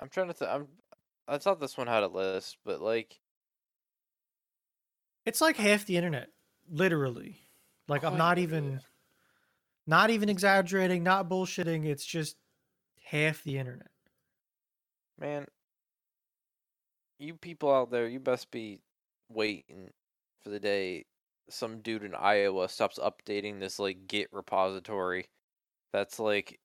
I'm 0.00 0.08
trying 0.08 0.26
to. 0.28 0.34
Th- 0.34 0.50
I'm. 0.50 0.66
I 1.28 1.38
thought 1.38 1.60
this 1.60 1.76
one 1.76 1.86
had 1.86 2.02
a 2.02 2.08
list, 2.08 2.58
but 2.64 2.80
like, 2.80 3.20
It's 5.24 5.40
like 5.40 5.56
half 5.56 5.86
the 5.86 5.96
internet, 5.96 6.28
literally. 6.68 7.48
Like 7.88 8.04
I'm 8.04 8.14
Oh, 8.14 8.16
not 8.16 8.38
even 8.38 8.80
not 9.86 10.10
even 10.10 10.28
exaggerating, 10.28 11.02
not 11.02 11.28
bullshitting, 11.28 11.84
it's 11.86 12.04
just 12.04 12.36
half 13.04 13.42
the 13.42 13.58
internet. 13.58 13.90
man, 15.18 15.46
you 17.18 17.34
people 17.34 17.72
out 17.72 17.90
there, 17.90 18.08
you 18.08 18.20
best 18.20 18.50
be 18.50 18.80
waiting 19.28 19.90
for 20.42 20.50
the 20.50 20.60
day 20.60 21.06
some 21.50 21.80
dude 21.80 22.04
in 22.04 22.14
Iowa 22.14 22.68
stops 22.68 22.98
updating 22.98 23.60
this 23.60 23.78
like 23.78 24.06
Git 24.08 24.28
repository. 24.32 25.26
That's 25.92 26.18
like, 26.18 26.60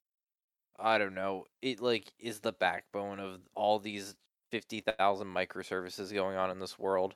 I 0.80 0.98
don't 0.98 1.16
know. 1.16 1.46
It 1.62 1.82
like 1.82 2.14
is 2.20 2.40
the 2.42 2.54
backbone 2.54 3.20
of 3.20 3.42
all 3.56 3.80
these 3.80 4.16
fifty 4.52 4.82
thousand 4.82 5.28
microservices 5.28 6.14
going 6.14 6.38
on 6.38 6.50
in 6.52 6.60
this 6.60 6.78
world 6.80 7.16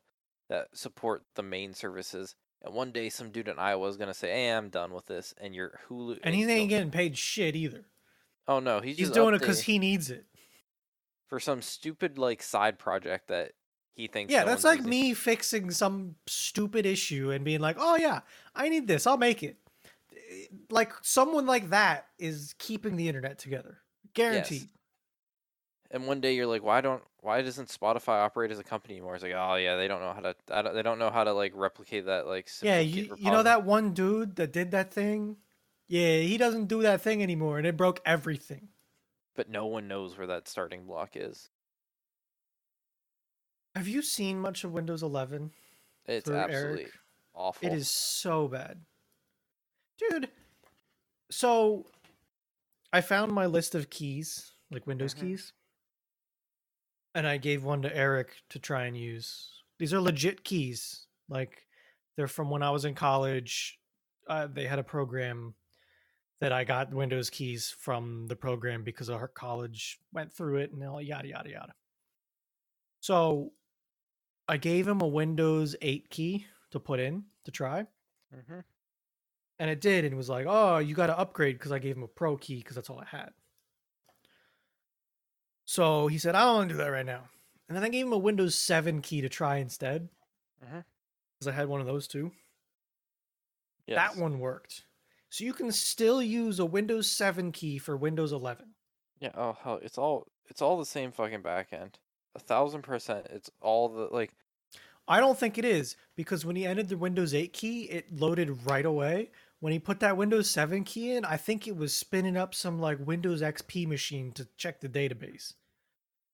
that 0.49 0.67
support 0.73 1.23
the 1.35 1.43
main 1.43 1.73
services. 1.73 2.35
And 2.61 2.73
one 2.73 2.91
day, 2.91 3.09
some 3.09 3.31
dude 3.31 3.47
in 3.47 3.59
Iowa 3.59 3.87
is 3.89 3.97
gonna 3.97 4.13
say, 4.13 4.29
"Hey, 4.29 4.49
I'm 4.49 4.69
done 4.69 4.93
with 4.93 5.05
this," 5.07 5.33
and 5.39 5.53
your 5.53 5.79
Hulu 5.89 6.19
And 6.23 6.33
he 6.35 6.43
ain't 6.49 6.69
getting 6.69 6.91
paid 6.91 7.17
shit 7.17 7.55
either. 7.55 7.85
Oh 8.47 8.59
no, 8.59 8.79
he's, 8.79 8.97
He's 8.97 9.07
just 9.07 9.13
doing 9.13 9.35
it 9.35 9.39
because 9.39 9.61
he 9.61 9.79
needs 9.79 10.09
it. 10.09 10.25
for 11.27 11.39
some 11.39 11.61
stupid 11.61 12.17
like 12.17 12.41
side 12.43 12.77
project 12.79 13.27
that 13.29 13.53
he 13.95 14.07
thinks. 14.07 14.31
Yeah, 14.31 14.41
no 14.41 14.47
that's 14.47 14.63
like 14.63 14.77
using. 14.79 14.89
me 14.89 15.13
fixing 15.13 15.71
some 15.71 16.15
stupid 16.27 16.85
issue 16.85 17.31
and 17.31 17.43
being 17.45 17.59
like, 17.61 17.77
"Oh 17.79 17.95
yeah, 17.95 18.21
I 18.55 18.69
need 18.69 18.87
this. 18.87 19.07
I'll 19.07 19.17
make 19.17 19.43
it." 19.43 19.57
Eh, 20.11 20.45
Like 20.69 20.93
someone 21.01 21.45
like 21.45 21.69
that 21.71 22.07
is 22.19 22.53
keeping 22.59 22.95
the 22.95 23.07
internet 23.07 23.39
together, 23.39 23.79
guaranteed. 24.13 24.69
And 25.91 26.07
one 26.07 26.21
day 26.21 26.33
you're 26.35 26.47
like, 26.47 26.63
why 26.63 26.81
don't 26.81 27.03
why 27.23 27.41
doesn't 27.41 27.69
Spotify 27.69 28.23
operate 28.23 28.51
as 28.51 28.59
a 28.59 28.63
company 28.63 28.95
anymore? 28.95 29.15
It's 29.15 29.23
like, 29.23 29.33
oh 29.33 29.55
yeah, 29.55 29.77
they 29.77 29.87
don't 29.87 30.01
know 30.01 30.13
how 30.13 30.19
to. 30.19 30.35
I 30.51 30.61
don't, 30.61 30.75
they 30.75 30.83
don't 30.83 30.99
know 30.99 31.09
how 31.09 31.23
to 31.23 31.31
like 31.31 31.53
replicate 31.55 32.05
that 32.07 32.27
like. 32.27 32.49
Yeah, 32.61 32.79
you, 32.79 33.15
you 33.17 33.31
know 33.31 33.43
that 33.43 33.63
one 33.63 33.93
dude 33.93 34.35
that 34.35 34.51
did 34.51 34.71
that 34.71 34.93
thing. 34.93 35.37
Yeah, 35.87 36.17
he 36.17 36.37
doesn't 36.37 36.65
do 36.67 36.81
that 36.81 37.01
thing 37.01 37.23
anymore, 37.23 37.57
and 37.57 37.65
it 37.65 37.77
broke 37.77 38.01
everything. 38.05 38.69
But 39.35 39.49
no 39.49 39.65
one 39.65 39.87
knows 39.87 40.17
where 40.17 40.27
that 40.27 40.47
starting 40.47 40.85
block 40.85 41.11
is. 41.15 41.49
Have 43.75 43.87
you 43.87 44.01
seen 44.01 44.39
much 44.39 44.63
of 44.63 44.71
Windows 44.71 45.01
11? 45.01 45.51
It's 46.05 46.29
For 46.29 46.35
Eric, 46.35 46.51
absolutely 46.51 46.87
awful. 47.33 47.67
It 47.67 47.73
is 47.73 47.89
so 47.89 48.47
bad. 48.47 48.81
Dude, 49.97 50.29
so 51.31 51.85
I 52.91 53.01
found 53.01 53.31
my 53.31 53.45
list 53.45 53.75
of 53.75 53.89
keys, 53.89 54.51
like 54.69 54.85
Windows 54.85 55.13
Mhm. 55.15 55.19
keys, 55.19 55.53
and 57.15 57.27
I 57.27 57.37
gave 57.37 57.63
one 57.63 57.81
to 57.83 57.95
Eric 57.95 58.29
to 58.49 58.59
try 58.59 58.85
and 58.85 58.97
use. 58.97 59.49
These 59.79 59.93
are 59.93 60.01
legit 60.01 60.43
keys. 60.43 61.05
Like 61.29 61.65
they're 62.15 62.27
from 62.27 62.49
when 62.49 62.63
I 62.63 62.71
was 62.71 62.85
in 62.85 62.95
college. 62.95 63.79
Uh, 64.27 64.47
they 64.51 64.65
had 64.65 64.79
a 64.79 64.83
program 64.83 65.53
that 66.39 66.51
I 66.51 66.63
got 66.63 66.93
Windows 66.93 67.29
keys 67.29 67.75
from 67.77 68.27
the 68.27 68.35
program 68.35 68.83
because 68.83 69.09
our 69.09 69.27
college 69.27 69.99
went 70.11 70.33
through 70.33 70.57
it 70.57 70.71
and 70.71 70.83
all 70.83 71.01
yada 71.01 71.27
yada 71.27 71.49
yada. 71.49 71.73
So 72.99 73.51
I 74.47 74.57
gave 74.57 74.87
him 74.87 75.01
a 75.01 75.07
Windows 75.07 75.75
8 75.81 76.09
key 76.09 76.45
to 76.71 76.79
put 76.79 76.99
in 76.99 77.23
to 77.45 77.51
try. 77.51 77.85
hmm 78.33 78.59
And 79.59 79.69
it 79.69 79.81
did, 79.81 80.03
and 80.05 80.13
it 80.13 80.17
was 80.17 80.29
like, 80.29 80.45
oh, 80.47 80.79
you 80.79 80.95
got 80.95 81.07
to 81.07 81.17
upgrade 81.17 81.57
because 81.57 81.71
I 81.71 81.79
gave 81.79 81.95
him 81.95 82.03
a 82.03 82.07
pro 82.07 82.37
key 82.37 82.57
because 82.57 82.75
that's 82.75 82.89
all 82.89 82.99
I 82.99 83.05
had. 83.05 83.31
So 85.65 86.07
he 86.07 86.17
said, 86.17 86.35
I 86.35 86.41
don't 86.41 86.55
want 86.55 86.69
to 86.69 86.75
do 86.75 86.77
that 86.79 86.91
right 86.91 87.05
now. 87.05 87.29
And 87.67 87.75
then 87.75 87.83
I 87.83 87.89
gave 87.89 88.05
him 88.05 88.13
a 88.13 88.17
Windows 88.17 88.55
7 88.55 89.01
key 89.01 89.21
to 89.21 89.29
try 89.29 89.57
instead 89.57 90.09
mm-hmm. 90.63 90.79
because 91.39 91.47
I 91.47 91.55
had 91.55 91.67
one 91.67 91.81
of 91.81 91.87
those 91.87 92.07
too. 92.07 92.31
Yes. 93.87 93.97
That 93.97 94.21
one 94.21 94.39
worked. 94.39 94.83
So 95.29 95.43
you 95.43 95.53
can 95.53 95.71
still 95.71 96.21
use 96.21 96.59
a 96.59 96.65
Windows 96.65 97.09
7 97.09 97.51
key 97.51 97.77
for 97.77 97.97
Windows 97.97 98.31
11. 98.31 98.67
Yeah. 99.19 99.31
Oh 99.35 99.57
hell, 99.63 99.79
it's 99.81 99.97
all 99.97 100.27
it's 100.49 100.61
all 100.61 100.77
the 100.77 100.85
same 100.85 101.11
fucking 101.11 101.41
backend. 101.41 101.95
A 102.35 102.39
thousand 102.39 102.81
percent. 102.81 103.27
It's 103.29 103.49
all 103.61 103.89
the 103.89 104.07
like. 104.11 104.33
I 105.07 105.19
don't 105.19 105.37
think 105.37 105.57
it 105.57 105.65
is 105.65 105.95
because 106.15 106.45
when 106.45 106.55
he 106.55 106.65
entered 106.65 106.89
the 106.89 106.97
Windows 106.97 107.33
8 107.33 107.51
key, 107.53 107.83
it 107.83 108.13
loaded 108.13 108.65
right 108.65 108.85
away. 108.85 109.31
When 109.63 109.71
he 109.71 109.79
put 109.79 110.01
that 110.01 110.17
Windows 110.17 110.49
7 110.49 110.83
key 110.83 111.13
in, 111.15 111.23
I 111.23 111.37
think 111.37 111.69
it 111.69 111.77
was 111.77 111.95
spinning 111.95 112.35
up 112.35 112.53
some 112.53 112.79
like 112.79 112.97
Windows 112.99 113.41
XP 113.41 113.87
machine 113.87 114.33
to 114.33 114.45
check 114.57 114.81
the 114.81 114.89
database. 114.89 115.53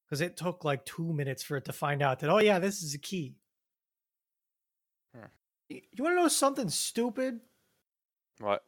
Because 0.03 0.19
it 0.19 0.36
took 0.36 0.65
like 0.65 0.84
two 0.84 1.13
minutes 1.13 1.43
for 1.43 1.55
it 1.55 1.65
to 1.65 1.71
find 1.71 2.01
out 2.01 2.21
that, 2.21 2.32
oh, 2.32 2.39
yeah, 2.39 2.57
this 2.57 2.82
is 2.82 2.95
a 2.95 2.97
key. 2.97 3.36
Hmm. 5.15 5.25
Y- 5.69 5.84
You 5.91 6.03
want 6.03 6.15
to 6.15 6.21
know 6.23 6.27
something 6.27 6.69
stupid? 6.69 7.41
What? 8.39 8.63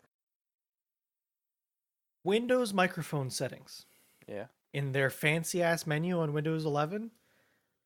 Windows 2.23 2.71
microphone 2.71 3.31
settings. 3.31 3.87
Yeah. 4.27 4.45
in 4.73 4.91
their 4.91 5.09
fancy 5.09 5.63
ass 5.63 5.87
menu 5.87 6.19
on 6.19 6.33
Windows 6.33 6.65
11 6.65 7.09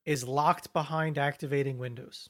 is 0.05 0.27
locked 0.27 0.73
behind 0.73 1.17
activating 1.17 1.77
Windows. 1.77 2.27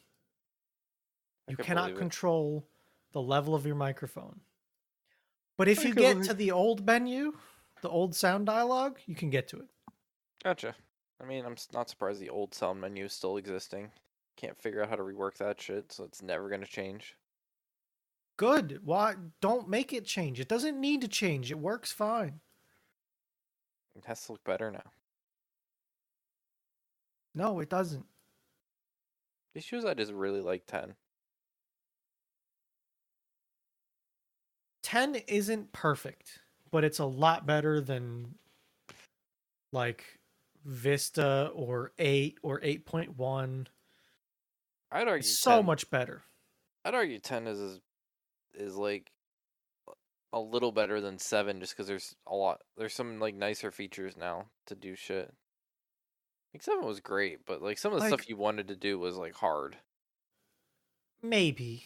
I 1.50 1.54
You 1.54 1.58
cannot 1.58 1.96
control 1.96 2.68
the 3.16 3.22
level 3.22 3.56
of 3.56 3.66
your 3.66 3.76
microphone. 3.76 4.42
But 5.58 5.70
if 5.70 5.80
I 5.80 5.84
you 5.84 5.94
get 5.94 6.24
to 6.24 6.34
the 6.34 6.52
old 6.52 6.86
menu, 6.86 7.32
the 7.82 7.88
old 7.88 8.14
sound 8.14 8.46
dialog, 8.46 8.98
you 9.06 9.16
can 9.16 9.30
get 9.30 9.48
to 9.48 9.60
it. 9.62 9.70
Gotcha. 10.44 10.76
I 11.22 11.26
mean, 11.26 11.46
I'm 11.46 11.56
not 11.74 11.90
surprised 11.90 12.20
the 12.20 12.30
old 12.30 12.54
sound 12.54 12.82
menu 12.82 13.06
is 13.06 13.14
still 13.14 13.38
existing. 13.38 13.90
Can't 14.36 14.62
figure 14.62 14.84
out 14.84 14.90
how 14.90 14.98
to 14.98 15.04
rework 15.04 15.38
that 15.38 15.62
shit, 15.62 15.94
so 15.94 16.04
it's 16.04 16.22
never 16.22 16.50
gonna 16.50 16.66
change. 16.66 17.16
Good. 18.36 18.82
Why 18.84 19.16
don't 19.40 19.70
make 19.70 19.94
it 19.94 20.04
change? 20.04 20.42
It 20.42 20.50
doesn't 20.50 20.78
need 20.78 21.00
to 21.00 21.08
change. 21.08 21.52
It 21.52 21.58
works 21.58 21.94
fine. 21.94 22.42
It 23.96 24.04
has 24.04 24.26
to 24.26 24.34
look 24.34 24.44
better 24.44 24.72
now. 24.72 24.92
No, 27.34 27.62
it 27.62 27.70
doesn't. 27.70 28.06
The 29.54 29.60
issue 29.60 29.78
is 29.78 29.86
I 29.86 29.94
just 29.94 30.12
really 30.12 30.42
like 30.42 30.66
10. 30.68 30.96
10 34.86 35.16
isn't 35.28 35.74
perfect, 35.74 36.40
but 36.70 36.84
it's 36.84 37.00
a 37.00 37.06
lot 37.06 37.48
better 37.48 37.82
than 37.82 38.36
like 39.72 40.20
Vista 40.64 41.50
or 41.56 41.92
8 41.98 42.38
or 42.44 42.60
8.1. 42.62 43.66
I'd 44.92 45.08
argue 45.08 45.18
It's 45.18 45.40
so 45.40 45.58
10 45.58 45.66
much 45.66 45.90
better. 45.90 46.22
I'd 46.86 46.94
argue 46.94 47.18
10 47.20 47.48
is 47.48 47.80
is, 48.54 48.76
like 48.76 49.12
a 50.32 50.40
little 50.40 50.72
better 50.72 51.02
than 51.02 51.18
7 51.18 51.60
just 51.60 51.74
because 51.74 51.88
there's 51.88 52.16
a 52.28 52.36
lot 52.36 52.62
there's 52.78 52.94
some 52.94 53.20
like 53.20 53.34
nicer 53.34 53.72
features 53.72 54.16
now 54.16 54.46
to 54.68 54.76
do 54.76 54.96
shit. 54.96 55.34
Like 56.54 56.62
7 56.62 56.86
was 56.86 57.00
great, 57.00 57.44
but 57.48 57.60
like 57.64 57.80
some 57.80 57.92
of 57.92 57.98
the 57.98 58.04
Like- 58.08 58.14
stuff 58.20 58.30
you 58.30 58.38
wanted 58.38 58.68
to 58.68 58.76
do 58.76 59.00
was 59.00 59.18
like 59.18 59.34
hard. 59.34 59.78
Maybe. 61.24 61.86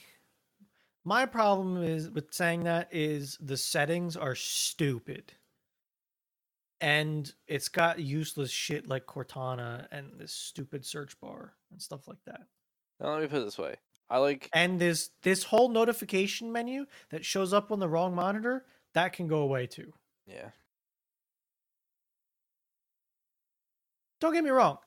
My 1.06 1.26
problem 1.26 1.82
is 1.82 2.10
with 2.10 2.34
saying 2.34 2.66
that 2.66 2.90
is 2.92 3.38
the 3.40 3.58
settings 3.58 4.16
are 4.18 4.36
stupid. 4.36 5.34
And 6.82 7.32
it's 7.48 7.68
got 7.68 8.00
useless 8.00 8.52
shit 8.52 8.88
like 8.88 9.06
Cortana 9.06 9.88
and 9.92 10.12
this 10.18 10.32
stupid 10.32 10.86
search 10.86 11.20
bar 11.20 11.54
and 11.72 11.82
stuff 11.82 12.08
like 12.08 12.24
that. 12.26 12.42
Now 13.00 13.12
let 13.14 13.22
me 13.22 13.28
put 13.28 13.42
it 13.42 13.46
this 13.46 13.58
way. 13.58 13.76
I 14.10 14.18
like 14.18 14.50
And 14.54 14.80
this 14.80 15.10
this 15.24 15.44
whole 15.44 15.70
notification 15.70 16.52
menu 16.52 16.86
that 17.12 17.26
shows 17.26 17.54
up 17.54 17.72
on 17.72 17.80
the 17.80 17.90
wrong 17.90 18.16
monitor, 18.16 18.66
that 18.94 19.14
can 19.14 19.28
go 19.28 19.40
away 19.40 19.68
too. 19.68 19.94
yeah. 20.26 20.50
Don't 24.20 24.34
get 24.34 24.44
me 24.44 24.50
wrong. 24.50 24.80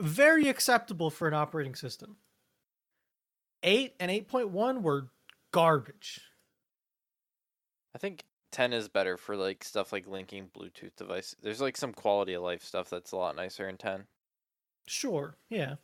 Very 0.00 0.48
acceptable 0.48 1.10
for 1.10 1.26
an 1.26 1.34
operating 1.34 1.74
system. 1.74 2.16
8 3.62 3.94
and 4.00 4.10
8.1 4.10 4.82
were 4.82 5.10
garbage. 5.52 6.20
I 7.94 7.98
think 7.98 8.24
10 8.50 8.72
is 8.72 8.88
better 8.88 9.16
for 9.16 9.36
like 9.36 9.62
stuff 9.62 9.92
like 9.92 10.06
linking 10.08 10.48
Bluetooth 10.50 10.96
device. 10.96 11.36
There's 11.40 11.60
like 11.60 11.76
some 11.76 11.92
quality 11.92 12.34
of 12.34 12.42
life 12.42 12.64
stuff 12.64 12.90
that's 12.90 13.12
a 13.12 13.16
lot 13.16 13.36
nicer 13.36 13.68
in 13.68 13.76
10. 13.78 14.08
Sure, 14.86 15.38
yeah. 15.48 15.76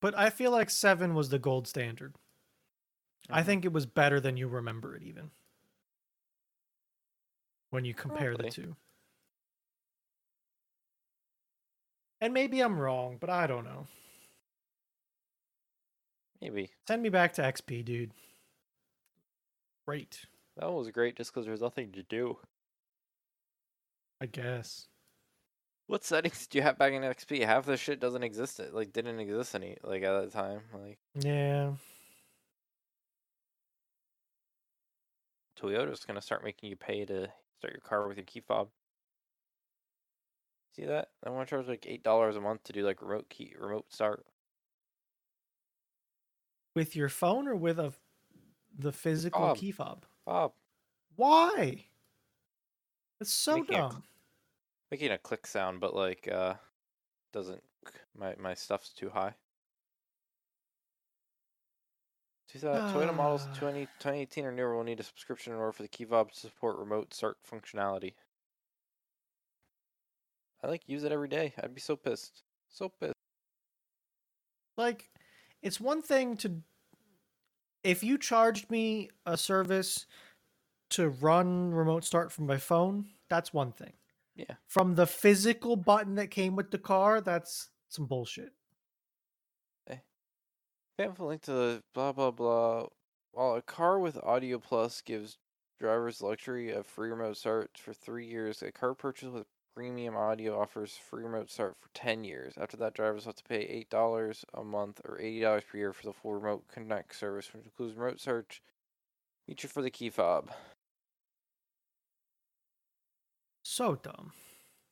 But 0.00 0.14
I 0.14 0.28
feel 0.28 0.50
like 0.50 0.68
7 0.68 1.14
was 1.14 1.30
the 1.30 1.38
gold 1.38 1.66
standard. 1.66 2.16
I 3.32 3.42
Mhm. 3.42 3.42
think 3.42 3.64
it 3.64 3.72
was 3.72 3.84
better 3.84 4.20
than 4.20 4.36
you 4.36 4.46
remember 4.46 4.94
it 4.94 5.02
even. 5.02 5.32
When 7.70 7.84
you 7.84 7.92
compare 7.92 8.36
Probably. 8.36 8.44
the 8.44 8.46
two. 8.46 8.76
And 12.22 12.32
maybe 12.32 12.60
I'm 12.60 12.78
wrong, 12.78 13.18
but 13.18 13.28
I 13.28 13.46
don't 13.46 13.64
know. 13.64 13.86
Maybe. 16.42 16.70
Send 16.88 17.02
me 17.02 17.08
back 17.08 17.32
to 17.34 17.42
XP, 17.42 17.84
dude. 17.84 18.10
Great, 19.86 20.26
That 20.56 20.72
was 20.72 20.90
great 20.90 21.16
just 21.16 21.32
because 21.32 21.46
there's 21.46 21.60
nothing 21.60 21.92
to 21.92 22.02
do. 22.02 22.38
I 24.20 24.26
guess. 24.26 24.88
What 25.86 26.04
settings 26.04 26.46
do 26.46 26.58
you 26.58 26.62
have 26.62 26.78
back 26.78 26.92
in 26.92 27.02
XP? 27.02 27.44
Half 27.44 27.66
the 27.66 27.76
shit 27.76 28.00
doesn't 28.00 28.22
exist. 28.22 28.60
It 28.60 28.74
like 28.74 28.92
didn't 28.92 29.18
exist 29.20 29.54
any 29.54 29.76
like 29.82 30.02
at 30.02 30.20
that 30.20 30.32
time. 30.32 30.60
Like 30.72 30.98
Yeah. 31.14 31.72
Toyota's 35.60 36.04
gonna 36.04 36.20
start 36.22 36.44
making 36.44 36.70
you 36.70 36.76
pay 36.76 37.04
to 37.04 37.28
start 37.58 37.72
your 37.74 37.80
car 37.80 38.06
with 38.08 38.16
your 38.16 38.26
key 38.26 38.40
fob. 38.40 38.68
See 40.76 40.84
that? 40.86 41.08
I 41.24 41.30
want 41.30 41.48
to 41.48 41.50
charge 41.50 41.68
like 41.68 41.86
eight 41.88 42.02
dollars 42.02 42.36
a 42.36 42.40
month 42.40 42.64
to 42.64 42.72
do 42.72 42.84
like 42.84 43.02
remote 43.02 43.28
key 43.28 43.54
remote 43.58 43.92
start. 43.92 44.24
With 46.74 46.96
your 46.96 47.08
phone 47.08 47.46
or 47.48 47.54
with 47.56 47.78
a 47.78 47.92
the 48.78 48.92
physical 48.92 49.54
key 49.54 49.72
fob? 49.72 50.06
Why? 51.16 51.84
It's 53.20 53.32
so 53.32 53.58
Making 53.58 53.74
a 53.74 53.78
dumb. 53.78 54.02
making 54.90 55.10
a 55.12 55.18
click 55.18 55.46
sound, 55.46 55.80
but 55.80 55.94
like 55.94 56.28
uh 56.28 56.54
doesn't 57.32 57.62
my 58.16 58.34
my 58.38 58.54
stuff's 58.54 58.92
too 58.92 59.10
high. 59.10 59.34
Thou- 62.54 62.92
Toyota 62.92 63.14
models 63.16 63.46
Ah. 63.48 63.54
20, 63.54 63.86
2018 63.98 64.44
or 64.44 64.52
newer 64.52 64.76
will 64.76 64.84
need 64.84 65.00
a 65.00 65.02
subscription 65.02 65.54
in 65.54 65.58
order 65.58 65.72
for 65.72 65.82
the 65.82 65.88
key 65.88 66.04
fob 66.04 66.32
to 66.32 66.38
support 66.40 66.76
remote 66.78 67.14
start 67.14 67.38
functionality. 67.50 68.14
I 70.62 70.66
like 70.68 70.86
use 70.86 71.02
it 71.04 71.12
every 71.12 71.28
day. 71.28 71.54
I'd 71.62 71.74
be 71.74 71.80
so 71.80 71.96
pissed. 71.96 72.42
So 72.68 72.90
pissed. 72.90 73.14
Like, 74.76 75.10
it's 75.62 75.80
one 75.80 76.02
thing 76.02 76.36
to 76.38 76.62
if 77.84 78.04
you 78.04 78.18
charged 78.18 78.70
me 78.70 79.10
a 79.26 79.36
service 79.36 80.06
to 80.90 81.08
run 81.08 81.72
remote 81.72 82.04
start 82.04 82.30
from 82.30 82.46
my 82.46 82.56
phone, 82.56 83.06
that's 83.28 83.52
one 83.52 83.72
thing. 83.72 83.92
Yeah. 84.36 84.54
From 84.68 84.94
the 84.94 85.06
physical 85.06 85.76
button 85.76 86.14
that 86.16 86.30
came 86.30 86.56
with 86.56 86.70
the 86.70 86.78
car, 86.78 87.20
that's 87.20 87.70
some 87.88 88.06
bullshit. 88.06 88.52
Eh. 89.88 89.96
Pamphlet 90.96 91.28
link 91.28 91.42
to 91.42 91.52
the 91.52 91.82
blah 91.94 92.12
blah 92.12 92.30
blah. 92.30 92.86
While 93.32 93.54
a 93.56 93.62
car 93.62 93.98
with 93.98 94.18
Audio 94.22 94.58
Plus 94.58 95.00
gives 95.00 95.38
drivers 95.80 96.22
luxury 96.22 96.70
of 96.70 96.86
free 96.86 97.10
remote 97.10 97.36
start 97.36 97.70
for 97.76 97.92
three 97.92 98.26
years, 98.26 98.62
a 98.62 98.70
car 98.70 98.94
purchase 98.94 99.28
with 99.28 99.46
premium 99.74 100.16
audio 100.16 100.58
offers 100.60 100.96
free 100.96 101.24
remote 101.24 101.50
start 101.50 101.76
for 101.80 101.88
ten 101.94 102.24
years. 102.24 102.54
After 102.56 102.76
that, 102.78 102.94
drivers 102.94 103.24
have 103.24 103.36
to 103.36 103.44
pay 103.44 103.60
eight 103.60 103.90
dollars 103.90 104.44
a 104.54 104.62
month 104.64 105.00
or 105.04 105.20
eighty 105.20 105.40
dollars 105.40 105.64
per 105.64 105.78
year 105.78 105.92
for 105.92 106.04
the 106.04 106.12
full 106.12 106.34
remote 106.34 106.68
connect 106.68 107.14
service, 107.16 107.52
which 107.52 107.64
includes 107.64 107.96
remote 107.96 108.20
search 108.20 108.62
feature 109.46 109.68
for 109.68 109.82
the 109.82 109.90
key 109.90 110.10
fob. 110.10 110.50
So 113.64 113.94
dumb. 113.96 114.32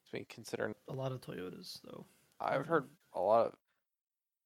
So 0.04 0.18
we 0.18 0.24
consider 0.24 0.72
A 0.88 0.92
lot 0.92 1.12
of 1.12 1.20
Toyotas 1.20 1.80
though. 1.82 2.06
I've 2.40 2.62
Mhm. 2.62 2.66
heard 2.66 2.90
a 3.12 3.20
lot 3.20 3.46
of 3.48 3.56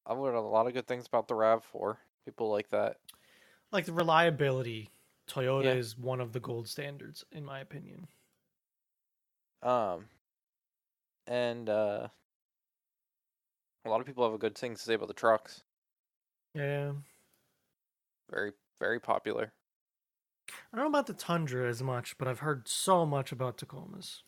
I've 0.05 0.17
heard 0.17 0.35
a 0.35 0.41
lot 0.41 0.67
of 0.67 0.73
good 0.73 0.87
things 0.87 1.07
about 1.07 1.27
the 1.27 1.33
RAV4. 1.35 1.97
People 2.25 2.49
like 2.49 2.69
that. 2.69 2.99
Like 3.71 3.85
the 3.85 3.93
reliability, 3.93 4.91
Toyota 5.27 5.63
Yeah. 5.63 5.73
is 5.75 5.97
one 5.97 6.21
of 6.21 6.31
the 6.33 6.39
gold 6.39 6.67
standards 6.67 7.25
in 7.31 7.43
my 7.43 7.59
opinion. 7.59 8.07
Um, 9.61 10.09
and 11.27 11.69
uh, 11.69 12.07
a 13.85 13.89
lot 13.89 14.01
of 14.01 14.07
people 14.07 14.23
have 14.23 14.33
a 14.33 14.39
good 14.39 14.57
things 14.57 14.79
to 14.79 14.85
say 14.85 14.93
about 14.93 15.07
the 15.07 15.13
trucks. 15.13 15.63
Yeah. 16.53 16.91
Very, 18.29 18.51
very 18.79 18.99
popular. 18.99 19.53
I 20.49 20.77
don't 20.77 20.85
know 20.85 20.89
about 20.89 21.07
the 21.07 21.13
Tundra 21.13 21.67
as 21.67 21.81
much, 21.81 22.17
but 22.17 22.27
I've 22.27 22.39
heard 22.39 22.67
so 22.67 23.05
much 23.05 23.31
about 23.31 23.57
Tacomas. 23.57 24.21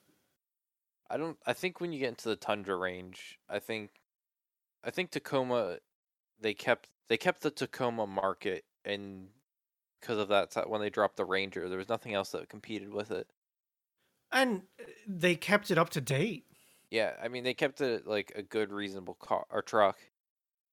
I 1.09 1.17
don't. 1.17 1.37
I 1.45 1.53
think 1.53 1.79
when 1.79 1.93
you 1.93 1.99
get 1.99 2.09
into 2.09 2.29
the 2.29 2.35
tundra 2.35 2.75
range, 2.75 3.39
I 3.49 3.59
think, 3.59 3.91
I 4.83 4.91
think 4.91 5.11
Tacoma, 5.11 5.77
they 6.39 6.53
kept 6.53 6.89
they 7.07 7.17
kept 7.17 7.41
the 7.41 7.51
Tacoma 7.51 8.05
market, 8.05 8.65
and 8.83 9.27
because 9.99 10.17
of 10.17 10.27
that, 10.29 10.69
when 10.69 10.81
they 10.81 10.89
dropped 10.89 11.17
the 11.17 11.25
Ranger, 11.25 11.69
there 11.69 11.77
was 11.77 11.89
nothing 11.89 12.13
else 12.13 12.31
that 12.31 12.49
competed 12.49 12.93
with 12.93 13.11
it. 13.11 13.27
And 14.31 14.63
uh, 14.79 14.83
they 15.07 15.35
kept 15.35 15.71
it 15.71 15.77
up 15.77 15.89
to 15.91 16.01
date. 16.01 16.45
Yeah, 16.91 17.13
I 17.21 17.27
mean 17.27 17.43
they 17.43 17.53
kept 17.53 17.81
it 17.81 18.07
like 18.07 18.31
a 18.35 18.41
good, 18.41 18.71
reasonable 18.71 19.15
car 19.15 19.45
or 19.49 19.61
truck. 19.61 19.97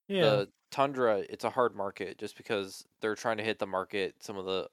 Yeah. 0.08 0.22
The 0.22 0.48
Tundra, 0.70 1.18
it's 1.18 1.44
a 1.44 1.50
hard 1.50 1.74
market 1.74 2.18
just 2.18 2.36
because 2.36 2.84
they're 3.00 3.14
trying 3.14 3.38
to 3.38 3.44
hit 3.44 3.58
the 3.58 3.66
market. 3.66 4.16
Some 4.20 4.36
of 4.36 4.44
the 4.44 4.68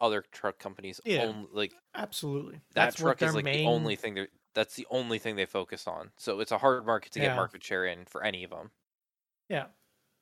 other 0.00 0.22
truck 0.32 0.58
companies, 0.58 1.00
Yeah. 1.04 1.24
own, 1.24 1.48
like 1.52 1.72
Absolutely. 1.94 2.60
that 2.74 2.86
That's 2.86 2.96
truck 2.96 3.22
is 3.22 3.34
like 3.34 3.44
main... 3.44 3.64
the 3.64 3.70
only 3.70 3.96
thing 3.96 4.14
they 4.14 4.26
that's 4.54 4.74
the 4.74 4.86
only 4.90 5.18
thing 5.18 5.36
they 5.36 5.46
focus 5.46 5.86
on. 5.86 6.10
So 6.16 6.40
it's 6.40 6.52
a 6.52 6.58
hard 6.58 6.86
market 6.86 7.12
to 7.12 7.20
get 7.20 7.36
market 7.36 7.62
share 7.62 7.84
in 7.84 8.06
for 8.06 8.24
any 8.24 8.42
of 8.42 8.50
them. 8.50 8.70
Yeah. 9.48 9.66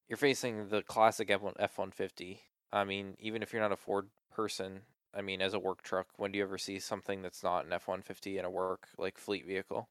You're 0.09 0.17
facing 0.17 0.69
the 0.69 0.83
classic 0.83 1.29
F150. 1.29 2.39
I 2.73 2.85
mean, 2.85 3.17
even 3.21 3.43
if 3.43 3.53
you're 3.53 3.63
not 3.63 3.73
a 3.73 3.77
Ford 3.77 4.09
person, 4.33 4.81
I 5.15 5.23
mean, 5.23 5.41
as 5.41 5.55
a 5.55 5.59
work 5.61 5.83
truck, 5.83 6.09
when 6.17 6.33
do 6.33 6.39
you 6.39 6.45
ever 6.45 6.59
see 6.59 6.81
something 6.81 7.23
that's 7.23 7.43
not 7.45 7.65
an 7.65 7.73
F 7.73 7.87
one 7.87 8.03
fifty 8.03 8.37
in 8.37 8.45
a 8.45 8.51
work 8.51 8.89
like 8.99 9.17
fleet 9.19 9.47
vehicle? 9.47 9.89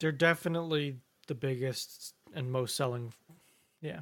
They're 0.00 0.12
definitely 0.12 0.96
the 1.26 1.34
biggest 1.34 2.14
and 2.34 2.50
most 2.50 2.76
selling. 2.76 3.12
Yeah, 3.80 4.00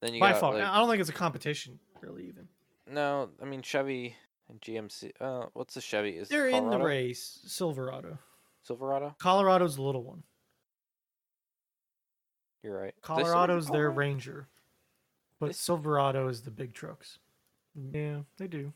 Then 0.00 0.14
you 0.14 0.20
by 0.20 0.32
got 0.32 0.40
far. 0.40 0.54
like, 0.54 0.62
I 0.64 0.78
don't 0.78 0.88
think 0.88 1.00
it's 1.00 1.10
a 1.10 1.12
competition 1.14 1.78
really. 2.00 2.24
Even 2.28 2.48
no, 2.90 3.30
I 3.40 3.44
mean 3.44 3.62
Chevy 3.62 4.16
and 4.48 4.60
GMC. 4.60 5.12
Uh, 5.20 5.46
what's 5.54 5.74
the 5.74 5.80
Chevy? 5.80 6.16
Is 6.16 6.28
they're 6.28 6.48
in 6.48 6.70
the 6.70 6.78
race. 6.78 7.40
Silverado. 7.46 8.18
Silverado. 8.62 9.14
Colorado's 9.18 9.76
the 9.76 9.82
little 9.82 10.02
one. 10.02 10.22
You're 12.62 12.78
right. 12.80 12.94
Colorado's 13.02 13.66
their 13.66 13.90
Colorado? 13.90 13.96
Ranger, 13.96 14.48
but 15.38 15.46
They 15.46 15.50
s- 15.50 15.58
Silverado 15.60 16.28
is 16.28 16.42
the 16.42 16.50
big 16.50 16.74
trucks. 16.74 17.18
Yeah, 17.92 18.20
they 18.38 18.48
do. 18.48 18.72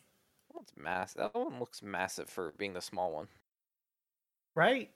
That 0.48 0.54
one's 0.56 0.72
mass. 0.76 1.14
That 1.14 1.34
one 1.34 1.58
looks 1.58 1.82
massive 1.82 2.28
for 2.28 2.52
being 2.56 2.74
the 2.74 2.80
small 2.80 3.10
one. 3.12 3.26
Right? 4.54 4.90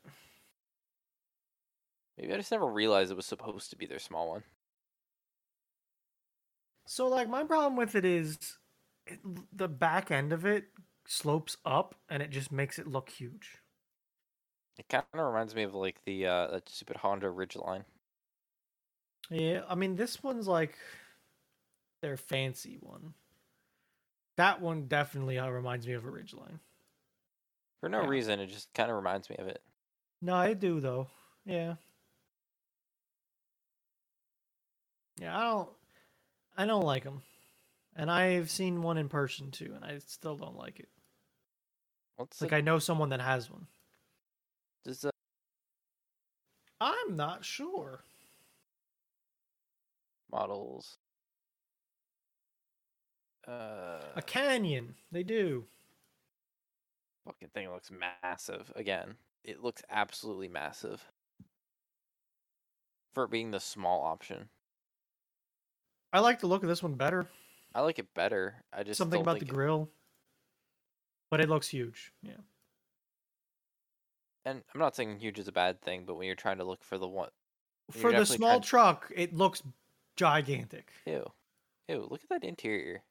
Maybe 2.19 2.33
I 2.33 2.37
just 2.39 2.51
never 2.51 2.67
realized 2.67 3.13
it 3.13 3.17
was 3.17 3.27
supposed 3.27 3.71
to 3.71 3.77
be 3.77 3.87
their 3.87 4.01
small 4.01 4.29
one. 4.29 4.45
So 6.87 7.09
like 7.09 7.29
my 7.29 7.45
problem 7.45 7.77
with 7.77 7.95
it 7.95 8.05
is 8.05 8.39
it, 9.07 9.21
the 9.53 9.69
back 9.69 10.11
end 10.11 10.33
of 10.33 10.45
it 10.47 10.69
slopes 11.07 11.57
up 11.65 11.95
and 12.09 12.23
it 12.23 12.31
just 12.31 12.51
makes 12.53 12.79
it 12.79 12.87
look 12.87 13.11
huge. 13.11 13.59
It 14.79 14.89
kind 14.89 15.05
of 15.13 15.19
reminds 15.19 15.53
me 15.57 15.65
of 15.65 15.75
like 15.75 16.05
the 16.05 16.27
uh 16.29 16.47
that 16.53 16.69
stupid 16.69 16.99
Honda 16.99 17.27
Ridgeline. 17.27 17.87
Yeah, 19.31 19.65
I 19.69 19.75
mean 19.75 19.97
this 19.97 20.23
one's 20.23 20.47
like 20.49 20.77
their 22.01 22.17
fancy 22.17 22.77
one. 22.81 23.15
That 24.37 24.61
one 24.61 24.87
definitely 24.87 25.41
uh, 25.41 25.49
reminds 25.49 25.89
me 25.89 25.95
of 25.95 26.05
a 26.05 26.11
Ridgeline. 26.11 26.61
For 27.79 27.89
no 27.89 28.01
Yeah. 28.01 28.09
reason, 28.09 28.41
it 28.41 28.49
just 28.49 28.75
kind 28.75 28.91
of 28.91 28.97
reminds 28.97 29.31
me 29.31 29.37
of 29.37 29.47
it. 29.47 29.63
No, 30.21 30.35
I 30.35 30.55
do 30.55 30.81
though. 30.81 31.09
Yeah. 31.45 31.77
Yeah, 35.21 35.37
I 35.39 35.45
don't 35.45 35.69
I 36.57 36.67
don't 36.67 36.85
like 36.85 37.05
them. 37.05 37.23
And 37.97 38.11
I've 38.11 38.51
seen 38.51 38.83
one 38.83 38.99
in 38.99 39.09
person 39.09 39.51
too 39.51 39.73
and 39.75 39.85
I 39.85 39.99
still 39.99 40.37
don't 40.37 40.57
like 40.57 40.81
it. 40.81 40.89
What's 42.17 42.41
Like 42.41 42.51
the, 42.51 42.57
I 42.57 42.61
know 42.61 42.79
someone 42.79 43.11
that 43.11 43.21
has 43.21 43.51
one. 43.51 43.67
does 44.85 45.01
the 45.01 45.11
I'm 46.81 47.17
not 47.17 47.45
sure. 47.45 48.05
models? 50.31 50.99
Uh, 53.47 54.01
A 54.17 54.23
canyon. 54.23 54.95
They 55.13 55.23
do. 55.23 55.67
fucking 57.25 57.49
thing 57.49 57.71
looks 57.71 57.91
massive. 58.23 58.73
Again, 58.77 59.17
it 59.43 59.63
looks 59.63 59.83
absolutely 59.91 60.49
massive 60.49 61.11
for 63.13 63.25
it 63.25 63.31
being 63.31 63.51
the 63.51 63.61
small 63.61 64.03
option. 64.03 64.49
I 66.15 66.21
like 66.21 66.41
the 66.41 66.47
look 66.47 66.63
of 66.63 66.69
this 66.69 66.83
one 66.83 66.95
better. 66.95 67.27
I 67.75 67.81
like 67.81 67.99
it 67.99 68.07
better. 68.15 68.63
I 68.73 68.85
just 68.85 68.99
Something 68.99 69.21
about 69.21 69.41
the 69.41 69.45
it- 69.47 69.49
grill. 69.49 69.91
But 71.31 71.41
it 71.41 71.49
looks 71.49 71.69
huge. 71.69 72.13
Yeah. 72.23 72.37
and 74.45 74.63
I'm 74.73 74.79
not 74.81 74.95
saying 74.95 75.19
huge 75.19 75.39
is 75.39 75.49
a 75.49 75.53
bad 75.53 75.81
thing, 75.83 76.05
but 76.07 76.15
when 76.15 76.27
you're 76.27 76.37
trying 76.37 76.59
to 76.59 76.65
look 76.65 76.85
for 76.85 76.99
the 76.99 77.09
one, 77.09 77.31
For 77.91 78.13
the 78.13 78.25
small 78.27 78.61
trying- 78.61 78.95
truck, 78.95 79.13
it 79.17 79.35
looks 79.35 79.63
gigantic. 80.17 80.93
ew, 81.07 81.25
ew, 81.89 82.07
look 82.11 82.23
at 82.23 82.29
that 82.29 82.45
interior. 82.45 83.03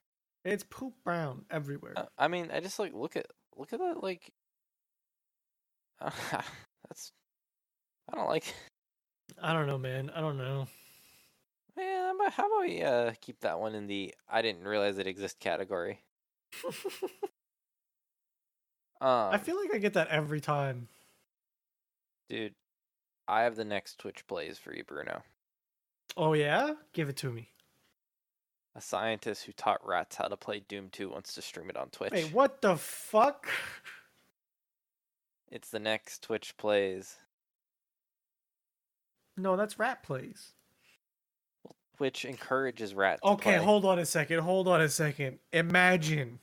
It's 0.46 0.64
poop 0.64 0.94
brown 1.04 1.46
everywhere. 1.52 1.94
Uh, 1.98 2.06
I 2.18 2.28
mean, 2.30 2.52
I 2.52 2.60
just 2.62 2.80
like 2.80 2.94
look 2.94 3.16
at 3.18 3.26
look 3.58 3.74
at 3.74 3.80
that 3.80 4.02
like. 4.04 4.32
that's. 6.00 7.12
I 8.12 8.16
don't 8.16 8.28
like. 8.30 8.54
I 9.42 9.54
don't 9.54 9.68
know, 9.68 9.78
man. 9.78 10.10
I 10.16 10.22
don't 10.22 10.38
know. 10.38 10.68
About, 11.76 12.34
how 12.34 12.46
about 12.46 12.62
we 12.68 12.82
uh, 12.84 13.12
keep 13.22 13.40
that 13.42 13.60
one 13.60 13.74
in 13.76 13.88
the 13.88 14.14
I 14.30 14.42
didn't 14.42 14.68
realize 14.68 14.98
it 14.98 15.08
exists 15.08 15.38
category. 15.40 16.00
Um, 19.02 19.34
I 19.34 19.38
feel 19.38 19.58
like 19.60 19.74
I 19.74 19.80
get 19.80 19.96
that 19.96 20.08
every 20.08 20.40
time. 20.40 20.88
dude, 22.30 22.54
I 23.28 23.42
have 23.42 23.58
the 23.58 23.66
next 23.66 24.00
Twitch 24.00 24.26
plays 24.28 24.58
for 24.58 24.74
you, 24.74 24.86
Bruno. 24.86 25.24
Oh 26.16 26.32
yeah? 26.32 26.76
Give 26.94 27.10
it 27.10 27.18
to 27.18 27.30
me. 27.30 27.50
A 28.78 28.82
scientist 28.82 29.44
who 29.44 29.52
taught 29.52 29.86
rats 29.86 30.16
how 30.16 30.30
to 30.30 30.38
play 30.38 30.62
Doom 30.62 30.88
2 30.90 31.10
wants 31.10 31.34
to 31.34 31.42
stream 31.42 31.70
it 31.70 31.76
on 31.76 31.90
Twitch. 31.90 32.14
Wait, 32.14 32.32
what 32.34 32.62
the 32.62 32.78
fuck? 32.78 33.50
It's 35.52 35.70
the 35.70 35.80
next 35.80 36.24
Twitch 36.24 36.56
plays. 36.56 37.18
No, 39.36 39.58
that's 39.58 39.78
rat 39.78 40.02
plays. 40.02 40.54
Twitch 41.98 42.26
encourages 42.26 42.94
rat. 42.94 43.20
To 43.22 43.30
Okay, 43.30 43.58
hold 43.58 43.86
on 43.86 44.00
a 44.00 44.06
second. 44.06 44.40
Hold 44.40 44.68
on 44.68 44.82
a 44.82 44.90
second. 44.90 45.40
Imagine. 45.52 46.40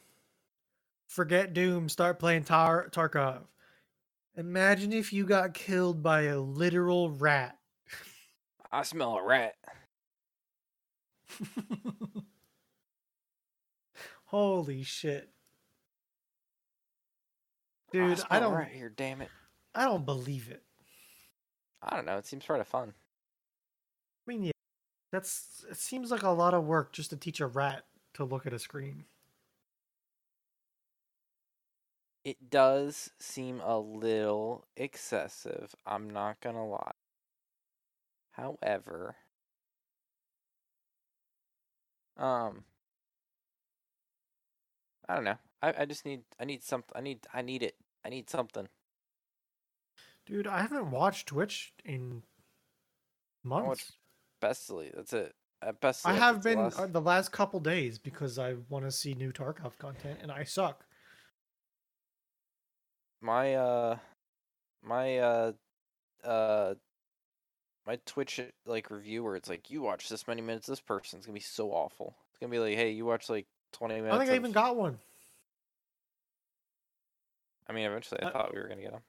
Forget 1.08 1.52
Doom, 1.52 1.88
start 1.88 2.18
playing 2.18 2.44
Tar- 2.44 2.88
Tarkov. 2.90 3.40
Imagine 4.36 4.92
if 4.92 5.12
you 5.12 5.24
got 5.24 5.54
killed 5.54 6.02
by 6.02 6.22
a 6.22 6.38
literal 6.38 7.10
rat. 7.10 7.58
I 8.70 8.84
smell 8.84 9.16
a 9.16 9.24
rat. 9.24 9.56
Holy 14.26 14.84
shit. 14.84 15.28
Dude, 17.90 18.22
I 18.30 18.36
a 18.36 18.40
don't 18.40 18.54
right 18.54 18.70
here. 18.70 18.92
Damn 18.94 19.20
it. 19.22 19.28
I 19.74 19.84
don't 19.84 20.06
believe 20.06 20.48
it. 20.48 20.62
I 21.82 21.96
don't 21.96 22.06
know. 22.06 22.16
It 22.18 22.26
seems 22.26 22.44
sort 22.44 22.60
of 22.60 22.68
fun. 22.68 22.90
I 22.90 24.30
mean, 24.30 24.44
yeah. 24.44 24.52
That's 25.12 25.64
it 25.68 25.76
seems 25.76 26.10
like 26.10 26.22
a 26.22 26.30
lot 26.30 26.54
of 26.54 26.64
work 26.64 26.92
just 26.92 27.10
to 27.10 27.16
teach 27.16 27.40
a 27.40 27.46
rat 27.46 27.84
to 28.14 28.24
look 28.24 28.46
at 28.46 28.52
a 28.52 28.58
screen. 28.58 29.04
It 32.24 32.50
does 32.50 33.10
seem 33.18 33.60
a 33.60 33.78
little 33.78 34.66
excessive. 34.76 35.74
I'm 35.86 36.08
not 36.10 36.40
gonna 36.40 36.66
lie. 36.66 36.92
However, 38.32 39.16
um, 42.16 42.64
I 45.08 45.14
don't 45.14 45.24
know. 45.24 45.38
I, 45.62 45.74
I 45.80 45.84
just 45.86 46.04
need 46.04 46.22
I 46.38 46.44
need 46.44 46.62
something. 46.62 46.92
I 46.94 47.00
need 47.00 47.26
I 47.34 47.42
need 47.42 47.62
it. 47.62 47.76
I 48.04 48.10
need 48.10 48.30
something. 48.30 48.68
Dude, 50.26 50.46
I 50.46 50.60
haven't 50.62 50.90
watched 50.90 51.28
Twitch 51.28 51.72
in 51.84 52.22
months. 53.42 53.92
Bestly. 54.40 54.90
That's 54.94 55.12
it. 55.12 55.34
At 55.62 55.80
best, 55.80 56.06
I 56.06 56.14
have 56.14 56.42
been 56.42 56.58
uh, 56.58 56.86
the 56.86 57.02
last 57.02 57.32
couple 57.32 57.60
days 57.60 57.98
because 57.98 58.38
I 58.38 58.54
want 58.70 58.86
to 58.86 58.90
see 58.90 59.12
new 59.12 59.30
Tarkov 59.30 59.76
content 59.78 60.20
and 60.22 60.32
I 60.32 60.44
suck. 60.44 60.84
my 63.20 63.54
uh 63.54 63.98
my 64.82 65.18
uh 65.18 65.52
uh 66.24 66.74
my 67.86 67.98
Twitch 68.06 68.40
like 68.64 68.90
review 68.90 69.22
where 69.22 69.36
it's 69.36 69.50
like 69.50 69.70
you 69.70 69.82
watch 69.82 70.08
this 70.08 70.26
many 70.26 70.40
minutes 70.40 70.66
this 70.66 70.80
person's 70.80 71.26
gonna 71.26 71.34
be 71.34 71.40
so 71.40 71.70
awful. 71.72 72.16
It's 72.30 72.38
gonna 72.40 72.50
be 72.50 72.58
like, 72.58 72.76
hey, 72.76 72.90
you 72.92 73.04
watch 73.04 73.28
like 73.28 73.46
twenty 73.72 73.96
minutes. 73.96 74.14
I 74.14 74.18
think 74.18 74.30
I 74.30 74.34
of- 74.34 74.40
even 74.40 74.52
got 74.52 74.76
one. 74.76 74.98
I 77.68 77.72
mean, 77.74 77.84
eventually 77.84 78.22
I 78.22 78.28
I- 78.28 78.32
thought 78.32 78.54
we 78.54 78.60
were 78.60 78.68
gonna 78.68 78.80
get 78.80 78.92
them. 78.92 79.02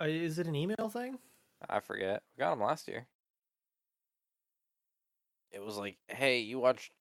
Uh, 0.00 0.04
is 0.06 0.38
it 0.38 0.46
an 0.46 0.54
email 0.54 0.88
thing? 0.88 1.18
I 1.68 1.80
forget. 1.80 2.22
We 2.36 2.40
got 2.42 2.50
them 2.50 2.60
last 2.62 2.86
year. 2.88 3.06
It 5.52 5.62
was 5.64 5.76
like, 5.76 5.96
hey, 6.08 6.38
you 6.40 6.58
watched 6.58 6.92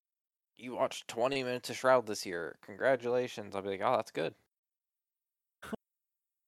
you 0.58 0.74
watched 0.76 1.08
twenty 1.08 1.44
minutes 1.44 1.70
of 1.70 1.78
Shroud 1.78 2.06
this 2.08 2.26
year. 2.26 2.58
Congratulations. 2.66 3.56
I'll 3.56 3.62
be 3.62 3.70
like, 3.70 3.82
oh, 3.84 3.96
that's 3.96 4.12
good. 4.12 4.34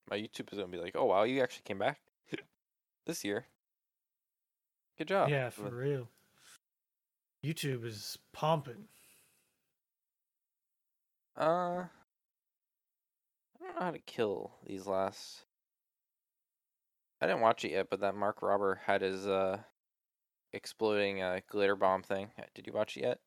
My 0.09 0.17
YouTube 0.17 0.51
is 0.51 0.57
gonna 0.59 0.67
be 0.67 0.77
like, 0.79 0.95
oh 0.95 1.05
wow, 1.05 1.23
you 1.23 1.41
actually 1.41 1.63
came 1.63 1.77
back 1.79 1.99
this 3.05 3.23
year. 3.23 3.45
Good 4.97 5.07
job. 5.07 5.29
yeah, 5.29 5.49
for 5.49 5.63
But- 5.63 5.73
real. 5.73 6.07
YouTube 7.43 7.85
is 7.85 8.17
pumping. 8.33 8.87
Uh, 11.39 11.85
I 11.85 13.63
don't 13.63 13.75
know 13.75 13.81
how 13.85 13.91
to 13.91 13.99
kill 13.99 14.51
these 14.67 14.85
last. 14.85 15.43
I 17.21 17.25
didn't 17.27 17.41
watch 17.41 17.63
it 17.65 17.71
yet, 17.71 17.87
but 17.89 18.01
that 18.01 18.15
Mark 18.15 18.41
Rober 18.41 18.77
had 18.85 19.01
his 19.01 19.25
uh 19.27 19.59
exploding 20.53 21.21
uh 21.21 21.39
glitter 21.49 21.75
bomb 21.75 22.03
thing. 22.03 22.31
Uh, 22.37 22.43
Did 22.53 22.67
you 22.67 22.73
watch 22.73 22.97
it 22.97 23.01
yet? 23.01 23.19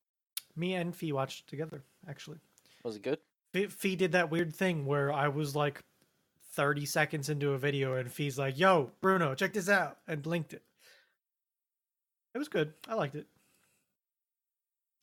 Me 0.55 0.73
and 0.75 0.95
Fee 0.95 1.11
watched 1.11 1.47
together, 1.47 1.83
actually. 2.07 2.37
Was 2.83 2.95
it 2.95 3.01
good? 3.01 3.19
Fee, 3.51 3.67
Fee 3.67 3.95
did 3.95 4.13
that 4.13 4.31
weird 4.31 4.55
thing 4.55 4.85
where 4.85 5.11
I 5.11 5.27
was 5.27 5.55
like 5.55 5.83
30 6.53 6.85
seconds 6.85 7.29
into 7.29 7.51
a 7.51 7.57
video 7.57 7.95
and 7.95 8.11
Fee's 8.11 8.39
like, 8.39 8.57
yo, 8.57 8.91
Bruno, 9.01 9.35
check 9.35 9.53
this 9.53 9.67
out, 9.67 9.97
and 10.07 10.25
linked 10.25 10.53
it. 10.53 10.63
It 12.33 12.37
was 12.37 12.47
good. 12.47 12.73
I 12.87 12.95
liked 12.95 13.15
it. 13.15 13.27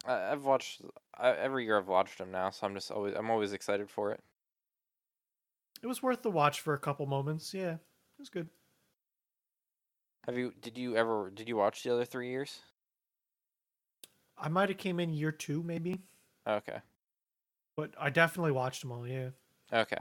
I, 0.06 0.32
I've 0.32 0.44
watched 0.44 0.82
I, 1.16 1.30
every 1.30 1.64
year. 1.64 1.78
I've 1.78 1.88
watched 1.88 2.18
them 2.18 2.30
now, 2.30 2.50
so 2.50 2.66
I'm 2.66 2.74
just 2.74 2.90
always 2.90 3.14
I'm 3.14 3.30
always 3.30 3.52
excited 3.52 3.88
for 3.88 4.12
it. 4.12 4.20
It 5.82 5.86
was 5.86 6.02
worth 6.02 6.22
the 6.22 6.30
watch 6.30 6.60
for 6.60 6.74
a 6.74 6.78
couple 6.78 7.06
moments. 7.06 7.52
Yeah, 7.54 7.74
it 7.74 8.18
was 8.18 8.28
good. 8.28 8.48
Have 10.26 10.36
you? 10.38 10.52
Did 10.60 10.78
you 10.78 10.96
ever? 10.96 11.30
Did 11.34 11.48
you 11.48 11.56
watch 11.56 11.82
the 11.82 11.92
other 11.92 12.04
three 12.04 12.28
years? 12.30 12.60
I 14.38 14.48
might 14.48 14.68
have 14.68 14.78
came 14.78 14.98
in 15.00 15.12
year 15.12 15.30
two, 15.32 15.62
maybe, 15.62 16.00
Okay. 16.46 16.78
but 17.76 17.94
I 17.98 18.10
definitely 18.10 18.52
watched 18.52 18.80
them 18.82 18.90
all. 18.90 19.06
Yeah, 19.06 19.30
Okay. 19.72 20.00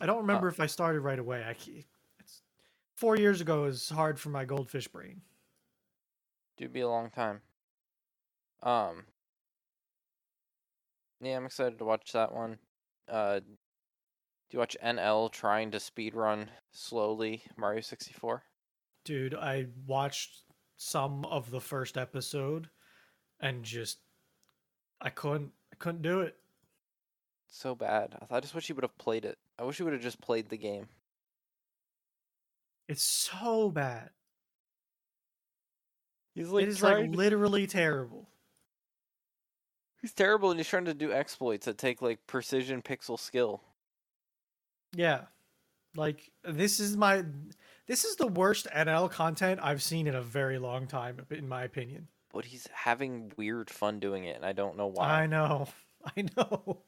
I 0.00 0.06
don't 0.06 0.18
remember 0.18 0.48
if 0.48 0.60
I 0.60 0.66
started 0.66 1.00
right 1.00 1.18
away. 1.18 1.42
I 1.44 1.50
it's 2.18 2.42
four 2.96 3.16
years 3.16 3.40
ago 3.40 3.64
is 3.64 3.88
hard 3.90 4.18
for 4.18 4.30
my 4.30 4.44
goldfish 4.44 4.88
brain. 4.88 5.20
Do 6.56 6.68
be 6.68 6.80
a 6.80 6.88
long 6.88 7.10
time. 7.10 7.40
Um. 8.62 9.04
Yeah, 11.20 11.36
I'm 11.36 11.46
excited 11.46 11.78
to 11.78 11.84
watch 11.84 12.12
that 12.12 12.32
one. 12.34 12.58
Uh, 13.08 13.40
do 13.40 13.46
you 14.50 14.58
watch 14.58 14.76
NL 14.82 15.30
trying 15.30 15.70
to 15.70 15.78
speedrun 15.78 16.48
slowly 16.72 17.42
Mario 17.56 17.80
64? 17.80 18.42
Dude, 19.04 19.34
I 19.34 19.66
watched 19.86 20.42
some 20.76 21.24
of 21.24 21.50
the 21.50 21.60
first 21.60 21.96
episode 21.96 22.68
and 23.40 23.64
just 23.64 23.98
I 25.00 25.10
couldn't 25.10 25.52
I 25.72 25.76
couldn't 25.76 26.02
do 26.02 26.20
it. 26.20 26.36
So 27.48 27.74
bad. 27.74 28.16
I, 28.20 28.24
thought, 28.24 28.36
I 28.36 28.40
just 28.40 28.54
wish 28.54 28.66
he 28.66 28.72
would 28.72 28.84
have 28.84 28.96
played 28.96 29.24
it. 29.24 29.36
I 29.58 29.64
wish 29.64 29.76
he 29.76 29.82
would 29.82 29.92
have 29.92 30.02
just 30.02 30.20
played 30.20 30.48
the 30.48 30.56
game. 30.56 30.88
It's 32.88 33.02
so 33.02 33.70
bad. 33.70 34.10
He's 36.34 36.50
it 36.50 36.68
is 36.68 36.82
like 36.82 37.10
literally 37.10 37.66
terrible. 37.66 38.26
he's 40.00 40.14
terrible, 40.14 40.50
and 40.50 40.58
he's 40.58 40.68
trying 40.68 40.86
to 40.86 40.94
do 40.94 41.12
exploits 41.12 41.66
that 41.66 41.76
take 41.76 42.00
like 42.00 42.26
precision 42.26 42.80
pixel 42.80 43.18
skill. 43.18 43.62
Yeah. 44.94 45.22
Like 45.94 46.30
this 46.44 46.80
is 46.80 46.96
my 46.96 47.24
this 47.86 48.04
is 48.04 48.16
the 48.16 48.26
worst 48.26 48.66
NL 48.74 49.10
content 49.10 49.60
I've 49.62 49.82
seen 49.82 50.06
in 50.06 50.14
a 50.14 50.22
very 50.22 50.58
long 50.58 50.86
time 50.86 51.20
in 51.30 51.48
my 51.48 51.64
opinion. 51.64 52.08
But 52.32 52.46
he's 52.46 52.66
having 52.72 53.30
weird 53.36 53.68
fun 53.68 54.00
doing 54.00 54.24
it, 54.24 54.36
and 54.36 54.46
I 54.46 54.52
don't 54.52 54.78
know 54.78 54.86
why. 54.86 55.22
I 55.22 55.26
know. 55.26 55.68
I 56.16 56.24
know. 56.36 56.82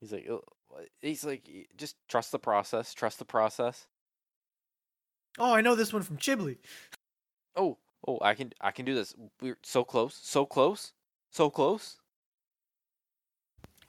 He's 0.00 0.12
like, 0.12 0.28
he's 1.00 1.24
like, 1.24 1.48
just 1.76 1.96
trust 2.08 2.32
the 2.32 2.38
process. 2.38 2.94
Trust 2.94 3.18
the 3.18 3.24
process. 3.24 3.86
Oh, 5.38 5.52
I 5.52 5.60
know 5.60 5.74
this 5.74 5.92
one 5.92 6.02
from 6.02 6.16
Chibli. 6.16 6.58
Oh, 7.56 7.78
oh, 8.06 8.18
I 8.22 8.34
can, 8.34 8.52
I 8.60 8.70
can 8.70 8.84
do 8.84 8.94
this. 8.94 9.14
We're 9.40 9.58
so 9.62 9.84
close, 9.84 10.18
so 10.22 10.46
close, 10.46 10.92
so 11.30 11.50
close. 11.50 11.98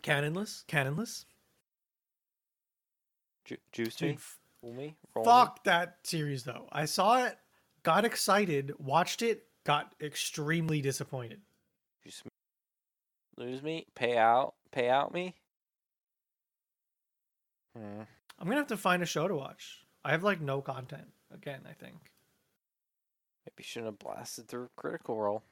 Cannonless, 0.02 0.66
cannonless. 0.68 1.26
Ju- 3.46 3.58
juice 3.72 4.00
me, 4.02 4.10
Dude, 4.10 4.20
fool 4.62 4.74
me, 4.74 4.96
roll 5.16 5.26
me. 5.26 5.32
fuck 5.32 5.64
that 5.64 5.98
series 6.04 6.44
though. 6.44 6.68
I 6.72 6.86
saw 6.86 7.26
it, 7.26 7.38
got 7.84 8.06
excited, 8.06 8.74
watched 8.80 9.22
it, 9.22 9.46
got 9.66 9.94
extremely 10.02 10.82
disappointed. 10.82 11.42
Juice 12.04 12.24
me, 12.26 12.32
lose 13.44 13.62
me, 13.64 13.88
pay 13.96 14.18
out, 14.18 14.54
pay 14.72 14.90
out 14.90 15.14
me. 15.14 15.36
Hmm. 17.76 18.02
I'm 18.40 18.48
gonna 18.48 18.58
have 18.58 18.68
to 18.68 18.78
find 18.78 19.02
a 19.02 19.06
show 19.08 19.28
to 19.28 19.36
watch. 19.36 19.86
I 20.04 20.12
have 20.12 20.24
like 20.24 20.42
no 20.42 20.62
content 20.62 21.08
again. 21.34 21.62
I 21.70 21.74
think. 21.74 21.96
Maybe 23.46 23.64
shouldn't 23.64 23.88
have 23.88 24.00
blasted 24.00 24.48
through 24.48 24.70
Critical 24.76 25.18
Role. 25.20 25.44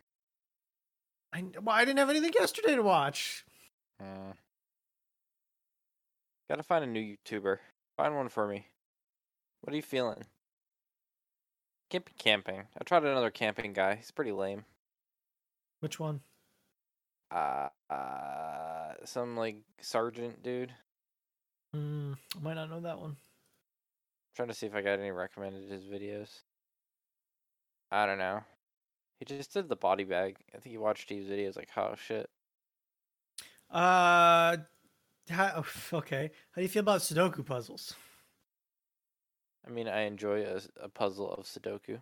I 1.34 1.44
well, 1.62 1.76
I 1.76 1.86
didn't 1.86 2.00
have 2.00 2.10
anything 2.10 2.34
yesterday 2.34 2.76
to 2.76 2.84
watch. 2.84 3.46
Hmm. 4.02 4.32
Gotta 6.50 6.64
find 6.64 6.84
a 6.84 6.88
new 6.88 7.16
YouTuber. 7.16 7.58
Find 8.00 8.16
one 8.16 8.30
for 8.30 8.48
me. 8.48 8.66
What 9.60 9.74
are 9.74 9.76
you 9.76 9.82
feeling? 9.82 10.24
Can't 11.90 12.06
be 12.06 12.14
camping. 12.18 12.62
I 12.80 12.84
tried 12.86 13.04
another 13.04 13.30
camping 13.30 13.74
guy. 13.74 13.96
He's 13.96 14.10
pretty 14.10 14.32
lame. 14.32 14.64
Which 15.82 16.00
one? 16.00 16.22
Uh, 17.30 17.68
uh, 17.90 18.94
some 19.04 19.36
like 19.36 19.58
sergeant 19.82 20.42
dude. 20.42 20.72
Hmm, 21.74 22.14
I 22.38 22.42
might 22.42 22.54
not 22.54 22.70
know 22.70 22.80
that 22.80 23.00
one. 23.00 23.18
trying 24.34 24.48
to 24.48 24.54
see 24.54 24.66
if 24.66 24.76
I 24.76 24.82
got 24.82 25.00
any 25.00 25.12
recommended 25.12 25.70
his 25.70 25.84
videos. 25.84 26.30
I 27.92 28.06
don't 28.06 28.18
know. 28.18 28.44
He 29.20 29.26
just 29.26 29.52
did 29.52 29.68
the 29.68 29.76
body 29.76 30.06
bag. 30.06 30.38
I 30.56 30.60
think 30.60 30.72
he 30.72 30.78
watched 30.78 31.04
Steve's 31.04 31.30
videos 31.30 31.58
like, 31.58 31.68
oh 31.76 31.96
shit. 32.02 32.30
Uh, 33.70 34.56
how, 35.30 35.64
okay. 35.94 36.32
How 36.52 36.56
do 36.56 36.62
you 36.62 36.68
feel 36.68 36.82
about 36.82 37.02
Sudoku 37.02 37.46
puzzles? 37.46 37.94
I 39.68 39.72
mean, 39.72 39.88
I 39.88 40.02
enjoy 40.02 40.46
a 40.82 40.90
puzzle 40.90 41.32
of 41.34 41.46
Sudoku. 41.46 42.02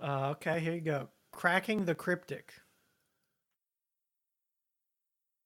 Uh, 0.00 0.30
okay, 0.30 0.60
here 0.60 0.74
you 0.74 0.80
go. 0.80 1.08
Cracking 1.32 1.84
the 1.84 1.94
cryptic. 1.94 2.52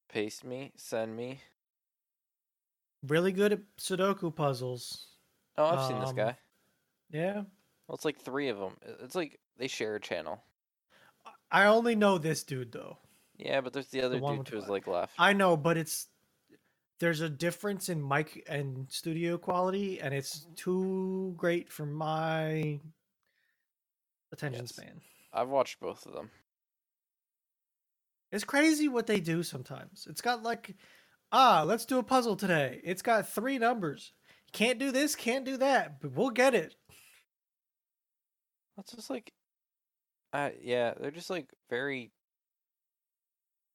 Paste 0.09 0.45
me, 0.45 0.73
send 0.77 1.17
me. 1.17 1.41
Really 3.07 3.33
good 3.33 3.53
at 3.53 3.61
Sudoku 3.79 4.35
puzzles. 4.35 5.07
Oh, 5.59 5.65
I've 5.65 5.87
seen 5.87 6.01
this 6.01 6.11
Um, 6.11 6.17
guy. 6.17 6.37
Yeah. 7.11 7.43
Well, 7.87 7.95
it's 7.95 8.05
like 8.05 8.19
three 8.19 8.49
of 8.49 8.59
them. 8.59 8.77
It's 9.03 9.15
like 9.15 9.39
they 9.59 9.69
share 9.69 9.95
a 9.97 10.01
channel. 10.01 10.43
I 11.51 11.67
only 11.67 11.95
know 11.95 12.19
this 12.19 12.43
dude 12.43 12.73
though. 12.73 12.99
Yeah, 13.37 13.61
but 13.61 13.73
there's 13.73 13.89
the 13.89 14.03
other 14.03 14.19
one 14.19 14.33
dude 14.33 14.39
with 14.41 14.49
to 14.49 14.57
his 14.57 14.69
like 14.69 14.87
left. 14.87 15.15
I 15.19 15.33
know, 15.33 15.57
but 15.57 15.77
it's 15.77 16.09
there's 16.99 17.21
a 17.21 17.29
difference 17.29 17.89
in 17.89 18.07
mic 18.07 18.45
and 18.49 18.91
studio 18.91 19.39
quality, 19.39 20.01
and 20.01 20.15
it's 20.15 20.47
too 20.57 21.35
great 21.37 21.71
for 21.71 21.87
my 21.87 22.81
attention 24.33 24.63
Yes. 24.63 24.71
span. 24.71 25.01
I've 25.33 25.49
watched 25.49 25.81
both 25.81 26.07
of 26.07 26.13
them. 26.15 26.31
It's 28.33 28.45
crazy 28.45 28.89
what 28.89 29.07
they 29.07 29.21
do 29.21 29.43
sometimes. 29.43 30.07
It's 30.11 30.21
got 30.21 30.43
like, 30.43 30.75
ah, 31.33 31.63
let's 31.67 31.85
do 31.85 31.99
a 31.99 32.03
puzzle 32.03 32.37
today. 32.37 32.81
It's 32.83 33.03
got 33.03 33.29
three 33.29 33.59
numbers. 33.59 34.13
Can't 34.53 34.79
do 34.79 34.91
this, 34.91 35.15
can't 35.15 35.45
do 35.45 35.57
that, 35.59 36.01
but 36.01 36.13
we'll 36.13 36.31
get 36.31 36.55
it. 36.55 36.75
That's 38.77 38.93
just 38.93 39.11
like, 39.11 39.33
uh, 40.33 40.51
yeah, 40.61 40.95
they're 40.99 41.11
just 41.11 41.31
like 41.31 41.49
very. 41.71 42.13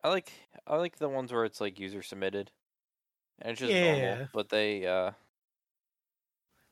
I 0.04 0.10
like 0.10 0.32
I 0.66 0.78
like 0.78 0.98
the 0.98 1.10
ones 1.10 1.32
where 1.32 1.46
it's 1.46 1.62
like 1.62 1.80
user 1.80 2.02
submitted, 2.02 2.52
and 3.42 3.52
it's 3.52 3.60
just 3.60 3.78
Yeah. 3.78 3.78
normal. 3.78 4.30
But 4.34 4.50
they, 4.50 4.86
uh, 4.86 5.14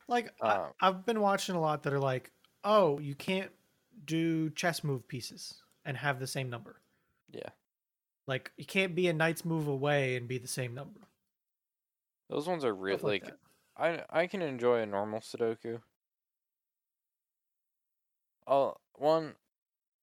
Like 0.07 0.34
Uh, 0.41 0.72
I, 0.80 0.88
I've 0.88 1.05
been 1.05 1.22
watching 1.22 1.55
a 1.55 1.61
lot 1.61 1.84
that 1.84 1.93
are 1.93 1.99
like, 1.99 2.32
oh, 2.63 2.99
you 2.99 3.15
can't 3.15 3.51
do 4.05 4.49
chess 4.51 4.84
move 4.84 5.07
pieces 5.07 5.63
and 5.86 5.97
have 5.97 6.20
the 6.20 6.28
same 6.28 6.49
number. 6.49 6.82
yeah, 7.32 7.51
Like 8.28 8.53
you 8.57 8.65
can't 8.65 8.95
be 8.95 9.07
a 9.09 9.13
knight's 9.13 9.43
move 9.43 9.67
away 9.67 10.15
and 10.15 10.26
be 10.28 10.38
the 10.38 10.47
same 10.47 10.74
number. 10.74 11.09
those 12.30 12.47
ones 12.47 12.63
are 12.63 12.74
real. 12.74 12.97
Like 13.01 13.24
Like. 13.24 13.38
I 13.76 14.05
I 14.09 14.28
can 14.28 14.41
enjoy 14.41 14.80
a 14.82 14.86
normal 14.86 15.20
Sudoku. 15.20 15.84
Oh, 18.45 18.76
one, 18.95 19.38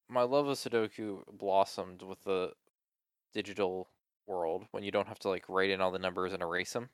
my 0.08 0.22
love 0.22 0.48
of 0.48 0.58
Sudoku 0.58 1.24
blossomed 1.26 2.02
with 2.02 2.22
the 2.22 2.54
digital 3.32 3.90
world 4.26 4.64
when 4.70 4.82
you 4.82 4.90
don't 4.90 5.08
have 5.08 5.18
to 5.20 5.28
like 5.28 5.44
write 5.48 5.70
in 5.70 5.80
all 5.80 5.90
the 5.90 5.98
numbers 5.98 6.32
and 6.32 6.42
erase 6.42 6.72
them. 6.72 6.88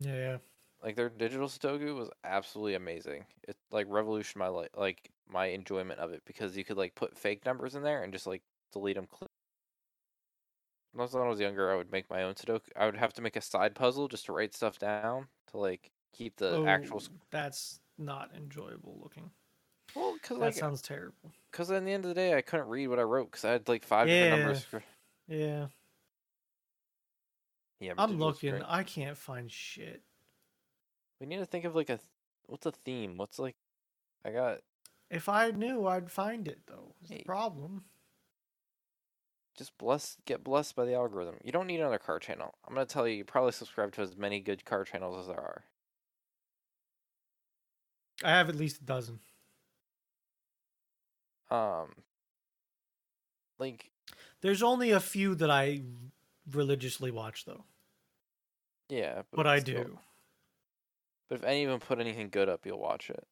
Yeah, 0.00 0.16
yeah. 0.16 0.36
Like 0.82 0.96
their 0.96 1.08
digital 1.08 1.48
Sudoku 1.48 1.96
was 1.96 2.10
absolutely 2.24 2.74
amazing. 2.74 3.24
It 3.48 3.56
like 3.70 3.86
revolutionized 3.88 4.36
my 4.38 4.48
like 4.48 4.70
like 4.76 5.10
my 5.28 5.46
enjoyment 5.46 6.00
of 6.00 6.12
it 6.12 6.22
because 6.26 6.56
you 6.56 6.64
could 6.64 6.76
like 6.76 6.94
put 6.94 7.16
fake 7.16 7.44
numbers 7.46 7.74
in 7.74 7.82
there 7.82 8.02
and 8.02 8.12
just 8.12 8.26
like 8.26 8.42
delete 8.72 8.96
them. 8.96 9.08
That's 10.96 11.12
when 11.12 11.24
I 11.24 11.28
was 11.28 11.40
younger, 11.40 11.72
I 11.72 11.76
would 11.76 11.90
make 11.90 12.08
my 12.08 12.22
own 12.22 12.34
Sudoku. 12.34 12.68
I 12.76 12.86
would 12.86 12.96
have 12.96 13.12
to 13.14 13.22
make 13.22 13.36
a 13.36 13.40
side 13.40 13.74
puzzle 13.74 14.08
just 14.08 14.26
to 14.26 14.32
write 14.32 14.54
stuff 14.54 14.78
down 14.78 15.26
to 15.50 15.58
like 15.58 15.90
keep 16.12 16.36
the 16.36 16.64
actual. 16.66 17.02
Oh, 17.04 17.14
that's 17.30 17.80
not 17.98 18.30
enjoyable 18.36 18.98
looking. 19.02 19.30
Well, 19.94 20.14
because 20.14 20.38
That 20.38 20.44
like 20.44 20.54
sounds 20.54 20.82
terrible. 20.82 21.32
because 21.50 21.70
at 21.70 21.84
the 21.84 21.90
end 21.90 22.04
of 22.04 22.08
the 22.08 22.14
day, 22.14 22.34
I 22.34 22.42
couldn't 22.42 22.68
read 22.68 22.88
what 22.88 22.98
I 22.98 23.02
wrote 23.02 23.30
because 23.30 23.44
I 23.44 23.52
had 23.52 23.68
like 23.68 23.84
five 23.84 24.06
different 24.08 24.42
numbers. 24.42 24.64
For... 24.64 24.82
Yeah. 25.28 25.66
Yeah, 27.80 27.94
but 27.96 28.02
I'm 28.04 28.18
looking. 28.18 28.62
I 28.62 28.82
can't 28.82 29.16
find 29.16 29.50
shit. 29.50 30.02
We 31.20 31.26
need 31.26 31.38
to 31.38 31.46
think 31.46 31.64
of 31.64 31.74
like 31.74 31.90
a 31.90 31.98
what's 32.46 32.66
a 32.66 32.72
theme? 32.72 33.16
What's 33.16 33.38
like 33.38 33.56
I 34.24 34.30
got 34.30 34.58
If 35.10 35.28
I 35.28 35.50
knew, 35.50 35.86
I'd 35.86 36.10
find 36.10 36.48
it 36.48 36.60
though. 36.66 36.94
Is 37.02 37.10
the 37.10 37.22
problem. 37.24 37.84
just 39.56 39.76
blessed 39.78 40.24
get 40.24 40.44
blessed 40.44 40.74
by 40.76 40.84
the 40.84 40.94
algorithm. 40.94 41.36
You 41.44 41.52
don't 41.52 41.66
need 41.66 41.80
another 41.80 41.98
car 41.98 42.18
channel. 42.18 42.54
I'm 42.66 42.74
gonna 42.74 42.86
tell 42.86 43.06
you, 43.06 43.16
you 43.16 43.24
probably 43.24 43.52
subscribe 43.52 43.92
to 43.92 44.02
as 44.02 44.16
many 44.16 44.40
good 44.40 44.64
car 44.64 44.84
channels 44.84 45.18
as 45.18 45.26
there 45.28 45.40
are. 45.40 45.64
I 48.22 48.30
have 48.30 48.48
at 48.48 48.56
least 48.56 48.80
a 48.80 48.84
dozen. 48.84 49.20
Um 51.50 51.94
like 53.58 53.90
There's 54.40 54.62
only 54.62 54.90
a 54.90 55.00
few 55.00 55.34
that 55.36 55.50
I 55.50 55.82
religiously 56.50 57.10
watch 57.10 57.44
though, 57.44 57.64
yeah, 58.88 59.22
but 59.32 59.46
I 59.46 59.60
still- 59.60 59.84
do. 59.84 59.98
But 61.28 61.36
if 61.36 61.44
any 61.44 61.64
of 61.64 61.70
them 61.70 61.80
put 61.80 61.98
anything 62.00 62.28
good 62.28 62.48
up, 62.50 62.66
you'll 62.66 62.78
watch 62.78 63.08
it. 63.08 63.26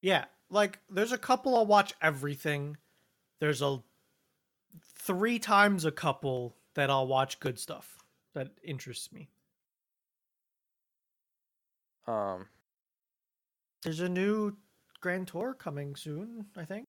Yeah, 0.00 0.24
like 0.50 0.80
there's 0.88 1.12
a 1.12 1.18
couple 1.18 1.54
I'll 1.56 1.66
watch 1.66 1.92
everything. 2.00 2.78
There's 3.38 3.60
a 3.60 3.82
three 4.98 5.38
times 5.38 5.84
a 5.84 5.92
couple 5.92 6.56
that 6.74 6.88
I'll 6.90 7.06
watch 7.06 7.38
good 7.38 7.58
stuff 7.58 7.98
that 8.32 8.48
interests 8.62 9.12
me. 9.12 9.28
Um, 12.06 12.48
There's 13.82 14.00
a 14.00 14.08
new 14.08 14.56
Grand 15.00 15.28
Tour 15.28 15.54
coming 15.54 15.96
soon, 15.96 16.46
I 16.56 16.64
think. 16.64 16.86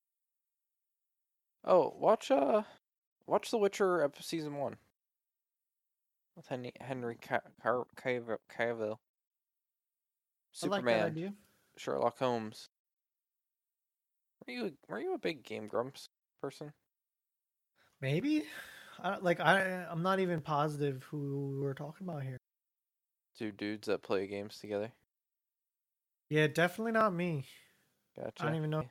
oh, 1.63 1.93
watch 1.97 2.31
uh, 2.31 2.63
watch 3.27 3.51
The 3.51 3.57
Witcher 3.57 4.09
season 4.19 4.55
one 4.55 4.77
with 6.35 6.47
Henry 6.47 6.71
Henry 6.79 7.17
Ca- 7.21 7.41
Car- 7.61 7.87
Cavill, 7.97 8.37
like 8.49 8.49
that 8.51 8.97
Superman, 10.51 11.05
idea. 11.05 11.33
Sherlock 11.77 12.17
Holmes. 12.19 12.69
Were 14.45 14.53
you 14.53 14.71
were 14.87 14.99
you 14.99 15.13
a 15.13 15.19
big 15.19 15.43
Game 15.43 15.67
Grumps 15.67 16.09
person? 16.41 16.73
Maybe. 18.01 18.43
I, 19.01 19.17
like 19.17 19.39
I 19.39 19.85
I'm 19.89 20.03
not 20.03 20.19
even 20.19 20.41
positive 20.41 21.03
who 21.03 21.59
we're 21.61 21.73
talking 21.73 22.07
about 22.07 22.23
here. 22.23 22.37
Two 23.37 23.51
dudes 23.51 23.87
that 23.87 24.03
play 24.03 24.27
games 24.27 24.59
together. 24.59 24.91
Yeah, 26.29 26.47
definitely 26.47 26.93
not 26.93 27.13
me. 27.13 27.45
Gotcha. 28.17 28.43
I 28.43 28.45
don't 28.45 28.55
even 28.55 28.69
know. 28.69 28.85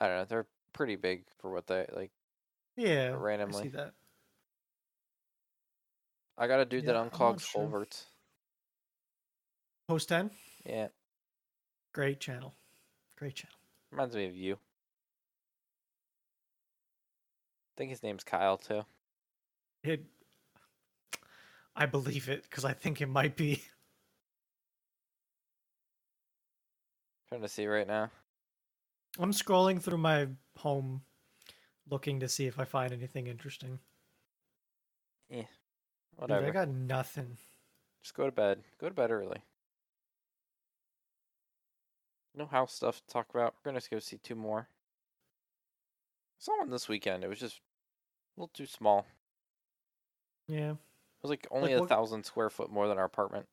I 0.00 0.08
don't 0.08 0.16
know. 0.16 0.24
They're 0.24 0.46
pretty 0.72 0.96
big 0.96 1.24
for 1.38 1.50
what 1.52 1.66
they 1.66 1.86
like. 1.94 2.10
Yeah, 2.76 3.10
I 3.12 3.16
randomly. 3.16 3.62
see 3.64 3.68
that. 3.70 3.92
I 6.38 6.46
got 6.46 6.60
a 6.60 6.64
dude 6.64 6.86
that 6.86 6.94
Yeah, 6.94 7.02
not 7.02 7.12
unclogs 7.12 7.40
sure. 7.40 7.62
culverts. 7.62 8.06
Post 9.88 10.08
ten, 10.08 10.30
Yeah, 10.64 10.88
great 11.92 12.20
channel, 12.20 12.54
great 13.16 13.34
channel. 13.34 13.56
reminds 13.90 14.14
me 14.14 14.26
of 14.26 14.36
you. 14.36 14.54
I 14.54 14.58
think 17.76 17.90
his 17.90 18.02
name's 18.02 18.24
Kyle 18.24 18.56
too. 18.56 18.84
It, 19.82 20.04
I 21.74 21.86
believe 21.86 22.28
it 22.28 22.42
because 22.44 22.64
I 22.64 22.72
think 22.72 23.00
it 23.00 23.06
might 23.08 23.36
be. 23.36 23.62
Trying 27.28 27.42
to 27.42 27.48
see 27.48 27.66
right 27.66 27.86
now. 27.86 28.10
I'm 29.18 29.32
scrolling 29.32 29.80
through 29.82 29.98
my 29.98 30.28
home, 30.58 31.02
looking 31.90 32.20
to 32.20 32.28
see 32.28 32.46
if 32.46 32.58
I 32.58 32.64
find 32.64 32.92
anything 32.92 33.26
interesting. 33.26 33.78
Dude, 35.30 35.46
Whatever. 36.16 36.46
I 36.46 36.50
got 36.50 36.68
nothing. 36.68 37.36
Just 38.02 38.14
go 38.14 38.26
to 38.26 38.32
bed. 38.32 38.60
Go 38.80 38.88
to 38.88 38.94
bed 38.94 39.10
early. 39.10 39.42
No 42.34 42.46
house 42.46 42.74
stuff 42.74 43.00
to 43.00 43.12
talk 43.12 43.26
about. 43.30 43.54
We're 43.64 43.72
gonna 43.72 43.82
go 43.90 43.98
see 43.98 44.18
two 44.18 44.34
more. 44.34 44.68
I 44.70 46.38
saw 46.38 46.58
one 46.58 46.70
this 46.70 46.88
weekend. 46.88 47.24
It 47.24 47.28
was 47.28 47.38
just 47.40 47.56
a 47.56 48.40
little 48.40 48.50
too 48.54 48.66
small. 48.66 49.06
Yeah. 50.48 50.72
It 50.72 51.22
was 51.22 51.30
like 51.30 51.46
only 51.50 51.70
Like 51.70 51.76
a 51.78 51.80
what- 51.80 51.88
thousand 51.88 52.24
square 52.24 52.50
foot 52.50 52.70
more 52.70 52.88
than 52.88 52.98
our 52.98 53.04
apartment. 53.04 53.46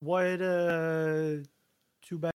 What? 0.00 0.40
Uh, 0.40 1.44
too 2.02 2.18
bad. 2.18 2.32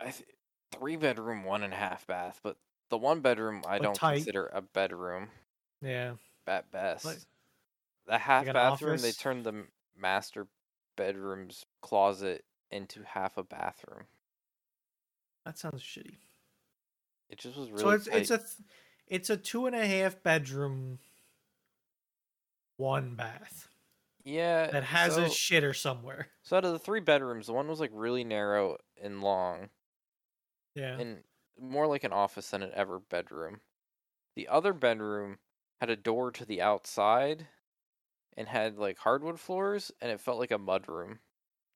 I 0.00 0.10
th- 0.10 0.28
three 0.72 0.96
bedroom, 0.96 1.44
one 1.44 1.62
and 1.62 1.72
a 1.72 1.76
half 1.76 2.06
bath, 2.06 2.40
but 2.42 2.56
the 2.90 2.98
one 2.98 3.20
bedroom 3.20 3.62
I 3.66 3.72
Like 3.74 3.82
don't 3.82 3.94
tight. 3.94 4.16
consider 4.16 4.46
a 4.46 4.62
bedroom 4.62 5.30
Yeah. 5.80 6.14
at 6.46 6.70
best. 6.70 7.04
Like- 7.04 7.18
the 8.06 8.16
half 8.18 8.46
an 8.46 8.54
bathroom, 8.54 8.96
they 8.98 9.12
turned 9.12 9.44
the 9.44 9.66
master 9.94 10.46
bedroom's 10.96 11.66
closet 11.82 12.44
into 12.70 13.02
half 13.02 13.36
a 13.36 13.42
bathroom. 13.42 14.06
That 15.44 15.58
sounds 15.58 15.82
shitty. 15.82 16.16
It 17.28 17.38
just 17.38 17.56
was 17.58 17.70
really 17.70 17.82
so 17.82 17.90
it's 17.90 18.06
tight. 18.06 18.16
it's 18.20 18.30
a 18.30 18.38
th- 18.38 18.68
it's 19.08 19.30
a 19.30 19.36
two 19.36 19.66
and 19.66 19.76
a 19.76 19.86
half 19.86 20.22
bedroom, 20.22 20.98
one 22.76 23.14
bath 23.16 23.68
yeah 24.24 24.70
that 24.70 24.84
has 24.84 25.14
so, 25.14 25.22
a 25.22 25.26
shitter 25.26 25.74
somewhere. 25.76 26.28
so 26.42 26.56
out 26.56 26.64
of 26.64 26.72
the 26.72 26.78
three 26.78 27.00
bedrooms, 27.00 27.46
the 27.46 27.52
one 27.52 27.68
was 27.68 27.80
like 27.80 27.90
really 27.92 28.24
narrow 28.24 28.78
and 29.02 29.20
long, 29.22 29.68
Yeah. 30.74 30.98
and 30.98 31.22
more 31.60 31.86
like 31.86 32.04
an 32.04 32.12
office 32.12 32.50
than 32.50 32.62
an 32.62 32.72
ever 32.74 32.98
bedroom. 32.98 33.60
The 34.36 34.48
other 34.48 34.72
bedroom 34.72 35.38
had 35.80 35.90
a 35.90 35.96
door 35.96 36.30
to 36.32 36.44
the 36.44 36.60
outside 36.62 37.48
and 38.36 38.48
had 38.48 38.78
like 38.78 38.98
hardwood 38.98 39.40
floors 39.40 39.90
and 40.00 40.10
it 40.10 40.20
felt 40.20 40.38
like 40.38 40.50
a 40.50 40.58
mud 40.58 40.88
room. 40.88 41.20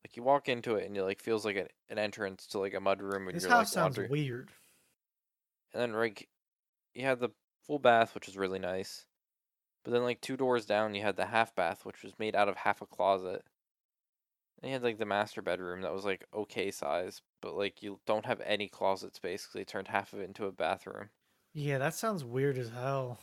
Like 0.05 0.16
you 0.16 0.22
walk 0.22 0.49
into 0.49 0.76
it 0.76 0.87
and 0.87 0.97
it 0.97 1.03
like 1.05 1.20
feels 1.20 1.45
like 1.45 1.57
an, 1.57 1.68
an 1.89 1.99
entrance 1.99 2.47
to 2.49 2.59
like 2.59 2.74
a 2.74 2.80
mud 2.80 3.01
room 3.03 3.28
and 3.28 3.37
this 3.37 3.45
you're 3.45 3.51
house 3.51 3.66
like 3.66 3.68
sounds 3.68 3.99
wandering. 3.99 4.11
weird. 4.11 4.51
And 5.72 5.83
then 5.83 5.93
like 5.93 6.28
you 6.95 7.05
had 7.05 7.20
the 7.20 7.30
full 7.66 7.78
bath, 7.78 8.14
which 8.14 8.26
was 8.26 8.37
really 8.37 8.59
nice. 8.59 9.07
But 9.85 9.93
then 9.93 10.03
like 10.03 10.20
two 10.20 10.37
doors 10.37 10.66
down 10.66 10.95
you 10.95 11.03
had 11.03 11.16
the 11.16 11.26
half 11.26 11.55
bath, 11.55 11.85
which 11.85 12.03
was 12.03 12.18
made 12.18 12.37
out 12.37 12.49
of 12.49 12.57
half 12.57 12.83
a 12.83 12.87
closet. 12.87 13.45
And 14.62 14.70
you 14.70 14.74
had 14.74 14.82
like 14.84 14.98
the 14.98 15.04
master 15.06 15.42
bedroom 15.42 15.80
that 15.82 15.92
was 15.92 16.04
like 16.04 16.24
okay 16.32 16.70
size, 16.70 17.20
but 17.40 17.54
like 17.56 17.82
you 17.82 17.98
don't 18.06 18.26
have 18.26 18.40
any 18.42 18.68
closet 18.68 19.14
space 19.16 19.42
because 19.42 19.54
they 19.54 19.64
turned 19.64 19.88
half 19.88 20.12
of 20.12 20.20
it 20.20 20.24
into 20.24 20.46
a 20.46 20.52
bathroom. 20.52 21.10
Yeah, 21.52 21.78
that 21.78 21.94
sounds 21.94 22.24
weird 22.24 22.56
as 22.58 22.70
hell. 22.70 23.18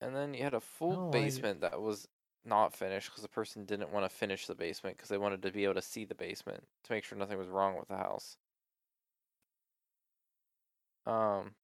And 0.00 0.14
then 0.14 0.34
you 0.34 0.42
had 0.42 0.54
a 0.54 0.60
full 0.60 1.06
Oh, 1.06 1.08
I- 1.08 1.10
basement 1.12 1.60
that 1.62 1.80
was 1.80 2.06
not 2.44 2.74
finished 2.74 3.08
because 3.10 3.22
the 3.22 3.28
person 3.28 3.64
didn't 3.64 3.92
want 3.92 4.08
to 4.10 4.14
finish 4.14 4.46
the 4.46 4.54
basement 4.54 4.96
because 4.96 5.08
they 5.08 5.18
wanted 5.18 5.42
to 5.42 5.50
be 5.52 5.64
able 5.64 5.74
to 5.74 5.82
see 5.82 6.04
the 6.04 6.14
basement 6.14 6.62
to 6.84 6.92
make 6.92 7.04
sure 7.04 7.16
nothing 7.18 7.38
was 7.38 7.48
wrong 7.48 7.76
with 7.78 7.88
the 7.88 7.96
house. 7.96 8.36
Um, 11.06 11.54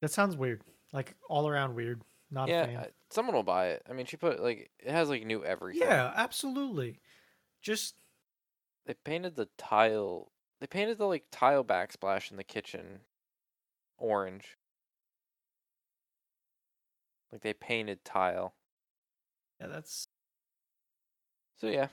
That 0.00 0.10
sounds 0.10 0.36
weird. 0.36 0.62
Like 0.92 1.14
all 1.30 1.48
around 1.48 1.74
weird. 1.74 2.02
Not 2.34 2.48
a 2.48 2.52
yeah, 2.52 2.66
fan. 2.66 2.76
I- 2.76 2.90
someone 3.10 3.34
will 3.34 3.42
buy 3.42 3.68
it. 3.68 3.82
I 3.88 3.92
mean, 3.92 4.06
she 4.06 4.16
put 4.16 4.42
like 4.42 4.70
it 4.78 4.90
has 4.90 5.08
like 5.08 5.24
new 5.24 5.44
everything. 5.44 5.88
Yeah, 5.88 6.12
absolutely. 6.14 7.00
Just 7.62 7.94
They 8.86 8.94
painted 8.94 9.36
the 9.36 9.48
tile. 9.58 10.32
They 10.60 10.66
painted 10.66 10.98
the 10.98 11.06
like 11.06 11.26
tile 11.30 11.64
backsplash 11.64 12.30
in 12.30 12.36
the 12.36 12.44
kitchen 12.44 13.00
orange. 13.98 14.56
Like 17.30 17.42
they 17.42 17.52
painted 17.52 18.04
tile. 18.04 18.54
yeah, 19.60 19.66
that's 19.68 20.08
So 21.56 21.68
yeah, 21.68 21.88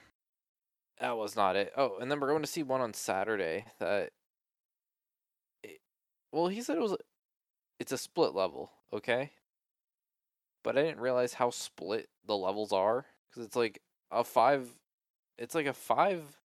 that 0.99 1.17
was 1.17 1.35
not 1.35 1.55
it. 1.55 1.73
Oh, 1.75 1.97
and 1.99 2.09
then 2.11 2.19
we're 2.19 2.29
going 2.29 2.41
to 2.43 2.47
see 2.47 2.63
one 2.63 2.81
on 2.81 2.93
Saturday. 2.93 3.65
That, 3.79 4.11
it, 5.63 5.81
well, 6.31 6.47
he 6.47 6.61
said 6.61 6.77
it 6.77 6.81
was, 6.81 6.97
it's 7.79 7.91
a 7.91 7.97
split 7.97 8.35
level, 8.35 8.71
okay. 8.93 9.31
But 10.63 10.77
I 10.77 10.83
didn't 10.83 11.01
realize 11.01 11.33
how 11.35 11.49
split 11.49 12.09
the 12.25 12.37
levels 12.37 12.71
are 12.71 13.05
because 13.29 13.45
it's 13.45 13.55
like 13.55 13.81
a 14.11 14.23
five, 14.23 14.79
it's 15.37 15.55
like 15.55 15.65
a 15.67 15.73
five, 15.73 16.37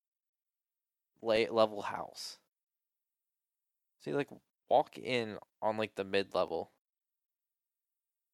lay 1.21 1.47
level 1.51 1.83
house. 1.83 2.39
So 4.01 4.11
you 4.11 4.17
like 4.17 4.31
walk 4.71 4.97
in 4.97 5.39
on 5.61 5.77
like 5.77 5.97
the 5.97 6.05
mid 6.05 6.35
level, 6.35 6.73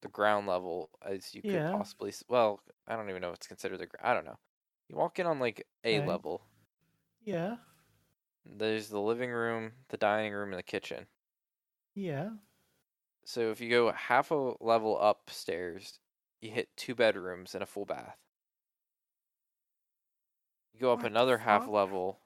the 0.01 0.07
ground 0.09 0.47
level 0.47 0.89
as 1.01 1.33
you 1.33 1.41
could 1.43 1.63
Yeah. 1.63 1.71
possibly. 1.71 2.13
Well, 2.27 2.61
I 2.87 2.95
don't 2.95 3.09
even 3.09 3.21
know 3.21 3.29
if 3.29 3.35
it's 3.35 3.47
considered 3.47 3.79
the. 3.79 3.87
I 4.01 4.13
don't 4.13 4.25
know. 4.25 4.37
You 4.89 4.95
walk 4.97 5.19
in 5.19 5.25
on 5.25 5.39
like 5.39 5.65
a 5.83 5.99
Okay. 5.99 6.01
level. 6.01 6.47
yeah, 7.23 7.57
There's 8.45 8.87
the 8.87 9.01
living 9.01 9.31
room, 9.31 9.73
the 9.89 9.97
dining 9.97 10.31
room, 10.31 10.51
and 10.53 10.57
the 10.57 10.63
kitchen. 10.63 11.07
yeah. 11.95 12.29
So 13.25 13.51
if 13.51 13.61
you 13.61 13.69
go 13.69 13.91
half 13.91 14.31
a 14.31 14.53
level 14.59 14.99
upstairs, 14.99 15.99
you 16.41 16.51
hit 16.51 16.75
two 16.75 16.93
bedrooms 16.95 17.53
and 17.53 17.63
a 17.63 17.65
full 17.65 17.85
bath. 17.85 18.17
You 20.73 20.79
go 20.81 20.91
up 20.91 20.99
What 20.99 21.07
another 21.07 21.37
half 21.37 21.67
level, 21.67 22.19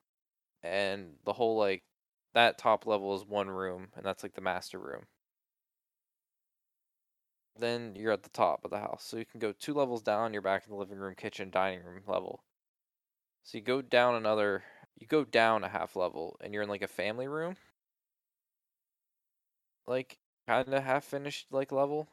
and 0.64 1.18
the 1.26 1.34
whole 1.34 1.58
like 1.58 1.84
that 2.34 2.58
top 2.58 2.86
level 2.86 3.16
is 3.16 3.26
one 3.26 3.50
room, 3.50 3.90
and 3.96 4.06
that's 4.06 4.24
like 4.24 4.34
the 4.34 4.42
master 4.42 4.80
room. 4.80 5.08
Then 7.60 7.96
you're 7.96 8.12
at 8.12 8.24
the 8.24 8.30
top 8.30 8.64
of 8.64 8.72
the 8.72 8.80
house, 8.80 9.04
so 9.04 9.18
you 9.18 9.26
can 9.26 9.40
go 9.40 9.52
two 9.52 9.74
levels 9.74 10.02
down. 10.02 10.34
You're 10.34 10.42
back 10.42 10.66
in 10.66 10.72
the 10.72 10.80
living 10.80 10.98
room, 10.98 11.16
kitchen, 11.16 11.50
dining 11.50 11.84
room 11.84 12.04
level. 12.08 12.44
So 13.44 13.58
you 13.58 13.64
go 13.64 13.82
down 13.82 14.16
another, 14.16 14.64
you 15.00 15.08
go 15.08 15.24
down 15.24 15.64
a 15.64 15.70
half 15.70 15.96
level, 15.96 16.38
and 16.42 16.54
you're 16.54 16.64
in 16.64 16.70
like 16.70 16.82
a 16.82 16.88
family 16.88 17.28
room, 17.28 17.56
like 19.88 20.18
kind 20.48 20.74
of 20.74 20.84
half 20.84 21.04
finished 21.06 21.52
like 21.52 21.72
level, 21.72 22.10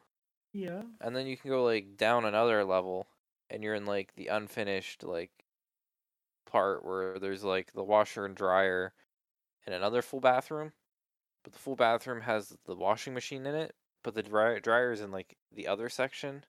Yeah. 0.53 0.85
and 1.01 1.15
then 1.15 1.27
you 1.27 1.37
can 1.37 1.51
go 1.51 1.65
like 1.65 1.97
down 1.97 2.25
another 2.25 2.65
level, 2.65 3.07
and 3.51 3.63
you're 3.63 3.75
in 3.75 3.87
like 3.87 4.15
the 4.15 4.29
unfinished 4.29 5.03
like 5.05 5.45
part 6.47 6.85
where 6.85 7.19
there's 7.19 7.45
like 7.45 7.73
the 7.73 7.85
washer 7.85 8.25
and 8.25 8.37
dryer 8.37 8.95
and 9.67 9.75
another 9.75 10.03
full 10.03 10.21
bathroom, 10.21 10.73
but 11.45 11.53
the 11.53 11.59
full 11.59 11.77
bathroom 11.77 12.23
has 12.23 12.57
the 12.67 12.77
washing 12.77 13.15
machine 13.15 13.47
in 13.47 13.55
it, 13.57 13.77
but 14.03 14.15
the 14.15 14.23
dryer 14.25 14.61
dryer 14.61 14.93
is 14.93 15.01
in 15.03 15.11
like 15.13 15.39
the 15.53 15.69
other 15.69 15.89
section. 15.89 16.45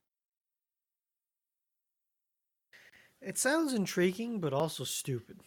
It 3.20 3.38
sounds 3.38 3.74
intriguing, 3.74 4.40
but 4.40 4.54
also 4.54 4.86
stupid. 4.86 5.42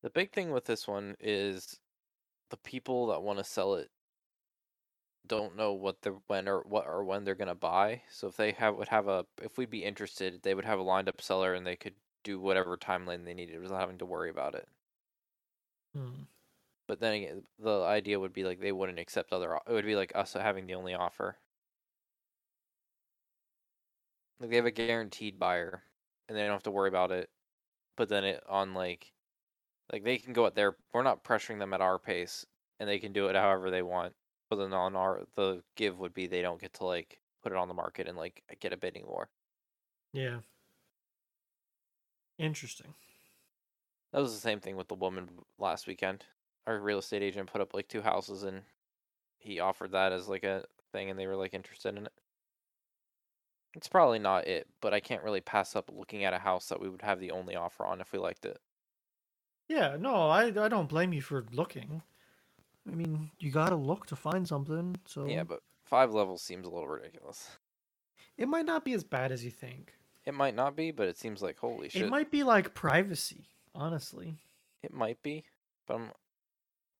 The 0.00 0.08
big 0.08 0.32
thing 0.32 0.52
with 0.52 0.64
this 0.64 0.88
one 0.88 1.16
is 1.20 1.80
the 2.50 2.58
people 2.58 3.08
that 3.08 3.22
want 3.22 3.38
to 3.38 3.44
sell 3.44 3.74
it 3.74 3.90
don't 5.28 5.56
know 5.56 5.72
what 5.72 6.02
they're 6.02 6.16
when 6.26 6.48
or 6.48 6.60
what 6.60 6.86
or 6.86 7.04
when 7.04 7.24
they're 7.24 7.34
gonna 7.34 7.54
buy. 7.54 8.02
So 8.10 8.28
if 8.28 8.36
they 8.36 8.52
have 8.52 8.76
would 8.76 8.88
have 8.88 9.08
a 9.08 9.26
if 9.42 9.58
we'd 9.58 9.70
be 9.70 9.84
interested, 9.84 10.42
they 10.42 10.54
would 10.54 10.64
have 10.64 10.78
a 10.78 10.82
lined 10.82 11.08
up 11.08 11.20
seller 11.20 11.54
and 11.54 11.66
they 11.66 11.76
could 11.76 11.94
do 12.24 12.40
whatever 12.40 12.76
timeline 12.76 13.24
they 13.24 13.34
needed 13.34 13.60
without 13.60 13.80
having 13.80 13.98
to 13.98 14.06
worry 14.06 14.30
about 14.30 14.54
it. 14.54 14.68
Hmm. 15.94 16.24
But 16.88 17.00
then 17.00 17.14
again, 17.14 17.42
the 17.58 17.82
idea 17.82 18.20
would 18.20 18.32
be 18.32 18.44
like 18.44 18.60
they 18.60 18.72
wouldn't 18.72 18.98
accept 18.98 19.32
other. 19.32 19.56
It 19.66 19.72
would 19.72 19.86
be 19.86 19.96
like 19.96 20.12
us 20.14 20.34
having 20.34 20.66
the 20.66 20.74
only 20.74 20.94
offer. 20.94 21.36
Like 24.40 24.50
they 24.50 24.56
have 24.56 24.66
a 24.66 24.70
guaranteed 24.70 25.38
buyer, 25.38 25.82
and 26.28 26.36
they 26.36 26.42
don't 26.42 26.52
have 26.52 26.62
to 26.64 26.70
worry 26.70 26.88
about 26.88 27.10
it. 27.10 27.30
But 27.96 28.08
then 28.08 28.24
it 28.24 28.42
on 28.48 28.74
like, 28.74 29.12
like 29.92 30.04
they 30.04 30.18
can 30.18 30.32
go 30.32 30.46
at 30.46 30.54
their. 30.54 30.76
We're 30.92 31.02
not 31.02 31.24
pressuring 31.24 31.58
them 31.58 31.72
at 31.72 31.80
our 31.80 31.98
pace, 31.98 32.46
and 32.78 32.88
they 32.88 32.98
can 32.98 33.12
do 33.12 33.28
it 33.28 33.36
however 33.36 33.70
they 33.70 33.82
want. 33.82 34.14
But 34.50 34.56
then 34.56 34.72
on 34.72 34.96
our 34.96 35.26
the 35.34 35.64
give 35.76 35.98
would 36.00 36.14
be 36.14 36.26
they 36.26 36.42
don't 36.42 36.60
get 36.60 36.74
to 36.74 36.84
like 36.86 37.22
put 37.42 37.52
it 37.52 37.58
on 37.58 37.68
the 37.68 37.74
market 37.74 38.08
and 38.08 38.16
like 38.18 38.44
get 38.60 38.72
a 38.72 38.76
bidding 38.76 39.06
war. 39.06 39.30
Yeah. 40.12 40.40
Interesting. 42.38 42.94
That 44.10 44.18
was 44.20 44.34
the 44.34 44.40
same 44.40 44.58
thing 44.60 44.74
with 44.76 44.88
the 44.88 44.96
woman 44.96 45.44
last 45.58 45.86
weekend. 45.86 46.26
Our 46.66 46.80
real 46.80 46.98
estate 46.98 47.22
agent 47.22 47.50
put 47.52 47.60
up 47.60 47.72
like 47.72 47.86
two 47.86 48.02
houses 48.02 48.42
and 48.42 48.64
he 49.38 49.60
offered 49.60 49.92
that 49.92 50.12
as 50.12 50.28
like 50.28 50.44
a 50.44 50.66
thing 50.92 51.10
and 51.10 51.18
they 51.18 51.26
were 51.28 51.36
like 51.36 51.54
interested 51.54 51.96
in 51.96 52.06
it. 52.06 52.14
It's 53.74 53.86
probably 53.88 54.18
not 54.18 54.48
it, 54.48 54.68
but 54.80 54.92
I 54.92 54.98
can't 54.98 55.22
really 55.22 55.40
pass 55.40 55.76
up 55.76 55.88
looking 55.92 56.24
at 56.24 56.34
a 56.34 56.40
house 56.40 56.68
that 56.68 56.80
we 56.80 56.88
would 56.88 57.02
have 57.02 57.20
the 57.20 57.30
only 57.30 57.54
offer 57.54 57.86
on 57.86 58.00
if 58.00 58.10
we 58.12 58.18
liked 58.18 58.44
it. 58.44 58.60
Yeah, 59.68 59.96
no, 59.96 60.28
I 60.28 60.46
I 60.46 60.68
don't 60.68 60.88
blame 60.88 61.12
you 61.12 61.22
for 61.22 61.44
looking. 61.52 62.02
I 62.90 62.94
mean, 62.94 63.30
you 63.38 63.50
gotta 63.50 63.76
look 63.76 64.06
to 64.06 64.16
find 64.16 64.46
something. 64.46 64.96
So 65.06 65.26
Yeah, 65.26 65.44
but 65.44 65.60
five 65.84 66.12
levels 66.12 66.42
seems 66.42 66.66
a 66.66 66.70
little 66.70 66.88
ridiculous. 66.88 67.50
it 68.36 68.48
might 68.48 68.66
not 68.66 68.84
be 68.84 68.92
as 68.92 69.04
bad 69.04 69.32
as 69.32 69.44
you 69.44 69.50
think. 69.50 69.92
It 70.24 70.34
might 70.34 70.54
not 70.54 70.74
be, 70.76 70.90
but 70.90 71.08
it 71.08 71.16
seems 71.16 71.40
like 71.42 71.58
holy 71.58 71.88
shit. 71.88 72.02
It 72.02 72.10
might 72.10 72.30
be 72.30 72.42
like 72.42 72.74
privacy, 72.74 73.48
honestly. 73.74 74.38
It 74.82 74.92
might 74.92 75.22
be, 75.22 75.44
but 75.86 75.94
I'm, 75.94 76.10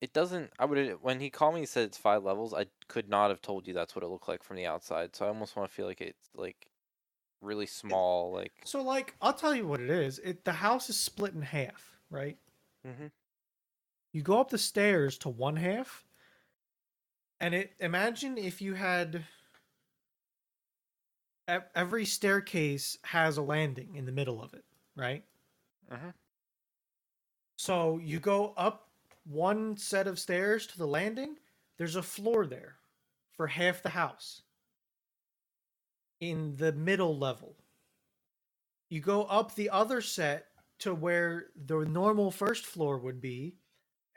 it 0.00 0.12
doesn't. 0.12 0.50
I 0.58 0.64
would 0.64 0.98
when 1.02 1.20
he 1.20 1.30
called 1.30 1.54
me 1.54 1.60
he 1.60 1.66
said 1.66 1.84
it's 1.84 1.98
five 1.98 2.22
levels. 2.24 2.54
I 2.54 2.66
could 2.88 3.08
not 3.08 3.30
have 3.30 3.42
told 3.42 3.66
you 3.66 3.74
that's 3.74 3.94
what 3.96 4.04
it 4.04 4.08
looked 4.08 4.28
like 4.28 4.42
from 4.42 4.56
the 4.56 4.66
outside. 4.66 5.16
So 5.16 5.24
I 5.24 5.28
almost 5.28 5.56
want 5.56 5.68
to 5.68 5.74
feel 5.74 5.86
like 5.86 6.00
it's 6.00 6.28
like 6.34 6.68
really 7.40 7.66
small. 7.66 8.32
Like 8.32 8.52
So 8.64 8.82
like, 8.82 9.14
I'll 9.20 9.32
tell 9.32 9.54
you 9.54 9.66
what 9.66 9.80
it 9.80 9.90
is. 9.90 10.18
It 10.20 10.44
the 10.44 10.52
house 10.52 10.88
is 10.90 10.96
split 10.98 11.34
in 11.34 11.42
half, 11.42 11.96
right? 12.10 12.36
Mm 12.86 12.90
Mhm. 12.92 13.10
You 14.16 14.22
go 14.22 14.40
up 14.40 14.48
the 14.48 14.56
stairs 14.56 15.18
to 15.18 15.28
one 15.28 15.56
half, 15.56 16.02
and 17.38 17.54
it 17.54 17.74
imagine 17.80 18.38
if 18.38 18.62
you 18.62 18.72
had 18.72 19.26
every 21.74 22.06
staircase 22.06 22.96
has 23.04 23.36
a 23.36 23.42
landing 23.42 23.94
in 23.94 24.06
the 24.06 24.12
middle 24.12 24.42
of 24.42 24.54
it, 24.54 24.64
right? 24.94 25.22
Mhm. 25.90 26.14
So 27.56 27.98
you 27.98 28.18
go 28.18 28.54
up 28.54 28.88
one 29.24 29.76
set 29.76 30.06
of 30.06 30.18
stairs 30.18 30.66
to 30.68 30.78
the 30.78 30.86
landing, 30.86 31.38
there's 31.76 31.96
a 31.96 32.02
floor 32.02 32.46
there 32.46 32.78
for 33.32 33.46
half 33.46 33.82
the 33.82 33.90
house 33.90 34.40
in 36.20 36.56
the 36.56 36.72
middle 36.72 37.18
level. 37.18 37.54
You 38.88 39.02
go 39.02 39.24
up 39.24 39.54
the 39.54 39.68
other 39.68 40.00
set 40.00 40.46
to 40.78 40.94
where 40.94 41.50
the 41.54 41.84
normal 41.84 42.30
first 42.30 42.64
floor 42.64 42.96
would 42.96 43.20
be, 43.20 43.58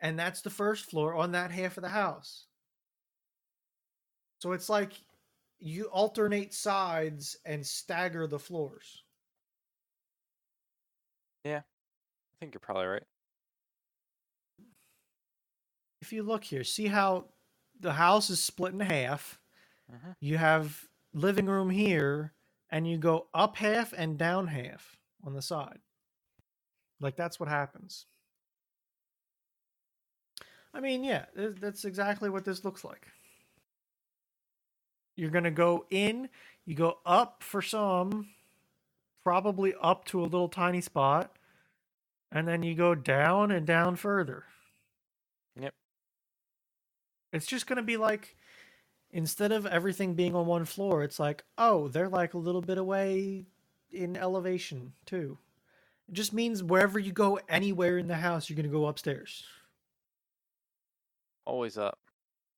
and 0.02 0.18
that's 0.18 0.42
the 0.42 0.50
first 0.50 0.86
floor 0.86 1.16
on 1.16 1.32
that 1.34 1.52
half 1.52 1.78
of 1.78 1.84
the 1.84 1.90
house. 1.90 2.46
So 4.40 4.54
it's 4.54 4.70
like 4.70 4.94
you 5.60 5.86
alternate 5.86 6.54
sides 6.54 7.38
and 7.46 7.66
stagger 7.66 8.28
the 8.28 8.40
floors. 8.40 9.04
Yeah. 11.44 11.60
I 11.60 12.36
think 12.40 12.54
you're 12.54 12.62
probably 12.62 12.86
right. 12.86 13.04
If 16.02 16.14
you 16.14 16.24
look 16.24 16.44
here, 16.46 16.64
see 16.64 16.88
how 16.88 17.30
the 17.80 17.94
house 17.94 18.30
is 18.30 18.44
split 18.44 18.74
in 18.74 18.80
half. 18.80 19.40
Mhm. 19.92 20.16
You 20.22 20.38
have 20.38 20.88
living 21.14 21.48
room 21.48 21.70
here, 21.70 22.34
and 22.70 22.88
you 22.88 22.98
go 22.98 23.30
up 23.34 23.58
half 23.58 23.94
and 23.94 24.18
down 24.18 24.48
half 24.48 24.98
on 25.24 25.34
the 25.34 25.42
side. 25.42 25.82
Like 27.00 27.16
that's 27.16 27.40
what 27.40 27.50
happens. 27.50 28.06
I 30.74 30.80
mean, 30.80 31.04
yeah, 31.04 31.26
that's 31.36 31.86
exactly 31.86 32.30
what 32.30 32.46
this 32.46 32.64
looks 32.64 32.84
like. 32.84 33.08
You're 35.16 35.32
going 35.32 35.44
to 35.44 35.52
go 35.52 35.86
in, 35.90 36.30
you 36.66 36.76
go 36.76 37.00
up 37.06 37.44
for 37.44 37.62
some, 37.62 38.30
probably 39.24 39.74
up 39.82 40.06
to 40.06 40.22
a 40.22 40.24
little 40.24 40.48
tiny 40.48 40.82
spot, 40.82 41.36
and 42.32 42.48
then 42.48 42.64
you 42.64 42.76
go 42.76 42.96
down 42.96 43.52
and 43.52 43.66
down 43.66 43.96
further. 43.96 44.46
Yep. 45.60 45.74
It's 47.34 47.48
just 47.48 47.68
going 47.68 47.78
to 47.78 47.84
be 47.84 47.98
like 47.98 48.36
instead 49.12 49.52
of 49.52 49.66
everything 49.66 50.14
being 50.14 50.36
on 50.36 50.46
one 50.46 50.66
floor, 50.66 51.04
it's 51.04 51.20
like, 51.20 51.44
oh, 51.58 51.88
they're 51.88 52.10
like 52.10 52.34
a 52.34 52.40
little 52.40 52.62
bit 52.62 52.78
away 52.78 53.46
in 53.92 54.16
elevation 54.16 54.94
too. 55.06 55.38
It 56.08 56.14
just 56.14 56.34
means 56.34 56.64
wherever 56.64 57.00
you 57.00 57.12
go 57.12 57.40
anywhere 57.50 57.98
in 57.98 58.08
the 58.08 58.16
house, 58.16 58.50
you're 58.50 58.56
going 58.56 58.70
to 58.70 58.72
go 58.72 58.86
upstairs. 58.86 59.44
Always 61.46 61.78
up. 61.78 62.00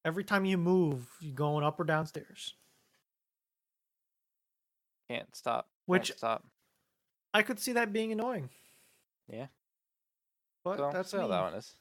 Every 0.04 0.24
time 0.24 0.46
you 0.46 0.58
move, 0.58 1.08
you're 1.20 1.36
going 1.36 1.64
up 1.64 1.80
or 1.80 1.84
downstairs. 1.84 2.56
Can't 5.10 5.36
stop. 5.36 5.70
Which- 5.86 6.10
Won't 6.10 6.18
stop. 6.18 6.46
I 7.34 7.44
could 7.44 7.60
see 7.60 7.74
that 7.74 7.94
being 7.94 8.12
annoying. 8.12 8.50
Yeah. 9.28 9.48
But 10.64 10.78
So 10.78 10.92
that's 10.92 11.12
how 11.12 11.28
that 11.28 11.42
one 11.42 11.54
is. 11.56 11.76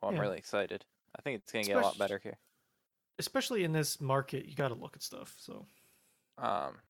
Well, 0.00 0.10
I'm 0.10 0.16
Yeah. 0.16 0.22
really 0.22 0.38
excited. 0.38 0.84
I 1.14 1.22
think 1.22 1.42
it's 1.42 1.52
gonna 1.52 1.64
get 1.64 1.76
a 1.76 1.80
lot 1.80 1.98
better 1.98 2.18
here. 2.18 2.38
Especially 3.18 3.64
in 3.64 3.72
this 3.72 4.00
market, 4.00 4.46
you 4.46 4.54
got 4.54 4.68
to 4.68 4.74
look 4.74 4.96
at 4.96 5.02
stuff. 5.02 5.34
So 5.38 5.66
Um, 6.38 6.80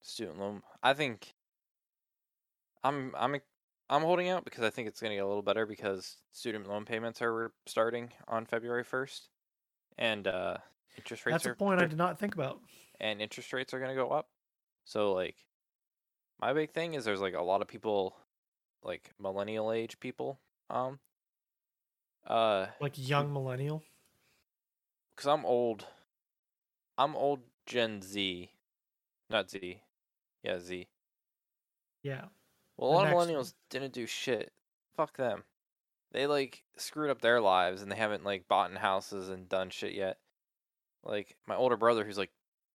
student 0.00 0.38
loan. 0.38 0.62
I 0.82 0.94
think 0.94 1.34
I'm 2.84 3.14
I'm 3.16 3.40
I'm 3.90 4.02
holding 4.02 4.28
out 4.28 4.44
because 4.44 4.62
I 4.62 4.70
think 4.70 4.86
it's 4.86 5.00
gonna 5.00 5.16
get 5.16 5.24
a 5.24 5.26
little 5.26 5.42
better 5.42 5.66
because 5.66 6.16
student 6.32 6.68
loan 6.68 6.84
payments 6.84 7.20
are 7.20 7.52
starting 7.66 8.10
on 8.28 8.46
February 8.46 8.84
first, 8.84 9.28
and 9.98 10.28
uh, 10.28 10.58
interest 10.96 11.26
rates 11.26 11.34
that's 11.34 11.46
are 11.46 11.52
a 11.52 11.56
point 11.56 11.82
I 11.82 11.86
did 11.86 11.98
not 11.98 12.18
think 12.18 12.34
about. 12.34 12.60
and 13.00 13.20
interest 13.20 13.52
rates 13.52 13.74
are 13.74 13.80
gonna 13.80 13.96
go 13.96 14.10
up. 14.10 14.28
So 14.84 15.12
like, 15.12 15.34
my 16.40 16.52
big 16.52 16.70
thing 16.70 16.94
is 16.94 17.04
there's 17.04 17.20
like 17.20 17.34
a 17.34 17.42
lot 17.42 17.62
of 17.62 17.68
people, 17.68 18.16
like 18.84 19.10
millennial 19.18 19.72
age 19.72 19.98
people, 19.98 20.38
um, 20.70 21.00
uh, 22.28 22.66
Like 22.80 22.94
young 22.96 23.32
millennial. 23.32 23.82
because 25.16 25.26
I'm 25.26 25.44
old. 25.44 25.84
I'm 26.96 27.16
old 27.16 27.40
Gen 27.66 28.02
Z, 28.02 28.52
not 29.28 29.50
Z. 29.50 29.82
Yeah, 30.44 30.58
Z. 30.60 30.86
Yeah. 32.02 32.26
Well, 32.80 32.90
a 32.90 32.92
lot 32.92 33.06
of 33.06 33.12
next 33.12 33.30
millennials 33.30 33.54
didn't 33.68 33.92
do 33.92 34.06
shit. 34.06 34.52
Fuck 34.96 35.18
them. 35.18 35.44
They 36.12 36.26
like 36.26 36.64
screwed 36.78 37.10
up 37.10 37.20
their 37.20 37.38
lives 37.40 37.82
and 37.82 37.92
they 37.92 37.96
haven't 37.96 38.24
like 38.24 38.48
bought 38.48 38.70
in 38.70 38.76
houses 38.76 39.28
and 39.28 39.48
done 39.50 39.68
shit 39.68 39.92
yet. 39.92 40.16
Like 41.04 41.36
my 41.46 41.54
older 41.54 41.76
brother, 41.76 42.04
who's 42.04 42.16
like 42.16 42.30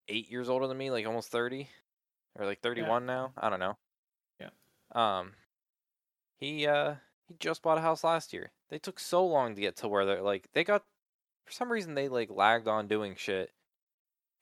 eight 0.08 0.30
years 0.30 0.47
older 0.47 0.68
than 0.68 0.78
me, 0.78 0.91
like 0.91 1.08
almost 1.08 1.32
thirty, 1.32 1.70
or 2.38 2.45
like 2.45 2.62
thirty-one 2.62 3.08
now. 3.08 3.34
I 3.36 3.49
don't 3.49 3.60
know. 3.60 3.78
Yeah. 4.39 4.49
Um, 4.91 5.34
he 6.38 6.68
uh 6.68 6.95
he 7.28 7.36
just 7.39 7.64
bought 7.64 7.80
a 7.80 7.82
house 7.82 8.03
last 8.03 8.32
year. 8.32 8.51
They 8.70 8.78
took 8.78 8.99
so 8.99 9.26
long 9.26 9.56
to 9.56 9.62
get 9.62 9.76
to 9.78 9.88
where 9.88 10.06
they're 10.06 10.22
like 10.22 10.49
they 10.53 10.64
got 10.64 10.84
for 11.45 11.51
some 11.51 11.72
reason 11.72 11.95
they 11.95 12.10
like 12.10 12.30
lagged 12.30 12.68
on 12.68 12.88
doing 12.88 13.16
shit, 13.18 13.51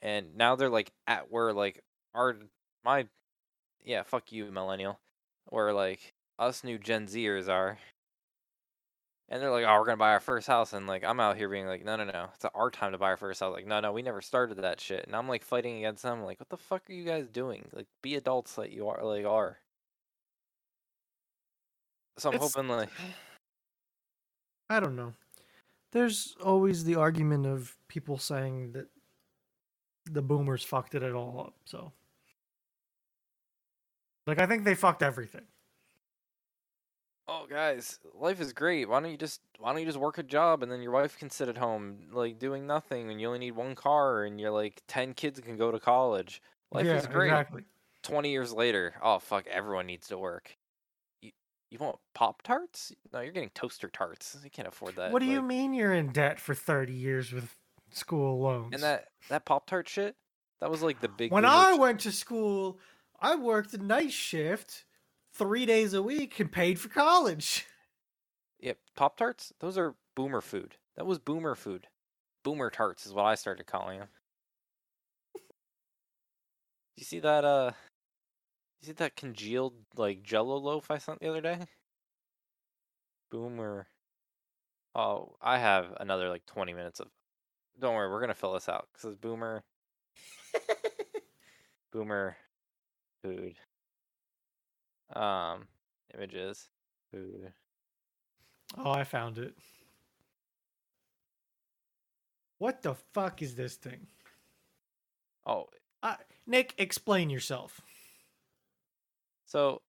and 0.02 0.36
now 0.36 0.58
they're 0.58 0.70
like 0.70 0.92
at 1.08 1.32
where 1.32 1.54
like 1.54 1.84
our 2.14 2.36
my 2.84 3.08
yeah 3.82 4.04
fuck 4.04 4.32
you 4.34 4.52
millennial 4.52 5.00
where 5.50 5.74
like 5.74 6.14
us 6.40 6.64
new 6.64 6.78
Gen 6.78 7.08
Zers 7.08 7.48
are. 7.50 7.78
And 9.30 9.42
they're 9.42 9.50
like, 9.52 9.66
oh, 9.66 9.80
we're 9.80 9.86
gonna 9.86 9.98
buy 9.98 10.12
our 10.12 10.20
first 10.20 10.48
house, 10.48 10.74
and 10.74 10.86
like 10.86 11.04
I'm 11.04 11.20
out 11.20 11.38
here 11.38 11.50
being 11.50 11.66
like, 11.66 11.84
no, 11.84 11.96
no, 11.96 12.04
no, 12.04 12.28
it's 12.36 12.46
our 12.54 12.70
time 12.70 12.92
to 12.92 12.98
buy 12.98 13.08
our 13.08 13.18
first 13.18 13.40
house. 13.40 13.54
Like, 13.54 13.66
no, 13.66 13.80
no, 13.80 13.92
we 13.92 14.02
never 14.02 14.22
started 14.22 14.58
that 14.58 14.80
shit, 14.82 15.06
and 15.08 15.16
I'm 15.16 15.28
like 15.28 15.44
fighting 15.44 15.78
against 15.78 16.04
them. 16.04 16.24
Like, 16.24 16.40
what 16.40 16.50
the 16.50 16.58
fuck 16.58 16.88
are 16.90 16.94
you 16.94 17.06
guys 17.06 17.28
doing? 17.30 17.66
Like, 17.74 17.88
be 18.02 18.16
adults 18.16 18.56
that 18.56 18.72
you 18.72 18.90
are, 18.90 19.04
like 19.04 19.26
are. 19.26 19.58
So 22.20 22.30
I'm 22.30 22.36
It's- 22.36 22.54
hoping 22.54 22.70
like 22.70 22.90
I 24.70 24.80
don't 24.80 24.96
know. 24.96 25.14
There's 25.94 26.36
always 26.44 26.84
the 26.84 26.96
argument 26.96 27.46
of 27.46 27.76
people 27.88 28.18
saying 28.18 28.74
that 28.74 28.88
the 30.06 30.22
boomers 30.22 30.64
fucked 30.64 30.96
it 30.96 31.04
all 31.16 31.40
up. 31.40 31.54
So, 31.66 31.92
like, 34.28 34.40
I 34.40 34.46
think 34.46 34.64
they 34.64 34.76
fucked 34.76 35.04
everything. 35.04 35.46
Oh, 37.28 37.46
guys, 37.50 38.00
life 38.14 38.42
is 38.42 38.52
great. 38.52 38.90
Why 38.90 39.00
don't 39.00 39.10
you 39.10 39.18
just 39.18 39.42
why 39.58 39.72
don't 39.72 39.80
you 39.80 39.86
just 39.86 39.98
work 39.98 40.18
a 40.18 40.24
job 40.24 40.62
and 40.62 40.72
then 40.72 40.82
your 40.82 40.92
wife 40.92 41.18
can 41.18 41.30
sit 41.30 41.48
at 41.48 41.58
home 41.58 42.00
like 42.12 42.38
doing 42.38 42.68
nothing 42.68 43.10
and 43.10 43.22
you 43.22 43.28
only 43.28 43.40
need 43.40 43.56
one 43.56 43.76
car 43.76 44.26
and 44.26 44.42
you're 44.42 44.52
like 44.52 44.82
ten 44.88 45.14
kids 45.14 45.40
can 45.40 45.56
go 45.56 45.72
to 45.72 45.80
college. 45.80 46.42
Life 46.72 46.86
yeah, 46.86 46.96
is 46.96 47.08
great. 47.08 47.28
exactly. 47.28 47.64
Twenty 48.02 48.32
years 48.32 48.52
later, 48.52 48.96
oh 49.02 49.20
fuck, 49.20 49.48
everyone 49.48 49.88
needs 49.88 50.10
to 50.10 50.18
work. 50.18 50.58
You 51.22 51.32
you 51.72 51.78
want 51.80 51.96
Pop 52.14 52.42
Tarts? 52.42 52.92
No, 53.14 53.22
you're 53.22 53.32
getting 53.32 53.52
toaster 53.52 53.88
tarts. 53.88 54.38
You 54.44 54.50
can't 54.50 54.68
afford 54.68 54.98
that. 54.98 55.14
What 55.14 55.20
do 55.20 55.26
you 55.26 55.42
mean 55.42 55.74
you're 55.74 55.94
in 55.94 56.12
debt 56.12 56.42
for 56.42 56.54
30 56.54 56.92
years 56.92 57.32
with 57.32 57.56
school 57.92 58.42
loans? 58.42 58.74
And 58.74 58.84
that 58.84 59.06
that 59.30 59.46
Pop 59.46 59.66
Tart 59.66 59.88
shit, 59.88 60.18
that 60.60 60.70
was 60.70 60.84
like 60.84 61.00
the 61.00 61.08
big. 61.08 61.32
when 61.32 61.46
I 61.46 61.76
went 61.76 62.02
to 62.02 62.12
school, 62.12 62.80
I 63.24 63.36
worked 63.36 63.74
a 63.74 63.78
night 63.78 64.12
shift 64.12 64.84
three 65.34 65.66
days 65.66 65.94
a 65.94 66.04
week 66.04 66.42
and 66.42 66.52
paid 66.52 66.80
for 66.80 66.90
college. 66.90 67.66
Yep, 68.60 68.78
Pop 68.96 69.18
Tarts. 69.18 69.52
Those 69.60 69.78
are 69.78 69.96
boomer 70.16 70.40
food. 70.40 70.78
That 70.96 71.06
was 71.06 71.20
boomer 71.20 71.54
food. 71.54 71.88
Boomer 72.44 72.70
tarts 72.70 73.06
is 73.06 73.12
what 73.12 73.26
I 73.26 73.36
started 73.36 73.68
calling 73.68 74.00
them. 74.00 74.08
You 76.96 77.04
see 77.04 77.20
that? 77.20 77.44
Uh, 77.44 77.72
you 78.80 78.86
see 78.86 78.92
that 78.94 79.18
congealed 79.18 79.74
like 79.98 80.24
Jello 80.24 80.56
loaf 80.56 80.90
I 80.90 80.98
sent 80.98 81.20
the 81.20 81.28
other 81.28 81.42
day? 81.42 81.58
Boomer. 83.30 83.88
Oh, 84.96 85.36
I 85.42 85.58
have 85.58 85.88
another 86.00 86.30
like 86.30 86.46
twenty 86.46 86.74
minutes 86.74 87.02
of. 87.02 87.08
Don't 87.82 87.96
worry, 87.96 88.10
we're 88.10 88.22
gonna 88.22 88.34
fill 88.34 88.54
this 88.54 88.70
out 88.70 88.88
because 88.94 89.14
boomer, 89.16 89.62
boomer, 91.92 92.38
food. 93.24 93.56
Um, 95.16 95.68
images, 96.14 96.70
food. 97.12 97.54
Oh, 98.78 98.92
I 98.92 99.04
found 99.04 99.38
it. 99.38 99.56
What 102.58 102.82
the 102.82 102.96
fuck 102.96 103.42
is 103.42 103.56
this 103.56 103.76
thing? 103.76 104.08
Oh, 105.46 105.68
Uh, 106.02 106.18
Nick, 106.46 106.74
explain 106.78 107.30
yourself. 107.30 107.82
So, 109.46 109.82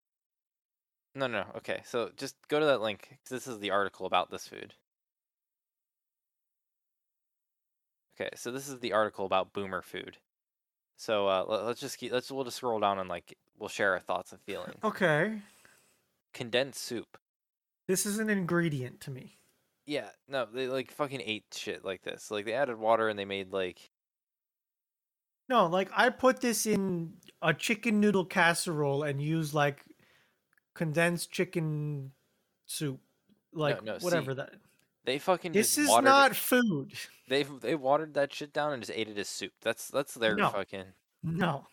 no, 1.14 1.26
no, 1.26 1.44
okay. 1.56 1.82
So 1.84 2.10
just 2.16 2.36
go 2.48 2.60
to 2.60 2.66
that 2.66 2.80
link 2.80 3.08
'cause 3.24 3.30
this 3.30 3.46
is 3.48 3.58
the 3.58 3.70
article 3.70 4.06
about 4.06 4.30
this 4.30 4.46
food. 4.48 4.74
Okay, 8.14 8.30
so 8.36 8.50
this 8.50 8.68
is 8.68 8.80
the 8.80 8.92
article 8.92 9.26
about 9.26 9.52
boomer 9.52 9.82
food. 9.82 10.18
So 10.96 11.28
uh, 11.28 11.44
let, 11.48 11.60
us 11.62 11.80
just 11.80 11.98
keep. 11.98 12.12
Let's 12.12 12.30
we'll 12.30 12.44
just 12.44 12.58
scroll 12.58 12.80
down 12.80 12.98
and 12.98 13.08
like 13.08 13.36
we'll 13.58 13.68
share 13.68 13.92
our 13.92 14.00
thoughts 14.00 14.32
and 14.32 14.40
feelings. 14.42 14.78
Okay. 14.82 15.40
Condensed 16.32 16.82
soup. 16.82 17.18
This 17.86 18.06
is 18.06 18.18
an 18.18 18.30
ingredient 18.30 19.00
to 19.02 19.10
me. 19.10 19.38
Yeah, 19.86 20.08
no, 20.28 20.46
they 20.52 20.68
like 20.68 20.90
fucking 20.90 21.22
ate 21.24 21.44
shit 21.52 21.84
like 21.84 22.02
this. 22.02 22.30
Like 22.30 22.46
they 22.46 22.54
added 22.54 22.78
water 22.78 23.08
and 23.08 23.18
they 23.18 23.26
made 23.26 23.52
like 23.52 23.90
No, 25.48 25.66
like 25.66 25.90
I 25.94 26.08
put 26.08 26.40
this 26.40 26.64
in 26.64 27.14
a 27.42 27.52
chicken 27.52 28.00
noodle 28.00 28.24
casserole 28.24 29.02
and 29.02 29.20
use 29.20 29.52
like 29.52 29.84
condensed 30.74 31.30
chicken 31.30 32.12
soup. 32.66 33.00
Like 33.52 33.84
no, 33.84 33.98
whatever 34.00 34.32
see, 34.32 34.36
that. 34.36 34.54
They 35.04 35.18
fucking. 35.18 35.52
This 35.52 35.76
is 35.78 35.88
watered 35.88 36.04
it- 36.06 36.08
not 36.10 36.36
food. 36.36 36.92
They 37.28 37.42
they 37.42 37.74
watered 37.74 38.14
that 38.14 38.32
shit 38.32 38.52
down 38.52 38.72
and 38.72 38.82
just 38.82 38.96
ate 38.96 39.08
it 39.08 39.18
as 39.18 39.28
soup. 39.28 39.52
That's 39.62 39.88
that's 39.88 40.14
their 40.14 40.34
No. 40.36 40.50
fucking 40.50 40.84
No. 41.22 41.66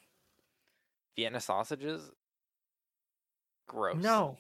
Vienna 1.16 1.42
sausages. 1.42 2.10
Gross. 3.68 3.98
No. 3.98 4.38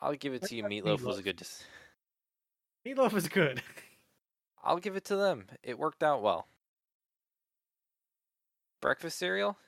I'll 0.00 0.14
give 0.14 0.32
it 0.34 0.42
to 0.44 0.54
you. 0.56 0.62
like 0.62 0.72
Meatloaf 0.72 1.02
was 1.02 1.18
a 1.18 1.20
meatloaf. 1.20 1.24
good. 1.24 1.36
Dis- 1.36 1.64
Meatloaf 2.86 3.14
is 3.14 3.28
good. 3.28 3.62
I'll 4.62 4.78
give 4.78 4.96
it 4.96 5.04
to 5.06 5.16
them. 5.16 5.46
It 5.62 5.78
worked 5.78 6.02
out 6.02 6.22
well. 6.22 6.48
Breakfast 8.80 9.18
cereal, 9.18 9.58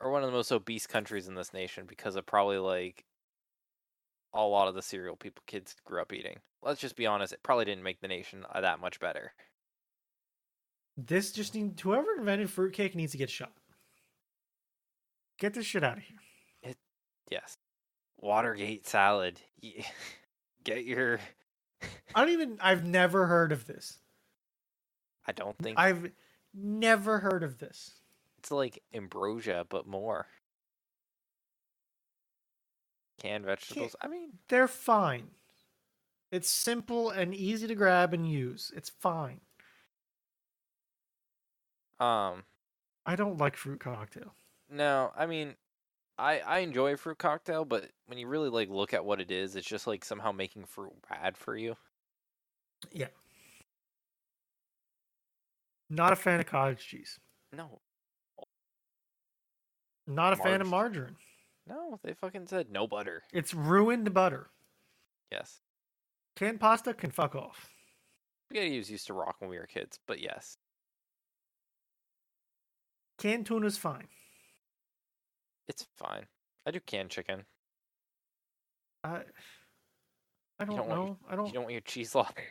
or 0.00 0.10
one 0.10 0.22
of 0.22 0.28
the 0.30 0.36
most 0.36 0.52
obese 0.52 0.86
countries 0.86 1.28
in 1.28 1.34
this 1.34 1.54
nation 1.54 1.86
because 1.86 2.14
of 2.14 2.26
probably 2.26 2.58
like 2.58 3.04
a 4.32 4.42
lot 4.42 4.68
of 4.68 4.74
the 4.74 4.82
cereal 4.82 5.16
people 5.16 5.42
kids 5.46 5.74
grew 5.84 6.00
up 6.00 6.12
eating. 6.12 6.38
Let's 6.62 6.80
just 6.80 6.96
be 6.96 7.06
honest. 7.06 7.32
It 7.32 7.42
probably 7.42 7.64
didn't 7.64 7.84
make 7.84 8.00
the 8.00 8.08
nation 8.08 8.44
uh, 8.52 8.60
that 8.60 8.80
much 8.80 9.00
better. 9.00 9.32
This 10.96 11.32
just 11.32 11.54
needs 11.54 11.80
whoever 11.80 12.06
invented 12.18 12.50
fruitcake 12.50 12.94
needs 12.94 13.12
to 13.12 13.18
get 13.18 13.30
shot. 13.30 13.52
Get 15.38 15.54
this 15.54 15.66
shit 15.66 15.82
out 15.84 15.96
of 15.96 16.02
here. 16.02 16.74
Yes. 17.30 17.56
Watergate 18.18 18.86
salad. 18.86 19.40
Get 20.64 20.84
your. 20.84 21.20
I 22.14 22.20
don't 22.20 22.30
even 22.30 22.58
I've 22.60 22.84
never 22.84 23.26
heard 23.26 23.52
of 23.52 23.66
this. 23.66 23.98
I 25.26 25.32
don't 25.32 25.56
think 25.58 25.78
I've 25.78 26.10
never 26.52 27.20
heard 27.20 27.42
of 27.42 27.58
this. 27.58 27.92
it's 28.38 28.50
like 28.50 28.82
ambrosia, 28.92 29.64
but 29.68 29.86
more. 29.86 30.26
Canned 33.20 33.44
vegetables. 33.44 33.94
I 34.00 34.08
mean, 34.08 34.30
They're 34.48 34.66
fine. 34.68 35.28
It's 36.32 36.50
simple 36.50 37.10
and 37.10 37.34
easy 37.34 37.66
to 37.68 37.74
grab 37.74 38.12
and 38.14 38.28
use. 38.30 38.72
It's 38.74 38.88
fine. 38.90 39.40
um, 42.00 42.44
I 43.06 43.16
don't 43.16 43.38
like 43.38 43.56
fruit 43.56 43.80
cocktail. 43.80 44.34
No, 44.70 45.12
I 45.16 45.26
mean, 45.26 45.56
I 46.18 46.40
I 46.40 46.58
enjoy 46.60 46.96
fruit 46.96 47.18
cocktail, 47.18 47.64
but 47.64 47.90
when 48.06 48.18
you 48.18 48.26
really 48.26 48.48
like 48.48 48.68
look 48.70 48.94
at 48.94 49.04
what 49.04 49.20
it 49.20 49.30
is, 49.30 49.56
it's 49.56 49.66
just 49.66 49.86
like 49.86 50.04
somehow 50.04 50.32
making 50.32 50.64
fruit 50.64 50.92
bad 51.08 51.36
for 51.36 51.56
you. 51.56 51.76
Yeah. 52.92 53.08
Not 55.90 56.12
a 56.12 56.16
fan 56.16 56.40
of 56.40 56.46
cottage 56.46 56.86
cheese. 56.86 57.18
No, 57.52 57.80
Not 60.06 60.32
a 60.32 60.36
fan 60.36 60.60
of 60.60 60.66
margarine. 60.68 61.16
No, 61.66 61.98
they 62.02 62.14
fucking 62.14 62.46
said 62.46 62.70
no 62.70 62.86
butter. 62.86 63.22
It's 63.32 63.54
ruined 63.54 64.12
butter. 64.14 64.50
Yes, 65.30 65.60
Canned 66.36 66.60
pasta 66.60 66.92
can 66.94 67.10
fuck 67.10 67.34
off. 67.36 67.68
spaghetti 68.46 68.78
was 68.78 68.90
used 68.90 69.06
to 69.06 69.14
rock 69.14 69.36
when 69.38 69.50
we 69.50 69.58
were 69.58 69.66
kids, 69.66 69.98
but 70.06 70.20
yes, 70.20 70.56
Canned 73.18 73.46
tuna's 73.46 73.76
fine. 73.76 74.08
it's 75.68 75.86
fine. 75.96 76.26
I 76.66 76.70
do 76.72 76.80
canned 76.80 77.10
chicken. 77.10 77.44
I 79.04 79.22
I 80.58 80.64
don't, 80.64 80.76
don't 80.76 80.88
want 80.88 80.88
your- 80.88 81.06
know. 81.06 81.18
I 81.28 81.36
don't 81.36 81.46
You 81.46 81.52
don't 81.52 81.62
want 81.64 81.72
your 81.72 81.80
cheese 81.82 82.14
lobster. 82.14 82.42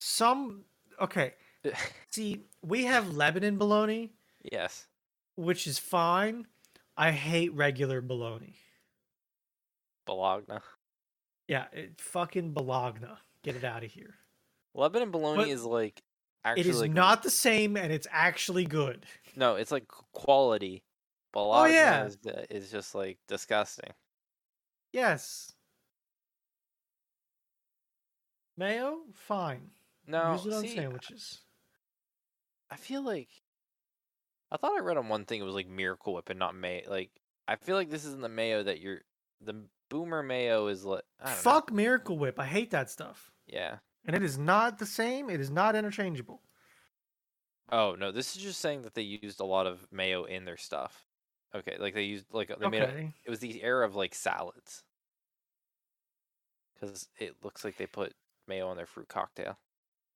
some 0.00 0.64
okay. 1.00 1.34
See, 2.10 2.44
we 2.62 2.84
have 2.84 3.14
Lebanon 3.14 3.56
bologna, 3.58 4.12
yes, 4.50 4.86
which 5.36 5.66
is 5.66 5.78
fine. 5.78 6.46
I 6.96 7.10
hate 7.12 7.52
regular 7.54 8.00
bologna. 8.00 8.56
bologna. 10.06 10.58
Yeah, 11.48 11.66
it, 11.72 12.00
fucking 12.00 12.52
bologna. 12.52 13.06
Get 13.42 13.56
it 13.56 13.64
out 13.64 13.84
of 13.84 13.90
here. 13.90 14.14
Lebanon 14.74 15.10
bologna 15.10 15.36
But 15.44 15.48
is 15.48 15.64
like 15.64 16.02
actually 16.44 16.60
it 16.62 16.66
is 16.66 16.80
like 16.80 16.92
not 16.92 17.22
the 17.22 17.30
same, 17.30 17.76
and 17.76 17.92
it's 17.92 18.06
actually 18.10 18.64
good. 18.64 19.04
no, 19.36 19.56
it's 19.56 19.72
like 19.72 19.86
quality. 20.12 20.82
Bologna 21.32 21.72
Oh, 21.72 21.74
yeah. 21.74 22.04
is, 22.04 22.18
uh, 22.26 22.44
is 22.50 22.70
just 22.70 22.94
like 22.94 23.18
disgusting. 23.26 23.90
Yes. 24.92 25.52
Mayo, 28.56 28.98
fine. 29.14 29.70
No, 30.06 30.32
Use 30.32 30.46
it 30.46 30.52
on 30.52 30.62
see, 30.62 30.74
sandwiches. 30.76 31.40
I 32.70 32.76
feel 32.76 33.02
like 33.02 33.28
I 34.52 34.58
thought 34.58 34.76
I 34.76 34.80
read 34.80 34.98
on 34.98 35.08
one 35.08 35.24
thing 35.24 35.40
it 35.40 35.44
was 35.44 35.54
like 35.54 35.68
Miracle 35.68 36.14
Whip 36.14 36.28
and 36.28 36.38
not 36.38 36.54
May. 36.54 36.84
Like 36.86 37.10
I 37.48 37.56
feel 37.56 37.74
like 37.74 37.90
this 37.90 38.04
isn't 38.04 38.20
the 38.20 38.28
mayo 38.28 38.62
that 38.62 38.80
you're. 38.80 39.00
The 39.40 39.64
Boomer 39.88 40.22
mayo 40.22 40.68
is 40.68 40.84
like 40.84 41.02
I 41.18 41.24
don't 41.24 41.34
know. 41.34 41.40
Fuck 41.40 41.72
Miracle 41.72 42.18
Whip. 42.18 42.38
I 42.38 42.44
hate 42.44 42.70
that 42.70 42.90
stuff. 42.90 43.32
Yeah. 43.46 43.78
And 44.06 44.14
it 44.14 44.22
is 44.22 44.38
not 44.38 44.78
the 44.78 44.86
same. 44.86 45.30
It 45.30 45.40
is 45.40 45.50
not 45.50 45.74
interchangeable. 45.74 46.42
Oh 47.70 47.96
no, 47.98 48.12
this 48.12 48.36
is 48.36 48.42
just 48.42 48.60
saying 48.60 48.82
that 48.82 48.94
they 48.94 49.02
used 49.02 49.40
a 49.40 49.44
lot 49.44 49.66
of 49.66 49.86
mayo 49.90 50.24
in 50.24 50.44
their 50.44 50.58
stuff. 50.58 51.06
Okay, 51.54 51.76
like 51.78 51.94
they 51.94 52.02
used 52.02 52.26
like 52.32 52.52
they 52.58 52.68
made 52.68 52.82
a, 52.82 53.12
it 53.24 53.30
was 53.30 53.38
the 53.38 53.62
era 53.62 53.86
of 53.86 53.94
like 53.94 54.14
salads. 54.14 54.84
Because 56.74 57.08
it 57.18 57.36
looks 57.42 57.64
like 57.64 57.76
they 57.76 57.86
put 57.86 58.12
mayo 58.46 58.68
on 58.68 58.76
their 58.76 58.86
fruit 58.86 59.08
cocktail. 59.08 59.56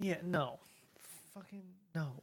Yeah, 0.00 0.18
no. 0.22 0.58
Fucking 1.32 1.62
no. 1.94 2.22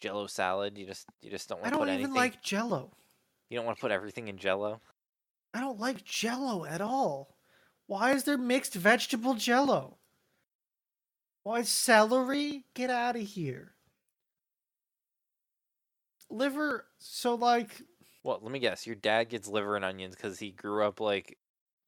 Jello 0.00 0.26
salad. 0.26 0.76
You 0.78 0.86
just 0.86 1.06
you 1.22 1.30
just 1.30 1.48
don't 1.48 1.58
I 1.58 1.62
want 1.62 1.72
to 1.72 1.78
don't 1.78 1.86
put 1.86 1.88
even 1.92 2.00
anything. 2.00 2.14
like 2.14 2.42
Jello. 2.42 2.92
You 3.48 3.56
don't 3.58 3.66
want 3.66 3.78
to 3.78 3.80
put 3.80 3.90
everything 3.90 4.28
in 4.28 4.38
Jello. 4.38 4.80
I 5.52 5.60
don't 5.60 5.80
like 5.80 6.04
jello 6.04 6.64
at 6.64 6.80
all. 6.80 7.36
Why 7.86 8.12
is 8.12 8.22
there 8.24 8.38
mixed 8.38 8.74
vegetable 8.74 9.34
jello? 9.34 9.98
Why 11.42 11.62
celery? 11.62 12.64
Get 12.74 12.90
out 12.90 13.16
of 13.16 13.22
here. 13.22 13.74
Liver, 16.30 16.86
so 16.98 17.34
like 17.34 17.82
Well, 18.22 18.38
let 18.42 18.52
me 18.52 18.60
guess. 18.60 18.86
Your 18.86 18.94
dad 18.94 19.28
gets 19.28 19.48
liver 19.48 19.74
and 19.74 19.84
onions 19.84 20.14
because 20.14 20.38
he 20.38 20.52
grew 20.52 20.84
up 20.84 21.00
like, 21.00 21.36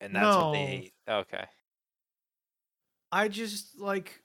and 0.01 0.15
that's 0.15 0.37
what 0.37 0.53
they 0.53 0.65
No. 0.65 0.69
ate. 0.71 0.93
Okay. 1.09 1.45
I 3.13 3.29
just 3.29 3.79
like 3.79 4.21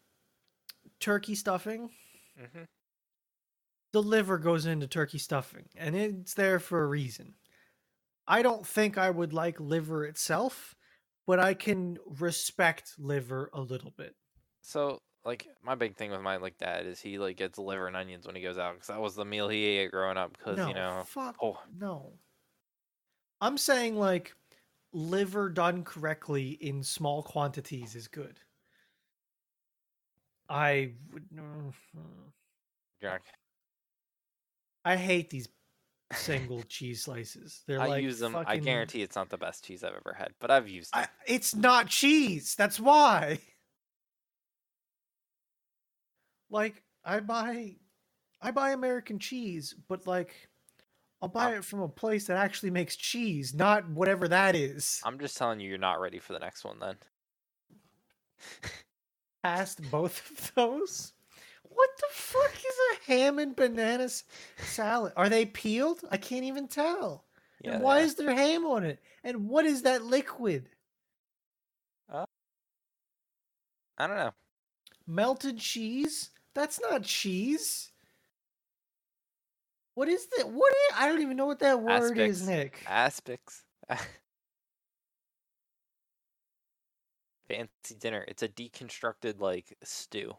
turkey 1.00 1.36
stuffing. 1.36 1.92
hmm 2.38 2.64
The 3.94 4.02
liver 4.02 4.38
goes 4.38 4.66
into 4.66 4.88
turkey 4.88 5.18
stuffing 5.18 5.66
and 5.76 5.96
it's 5.96 6.34
there 6.34 6.60
for 6.60 6.84
a 6.84 6.88
reason. 6.88 7.36
I 8.28 8.42
don't 8.42 8.68
think 8.68 8.98
I 8.98 9.10
would 9.10 9.32
like 9.34 9.60
liver 9.60 10.06
itself, 10.06 10.76
but 11.26 11.40
I 11.40 11.54
can 11.54 11.98
respect 12.06 12.94
liver 13.00 13.50
a 13.54 13.62
little 13.62 13.92
bit. 13.96 14.16
So, 14.62 15.00
like, 15.24 15.48
my 15.64 15.76
big 15.76 15.96
thing 15.96 16.12
with 16.12 16.22
my 16.22 16.36
like 16.36 16.58
dad 16.58 16.86
is 16.86 17.00
he 17.00 17.18
like 17.18 17.38
gets 17.38 17.58
liver 17.58 17.88
and 17.88 17.96
onions 17.96 18.28
when 18.28 18.36
he 18.36 18.42
goes 18.42 18.58
out 18.58 18.74
because 18.74 18.88
that 18.88 19.00
was 19.00 19.16
the 19.16 19.24
meal 19.24 19.48
he 19.48 19.64
ate 19.64 19.92
growing 19.92 20.18
up. 20.18 20.38
Because 20.38 20.58
no, 20.58 20.68
you 20.68 20.74
know, 20.74 21.04
fuck 21.06 21.38
oh, 21.42 21.58
no. 21.80 22.14
I'm 23.40 23.58
saying 23.58 23.98
like 23.98 24.36
liver 24.92 25.50
done 25.50 25.84
correctly 25.84 26.50
in 26.50 26.84
small 26.84 27.24
quantities 27.24 27.96
is 27.96 28.08
good. 28.08 28.40
I 30.50 30.94
would. 31.14 31.26
Hmm. 31.32 32.02
Jack, 33.02 33.24
I 34.88 34.96
hate 34.96 35.30
these 35.30 35.50
single 36.14 36.64
cheese 36.64 37.04
slices. 37.04 37.62
They're 37.68 37.82
I 37.82 37.88
like 37.88 38.04
use 38.04 38.20
them. 38.20 38.36
I 38.36 38.44
fucking- 38.46 38.64
guarantee 38.64 39.02
it's 39.02 39.16
not 39.18 39.30
the 39.30 39.38
best 39.38 39.66
cheese 39.66 39.84
I've 39.84 39.94
ever 39.96 40.16
had, 40.18 40.30
but 40.40 40.50
I've 40.50 40.70
used 40.70 40.94
them. 40.94 41.02
I, 41.04 41.08
it's 41.32 41.54
not 41.54 41.88
cheese. 41.88 42.56
That's 42.56 42.80
why. 42.80 43.40
Like 46.50 46.82
I 47.04 47.20
buy, 47.20 47.76
I 48.42 48.52
buy 48.52 48.72
American 48.72 49.20
cheese, 49.20 49.76
but 49.90 50.08
like, 50.08 50.34
I'll 51.22 51.28
buy 51.28 51.48
Um, 51.48 51.56
it 51.56 51.66
from 51.66 51.82
a 51.82 51.90
place 51.90 52.28
that 52.28 52.38
actually 52.38 52.70
makes 52.70 52.96
cheese, 52.96 53.54
not 53.54 53.90
whatever 53.90 54.30
that 54.30 54.56
is. 54.56 55.02
I'm 55.04 55.20
just 55.20 55.36
telling 55.36 55.60
you, 55.60 55.68
you're 55.68 55.78
not 55.78 56.00
ready 56.00 56.20
for 56.20 56.32
the 56.32 56.40
next 56.40 56.64
one. 56.64 56.80
Then 56.80 56.96
Past 59.44 59.82
both 59.92 60.32
of 60.32 60.54
those. 60.56 61.12
What 61.78 61.90
the 62.00 62.08
fuck 62.12 62.56
is 62.56 62.76
a 62.92 63.12
ham 63.12 63.38
and 63.38 63.56
banana 63.56 64.10
salad? 64.58 65.14
Are 65.16 65.30
they 65.30 65.46
peeled? 65.46 66.00
I 66.10 66.18
can't 66.18 66.44
even 66.44 66.68
tell. 66.68 67.24
yeah, 67.64 67.74
and 67.76 67.84
why 67.84 68.00
is 68.00 68.16
there 68.16 68.34
ham 68.34 68.66
on 68.66 68.84
it? 68.84 69.00
And 69.24 69.48
what 69.48 69.64
is 69.64 69.84
that 69.84 70.04
liquid? 70.04 70.70
Uh, 72.12 72.26
I 74.00 74.08
don't 74.08 74.18
know. 74.18 74.34
Melted 75.06 75.60
cheese? 75.60 76.32
That's 76.56 76.82
not 76.82 77.04
cheese. 77.04 77.92
What 79.94 80.08
is 80.08 80.26
that? 80.36 80.50
What 80.50 80.74
is, 80.74 80.96
I 80.98 81.08
don't 81.08 81.22
even 81.22 81.38
know 81.38 81.46
what 81.46 81.60
that 81.60 81.80
word 81.80 82.18
is, 82.18 82.42
Aspics. 82.42 82.48
Nick. 82.48 82.84
Aspics. 82.88 83.62
Fancy 87.48 87.96
dinner. 88.00 88.26
It's 88.28 88.42
a 88.42 88.48
deconstructed 88.48 89.40
like 89.40 89.78
stew. 89.84 90.34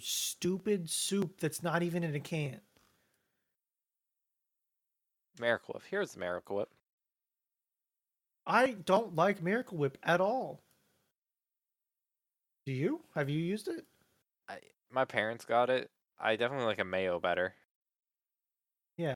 Stupid 0.00 0.90
soup 0.90 1.40
that's 1.40 1.62
not 1.62 1.82
even 1.82 2.02
in 2.04 2.14
a 2.14 2.20
can. 2.20 2.60
Miracle 5.40 5.74
Whip. 5.74 5.82
Here's 5.90 6.12
the 6.12 6.20
Miracle 6.20 6.56
Whip. 6.56 6.70
I 8.46 8.72
don't 8.84 9.16
like 9.16 9.42
Miracle 9.42 9.78
Whip 9.78 9.98
at 10.02 10.20
all. 10.20 10.60
Do 12.66 12.72
you? 12.72 13.00
Have 13.14 13.28
you 13.28 13.38
used 13.38 13.68
it? 13.68 13.84
I, 14.48 14.58
my 14.90 15.04
parents 15.04 15.44
got 15.44 15.70
it. 15.70 15.90
I 16.20 16.36
definitely 16.36 16.66
like 16.66 16.78
a 16.78 16.84
mayo 16.84 17.18
better. 17.18 17.54
Yeah. 18.96 19.14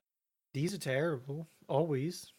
These 0.53 0.73
are 0.73 0.79
terrible. 0.79 1.47
Always. 1.67 2.33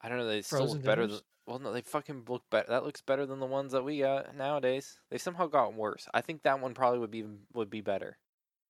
I 0.00 0.08
don't 0.08 0.18
know. 0.18 0.26
They 0.26 0.42
still 0.42 0.60
Frozen 0.60 0.76
look 0.78 0.84
better. 0.84 1.02
Than, 1.02 1.08
dinners? 1.10 1.22
Well, 1.50 1.58
no, 1.58 1.72
they 1.72 1.80
fucking 1.80 2.22
look 2.28 2.44
better. 2.48 2.68
That 2.68 2.84
looks 2.84 3.00
better 3.00 3.26
than 3.26 3.40
the 3.40 3.46
ones 3.46 3.72
that 3.72 3.84
we 3.84 3.98
got 3.98 4.36
nowadays. 4.36 5.00
They 5.10 5.18
somehow 5.18 5.48
got 5.48 5.74
worse. 5.74 6.06
I 6.14 6.20
think 6.20 6.44
that 6.44 6.60
one 6.60 6.74
probably 6.74 7.00
would 7.00 7.10
be 7.10 7.24
would 7.52 7.68
be 7.68 7.80
better. 7.80 8.18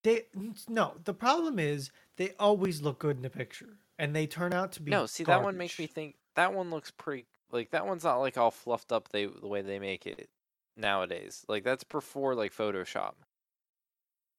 They 0.02 0.22
no. 0.66 0.94
The 1.04 1.12
problem 1.12 1.58
is 1.58 1.90
they 2.16 2.32
always 2.38 2.80
look 2.80 2.98
good 2.98 3.16
in 3.16 3.22
the 3.22 3.28
picture, 3.28 3.76
and 3.98 4.16
they 4.16 4.26
turn 4.26 4.54
out 4.54 4.72
to 4.72 4.82
be 4.82 4.92
No, 4.92 5.04
see 5.04 5.24
that 5.24 5.42
one 5.42 5.58
makes 5.58 5.78
me 5.78 5.86
think 5.86 6.14
that 6.36 6.54
one 6.54 6.70
looks 6.70 6.90
pretty. 6.90 7.26
Like 7.52 7.70
that 7.72 7.86
one's 7.86 8.04
not 8.04 8.16
like 8.16 8.38
all 8.38 8.50
fluffed 8.50 8.92
up. 8.92 9.10
They 9.10 9.26
the 9.26 9.46
way 9.46 9.60
they 9.60 9.78
make 9.78 10.06
it 10.06 10.30
nowadays. 10.74 11.44
Like 11.48 11.64
that's 11.64 11.84
before 11.84 12.34
like 12.34 12.54
Photoshop. 12.54 13.12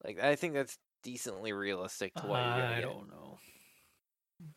Like 0.04 0.18
I 0.18 0.34
think 0.34 0.54
that's 0.54 0.78
decently 1.04 1.52
realistic 1.52 2.12
to 2.16 2.26
what 2.26 2.42
you're 2.42 2.56
gonna 2.56 2.74
I 2.74 2.80
get. 2.80 2.82
don't 2.82 3.08
know. 3.08 3.38
Hmm. 4.40 4.48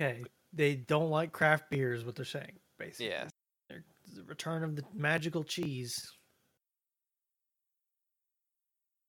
Okay, 0.00 0.22
they 0.52 0.74
don't 0.76 1.10
like 1.10 1.32
craft 1.32 1.70
beer, 1.70 1.92
is 1.94 2.04
what 2.04 2.16
they're 2.16 2.24
saying. 2.24 2.58
Basically, 2.78 3.08
Yeah. 3.08 3.28
They're- 3.68 3.84
the 4.14 4.24
return 4.24 4.64
of 4.64 4.76
the 4.76 4.84
magical 4.92 5.44
cheese. 5.44 6.12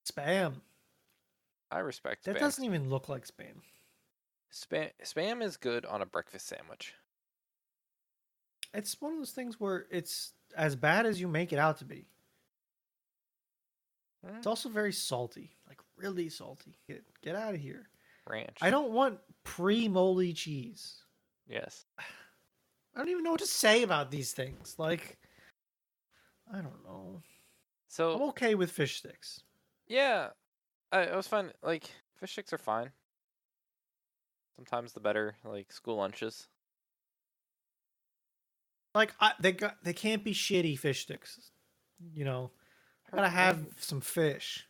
Spam. 0.06 0.60
I 1.70 1.78
respect 1.78 2.24
That 2.24 2.36
spam. 2.36 2.40
doesn't 2.40 2.64
even 2.64 2.90
look 2.90 3.08
like 3.08 3.26
spam. 3.26 3.62
Spam 4.52 4.90
spam 5.02 5.42
is 5.42 5.56
good 5.56 5.86
on 5.86 6.02
a 6.02 6.06
breakfast 6.06 6.46
sandwich. 6.46 6.94
It's 8.74 9.00
one 9.00 9.12
of 9.12 9.18
those 9.18 9.32
things 9.32 9.58
where 9.58 9.86
it's 9.90 10.34
as 10.56 10.76
bad 10.76 11.06
as 11.06 11.20
you 11.20 11.28
make 11.28 11.52
it 11.52 11.58
out 11.58 11.78
to 11.78 11.84
be. 11.84 12.06
Mm, 14.24 14.36
It's 14.38 14.46
also 14.46 14.68
very 14.68 14.92
salty, 14.92 15.56
like 15.66 15.80
really 15.96 16.28
salty. 16.28 16.78
Get 16.86 17.04
get 17.22 17.34
out 17.36 17.54
of 17.54 17.60
here. 17.60 17.88
ranch. 18.26 18.58
I 18.60 18.70
don't 18.70 18.92
want 18.92 19.18
pre-moldy 19.42 20.32
cheese. 20.32 21.01
Yes. 21.48 21.84
I 21.98 22.98
don't 22.98 23.08
even 23.08 23.24
know 23.24 23.32
what 23.32 23.40
to 23.40 23.46
say 23.46 23.82
about 23.82 24.10
these 24.10 24.32
things. 24.32 24.76
Like, 24.78 25.18
I 26.52 26.56
don't 26.56 26.84
know. 26.84 27.22
So 27.88 28.14
I'm 28.14 28.22
okay 28.30 28.54
with 28.54 28.70
fish 28.70 28.96
sticks. 28.96 29.42
yeah, 29.86 30.28
I, 30.90 31.06
I 31.06 31.16
was 31.16 31.26
fine. 31.26 31.52
Like 31.62 31.90
fish 32.16 32.32
sticks 32.32 32.52
are 32.52 32.58
fine. 32.58 32.90
Sometimes 34.56 34.92
the 34.92 35.00
better 35.00 35.36
like 35.44 35.72
school 35.72 35.96
lunches. 35.96 36.48
Like, 38.94 39.14
I, 39.20 39.32
they 39.40 39.52
got 39.52 39.82
they 39.82 39.94
can't 39.94 40.22
be 40.22 40.34
shitty 40.34 40.78
fish 40.78 41.02
sticks. 41.02 41.50
You 42.14 42.24
know, 42.24 42.50
I 43.10 43.16
gotta 43.16 43.28
have 43.28 43.58
some 43.78 44.00
fish. 44.00 44.66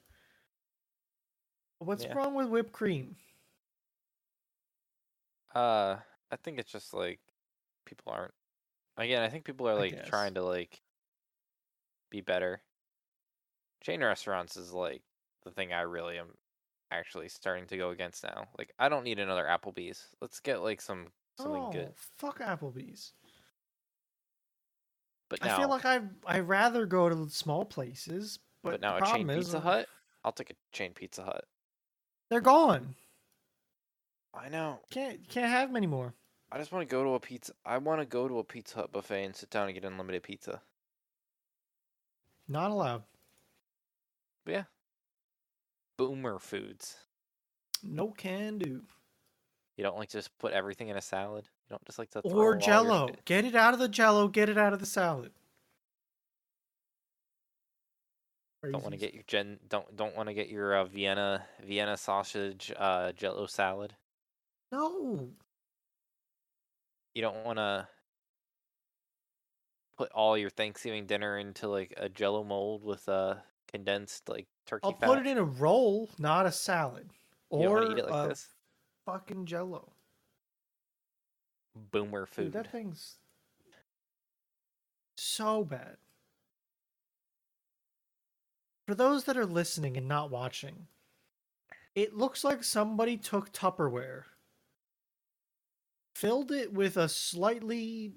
What's 1.78 2.04
Yeah. 2.04 2.14
wrong 2.14 2.34
with 2.34 2.48
whipped 2.48 2.72
cream? 2.72 3.16
Uh, 5.54 5.96
I 6.32 6.36
think 6.36 6.58
it's 6.58 6.72
just 6.72 6.94
like 6.94 7.20
people 7.84 8.12
aren't. 8.12 8.34
Again, 8.96 9.22
I 9.22 9.28
think 9.28 9.44
people 9.44 9.68
are 9.68 9.72
I 9.72 9.78
like 9.78 9.92
guess. 9.92 10.08
trying 10.08 10.34
to 10.34 10.42
like 10.42 10.80
be 12.10 12.22
better. 12.22 12.62
Chain 13.82 14.02
restaurants 14.02 14.56
is 14.56 14.72
like 14.72 15.02
the 15.44 15.50
thing 15.50 15.72
I 15.72 15.82
really 15.82 16.18
am 16.18 16.28
actually 16.90 17.28
starting 17.28 17.66
to 17.66 17.76
go 17.76 17.90
against 17.90 18.24
now. 18.24 18.46
Like, 18.58 18.72
I 18.78 18.88
don't 18.88 19.04
need 19.04 19.18
another 19.18 19.44
Applebee's. 19.44 20.06
Let's 20.20 20.40
get 20.40 20.62
like 20.62 20.80
some 20.80 21.06
something 21.38 21.62
oh, 21.62 21.72
good. 21.72 21.92
fuck 21.96 22.40
Applebee's. 22.40 23.12
But 25.28 25.44
now, 25.44 25.56
I 25.56 25.58
feel 25.58 25.68
like 25.68 25.84
I 25.84 26.00
I 26.26 26.40
rather 26.40 26.86
go 26.86 27.08
to 27.08 27.28
small 27.30 27.64
places, 27.64 28.38
but, 28.62 28.72
but 28.72 28.80
now 28.80 28.96
a 28.98 29.14
chain 29.14 29.28
is 29.30 29.46
Pizza 29.46 29.58
uh, 29.58 29.60
Hut. 29.60 29.86
I'll 30.24 30.32
take 30.32 30.50
a 30.50 30.54
chain 30.72 30.92
Pizza 30.94 31.24
Hut. 31.24 31.44
They're 32.30 32.40
gone. 32.40 32.94
I 34.34 34.48
know. 34.48 34.80
Can't 34.90 35.26
can't 35.28 35.50
have 35.50 35.68
them 35.68 35.76
anymore. 35.76 36.14
I 36.52 36.58
just 36.58 36.70
want 36.70 36.86
to 36.86 36.92
go 36.94 37.02
to 37.02 37.14
a 37.14 37.20
pizza. 37.20 37.52
I 37.64 37.78
want 37.78 38.00
to 38.00 38.04
go 38.06 38.28
to 38.28 38.38
a 38.38 38.44
Pizza 38.44 38.76
Hut 38.76 38.92
buffet 38.92 39.24
and 39.24 39.34
sit 39.34 39.48
down 39.48 39.66
and 39.68 39.74
get 39.74 39.84
unlimited 39.86 40.22
pizza. 40.22 40.60
Not 42.46 42.70
allowed. 42.70 43.04
But 44.44 44.52
yeah. 44.52 44.64
Boomer 45.96 46.38
foods. 46.38 46.96
No 47.82 48.08
can 48.10 48.58
do. 48.58 48.82
You 49.78 49.84
don't 49.84 49.96
like 49.96 50.10
to 50.10 50.18
just 50.18 50.36
put 50.38 50.52
everything 50.52 50.88
in 50.88 50.96
a 50.96 51.00
salad. 51.00 51.48
You 51.68 51.70
don't 51.74 51.84
just 51.86 51.98
like 51.98 52.10
to 52.10 52.20
throw 52.20 52.30
Or 52.32 52.56
Jello. 52.56 53.06
fa- 53.08 53.14
Get 53.24 53.46
it 53.46 53.54
out 53.54 53.72
of 53.72 53.80
the 53.80 53.88
Jello. 53.88 54.28
Get 54.28 54.50
it 54.50 54.58
out 54.58 54.74
of 54.74 54.80
the 54.80 54.86
salad. 54.86 55.32
Don't 58.62 58.82
want 58.82 58.92
to 58.92 58.98
get 58.98 59.12
your 59.14 59.24
gen. 59.26 59.58
Don't 59.68 59.96
don't 59.96 60.14
want 60.14 60.28
to 60.28 60.34
get 60.34 60.48
your 60.48 60.76
uh, 60.76 60.84
Vienna 60.84 61.44
Vienna 61.64 61.96
sausage 61.96 62.72
uh, 62.76 63.10
Jello 63.12 63.46
salad. 63.46 63.94
No. 64.70 65.30
You 67.14 67.22
don't 67.22 67.44
want 67.44 67.58
to 67.58 67.88
put 69.96 70.10
all 70.12 70.36
your 70.36 70.50
Thanksgiving 70.50 71.06
dinner 71.06 71.38
into 71.38 71.68
like 71.68 71.94
a 71.96 72.08
Jello 72.08 72.42
mold 72.44 72.82
with 72.84 73.06
a 73.08 73.42
condensed 73.70 74.28
like 74.28 74.46
turkey 74.66 74.80
I'll 74.84 74.92
fat. 74.92 75.06
put 75.06 75.18
it 75.18 75.26
in 75.26 75.38
a 75.38 75.44
roll, 75.44 76.08
not 76.18 76.46
a 76.46 76.52
salad. 76.52 77.10
Or 77.50 77.68
want 77.70 77.86
to 77.86 77.92
eat 77.92 77.98
it 77.98 78.10
like 78.10 78.26
a 78.26 78.28
this. 78.30 78.48
fucking 79.04 79.44
Jello. 79.46 79.92
boomer 81.90 82.24
food. 82.26 82.44
Dude, 82.44 82.52
that 82.54 82.72
thing's 82.72 83.16
so 85.16 85.64
bad. 85.64 85.96
For 88.86 88.94
those 88.94 89.24
that 89.24 89.36
are 89.36 89.46
listening 89.46 89.96
and 89.96 90.08
not 90.08 90.30
watching, 90.30 90.86
it 91.94 92.16
looks 92.16 92.42
like 92.42 92.64
somebody 92.64 93.16
took 93.16 93.52
Tupperware, 93.52 94.24
filled 96.14 96.52
it 96.52 96.72
with 96.72 96.96
a 96.96 97.08
slightly. 97.08 98.12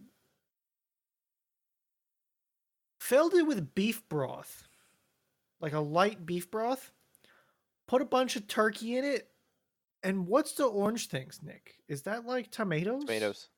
filled 2.99 3.35
it 3.35 3.45
with 3.45 3.75
beef 3.75 4.01
broth, 4.09 4.67
like 5.61 5.73
a 5.73 5.79
light 5.79 6.25
beef 6.25 6.49
broth, 6.49 6.91
put 7.87 8.01
a 8.01 8.05
bunch 8.05 8.35
of 8.35 8.47
turkey 8.47 8.97
in 8.97 9.05
it, 9.05 9.29
and 10.01 10.25
what's 10.25 10.53
the 10.53 10.65
orange 10.65 11.07
things, 11.07 11.39
Nick? 11.43 11.75
Is 11.87 12.01
that 12.03 12.25
like 12.25 12.49
tomatoes? 12.49 13.01
Tomatoes. 13.01 13.49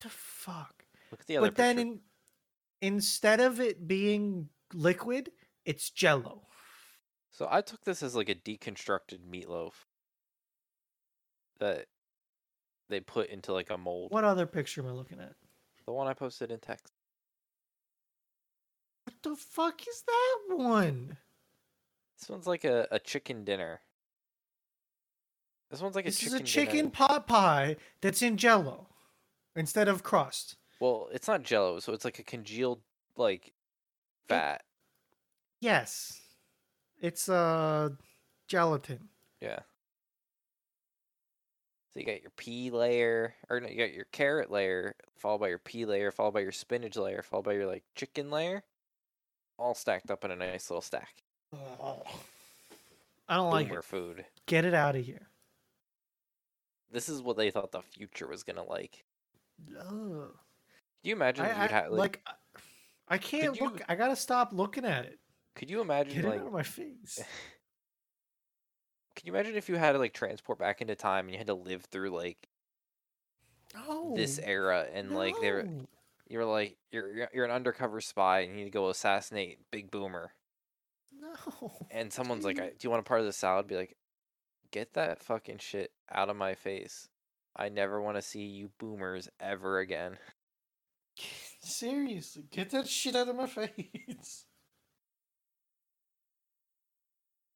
The 0.00 0.08
fuck? 0.08 0.84
Look 1.10 1.20
at 1.20 1.26
the 1.26 1.36
other 1.36 1.48
but 1.48 1.56
then 1.56 1.78
in, 1.78 2.00
instead 2.80 3.40
of 3.40 3.60
it 3.60 3.86
being 3.86 4.48
liquid, 4.72 5.30
it's 5.64 5.90
jello. 5.90 6.42
So 7.30 7.46
I 7.50 7.60
took 7.60 7.84
this 7.84 8.02
as 8.02 8.16
like 8.16 8.30
a 8.30 8.34
deconstructed 8.34 9.20
meatloaf 9.30 9.72
that 11.60 11.86
they 12.88 13.00
put 13.00 13.28
into 13.30 13.52
like 13.52 13.70
a 13.70 13.78
mold. 13.78 14.12
What 14.12 14.24
other 14.24 14.46
picture 14.46 14.80
am 14.82 14.88
I 14.88 14.92
looking 14.92 15.20
at? 15.20 15.32
The 15.86 15.92
one 15.92 16.06
I 16.06 16.14
posted 16.14 16.50
in 16.50 16.58
text. 16.58 16.92
What 19.04 19.14
the 19.22 19.36
fuck 19.36 19.80
is 19.86 20.02
that 20.06 20.56
one? 20.56 21.16
This 22.18 22.28
one's 22.28 22.46
like 22.46 22.64
a, 22.64 22.88
a 22.90 22.98
chicken 22.98 23.44
dinner. 23.44 23.80
This 25.70 25.80
one's 25.80 25.94
like 25.94 26.06
a 26.06 26.08
this 26.08 26.22
a 26.22 26.26
is 26.26 26.34
a 26.34 26.40
chicken 26.40 26.76
dinner. 26.76 26.90
pot 26.90 27.26
pie 27.26 27.76
that's 28.00 28.22
in 28.22 28.36
jello 28.36 28.88
instead 29.54 29.88
of 29.88 30.02
crust. 30.02 30.56
Well, 30.80 31.08
it's 31.12 31.28
not 31.28 31.42
jello, 31.42 31.80
so 31.80 31.92
it's 31.92 32.04
like 32.04 32.18
a 32.18 32.22
congealed 32.22 32.80
like 33.16 33.52
fat. 34.28 34.62
Yes. 35.60 36.20
It's 37.00 37.28
uh 37.28 37.90
gelatin. 38.48 39.08
Yeah. 39.40 39.60
So 41.96 42.00
you 42.00 42.06
got 42.06 42.20
your 42.20 42.32
pea 42.36 42.68
layer, 42.70 43.32
or 43.48 43.58
no, 43.58 43.68
you 43.68 43.76
got 43.78 43.94
your 43.94 44.04
carrot 44.12 44.50
layer, 44.50 44.94
followed 45.16 45.38
by 45.38 45.48
your 45.48 45.58
pea 45.58 45.86
layer, 45.86 46.10
followed 46.10 46.34
by 46.34 46.40
your 46.40 46.52
spinach 46.52 46.94
layer, 46.94 47.22
followed 47.22 47.46
by 47.46 47.54
your 47.54 47.64
like 47.64 47.84
chicken 47.94 48.30
layer, 48.30 48.64
all 49.58 49.74
stacked 49.74 50.10
up 50.10 50.22
in 50.22 50.30
a 50.30 50.36
nice 50.36 50.68
little 50.68 50.82
stack. 50.82 51.22
I 51.54 53.36
don't 53.36 53.50
like 53.50 53.68
Boomer 53.68 53.78
it. 53.80 53.84
food. 53.86 54.24
Get 54.44 54.66
it 54.66 54.74
out 54.74 54.94
of 54.94 55.06
here. 55.06 55.30
This 56.92 57.08
is 57.08 57.22
what 57.22 57.38
they 57.38 57.50
thought 57.50 57.72
the 57.72 57.80
future 57.80 58.26
was 58.28 58.42
gonna 58.42 58.62
like. 58.64 59.02
Ugh. 59.80 59.88
Can 59.88 60.28
you 61.02 61.14
imagine 61.14 61.46
I, 61.46 61.48
you'd 61.48 61.56
I- 61.56 61.66
have 61.68 61.90
like, 61.92 61.98
like 61.98 62.20
I- 62.26 63.14
I 63.14 63.16
can't 63.18 63.56
you- 63.56 63.64
look. 63.64 63.80
I 63.88 63.94
gotta 63.94 64.16
stop 64.16 64.52
looking 64.52 64.84
at 64.84 65.06
it. 65.06 65.18
could 65.54 65.70
you 65.70 65.80
imagine 65.80 66.14
Get 66.16 66.24
it 66.26 66.28
like 66.28 66.40
out 66.40 66.48
of 66.48 66.52
my 66.52 66.62
face. 66.62 67.20
can 69.16 69.26
you 69.26 69.32
imagine 69.32 69.56
if 69.56 69.68
you 69.68 69.76
had 69.76 69.92
to 69.92 69.98
like 69.98 70.12
transport 70.12 70.58
back 70.58 70.80
into 70.80 70.94
time 70.94 71.24
and 71.26 71.32
you 71.32 71.38
had 71.38 71.46
to 71.48 71.54
live 71.54 71.84
through 71.86 72.10
like 72.10 72.48
No. 73.74 74.14
this 74.14 74.38
oh, 74.38 74.46
era 74.46 74.86
and 74.92 75.14
like 75.14 75.34
they 75.40 75.50
were 75.50 75.66
you're 76.28 76.44
like 76.44 76.76
you're 76.92 77.28
you're- 77.32 77.44
an 77.44 77.50
undercover 77.50 78.00
spy 78.00 78.40
and 78.40 78.50
you 78.52 78.56
need 78.58 78.64
to 78.64 78.70
go 78.70 78.88
assassinate 78.90 79.58
Big 79.70 79.90
Boomer 79.90 80.32
No. 81.18 81.72
and 81.90 82.12
someone's 82.12 82.44
like, 82.44 82.56
dude. 82.56 82.64
"I- 82.64 82.68
"Do 82.70 82.76
you 82.82 82.90
want 82.90 83.00
a 83.00 83.04
part 83.08 83.20
of 83.20 83.26
the 83.26 83.32
salad?" 83.32 83.66
Be 83.66 83.76
like, 83.76 83.96
"Get 84.70 84.94
that 84.94 85.22
fucking 85.22 85.58
shit 85.58 85.92
out 86.12 86.28
of 86.28 86.36
my 86.36 86.54
face. 86.54 87.08
I 87.56 87.68
never 87.70 88.00
want 88.02 88.16
to 88.16 88.22
see 88.22 88.42
you 88.44 88.70
boomers 88.78 89.28
ever 89.40 89.78
again." 89.78 90.18
Seriously, 91.60 92.44
get 92.50 92.70
that 92.70 92.88
shit 92.88 93.16
out 93.16 93.28
of 93.28 93.36
my 93.36 93.46
face. 93.46 94.45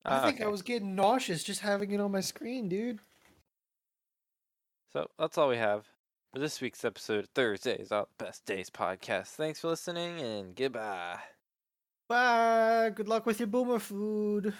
I 0.05 0.16
Ah, 0.18 0.27
think 0.27 0.40
I 0.40 0.47
was 0.47 0.62
getting 0.62 0.94
nauseous 0.94 1.43
just 1.44 1.60
having 1.60 1.90
it 1.90 2.01
on 2.01 2.10
my 2.10 2.20
screen, 2.20 2.68
dude. 2.68 3.01
So 4.93 5.09
that's 5.18 5.39
all 5.39 5.48
we 5.48 5.56
have 5.56 5.86
for 6.32 6.39
this 6.40 6.60
week's 6.60 6.85
episode. 6.85 7.24
of 7.24 7.31
Thursdays, 7.31 7.93
all 7.93 8.09
the 8.18 8.24
best 8.24 8.44
days 8.47 8.70
podcast. 8.70 9.28
Thanks 9.28 9.60
for 9.60 9.68
listening 9.68 10.20
and 10.20 10.55
goodbye. 10.56 11.18
Bye. 12.09 12.90
Good 12.94 13.09
luck 13.09 13.27
with 13.27 13.39
your 13.40 13.47
boomer 13.47 13.78
food. 13.78 14.55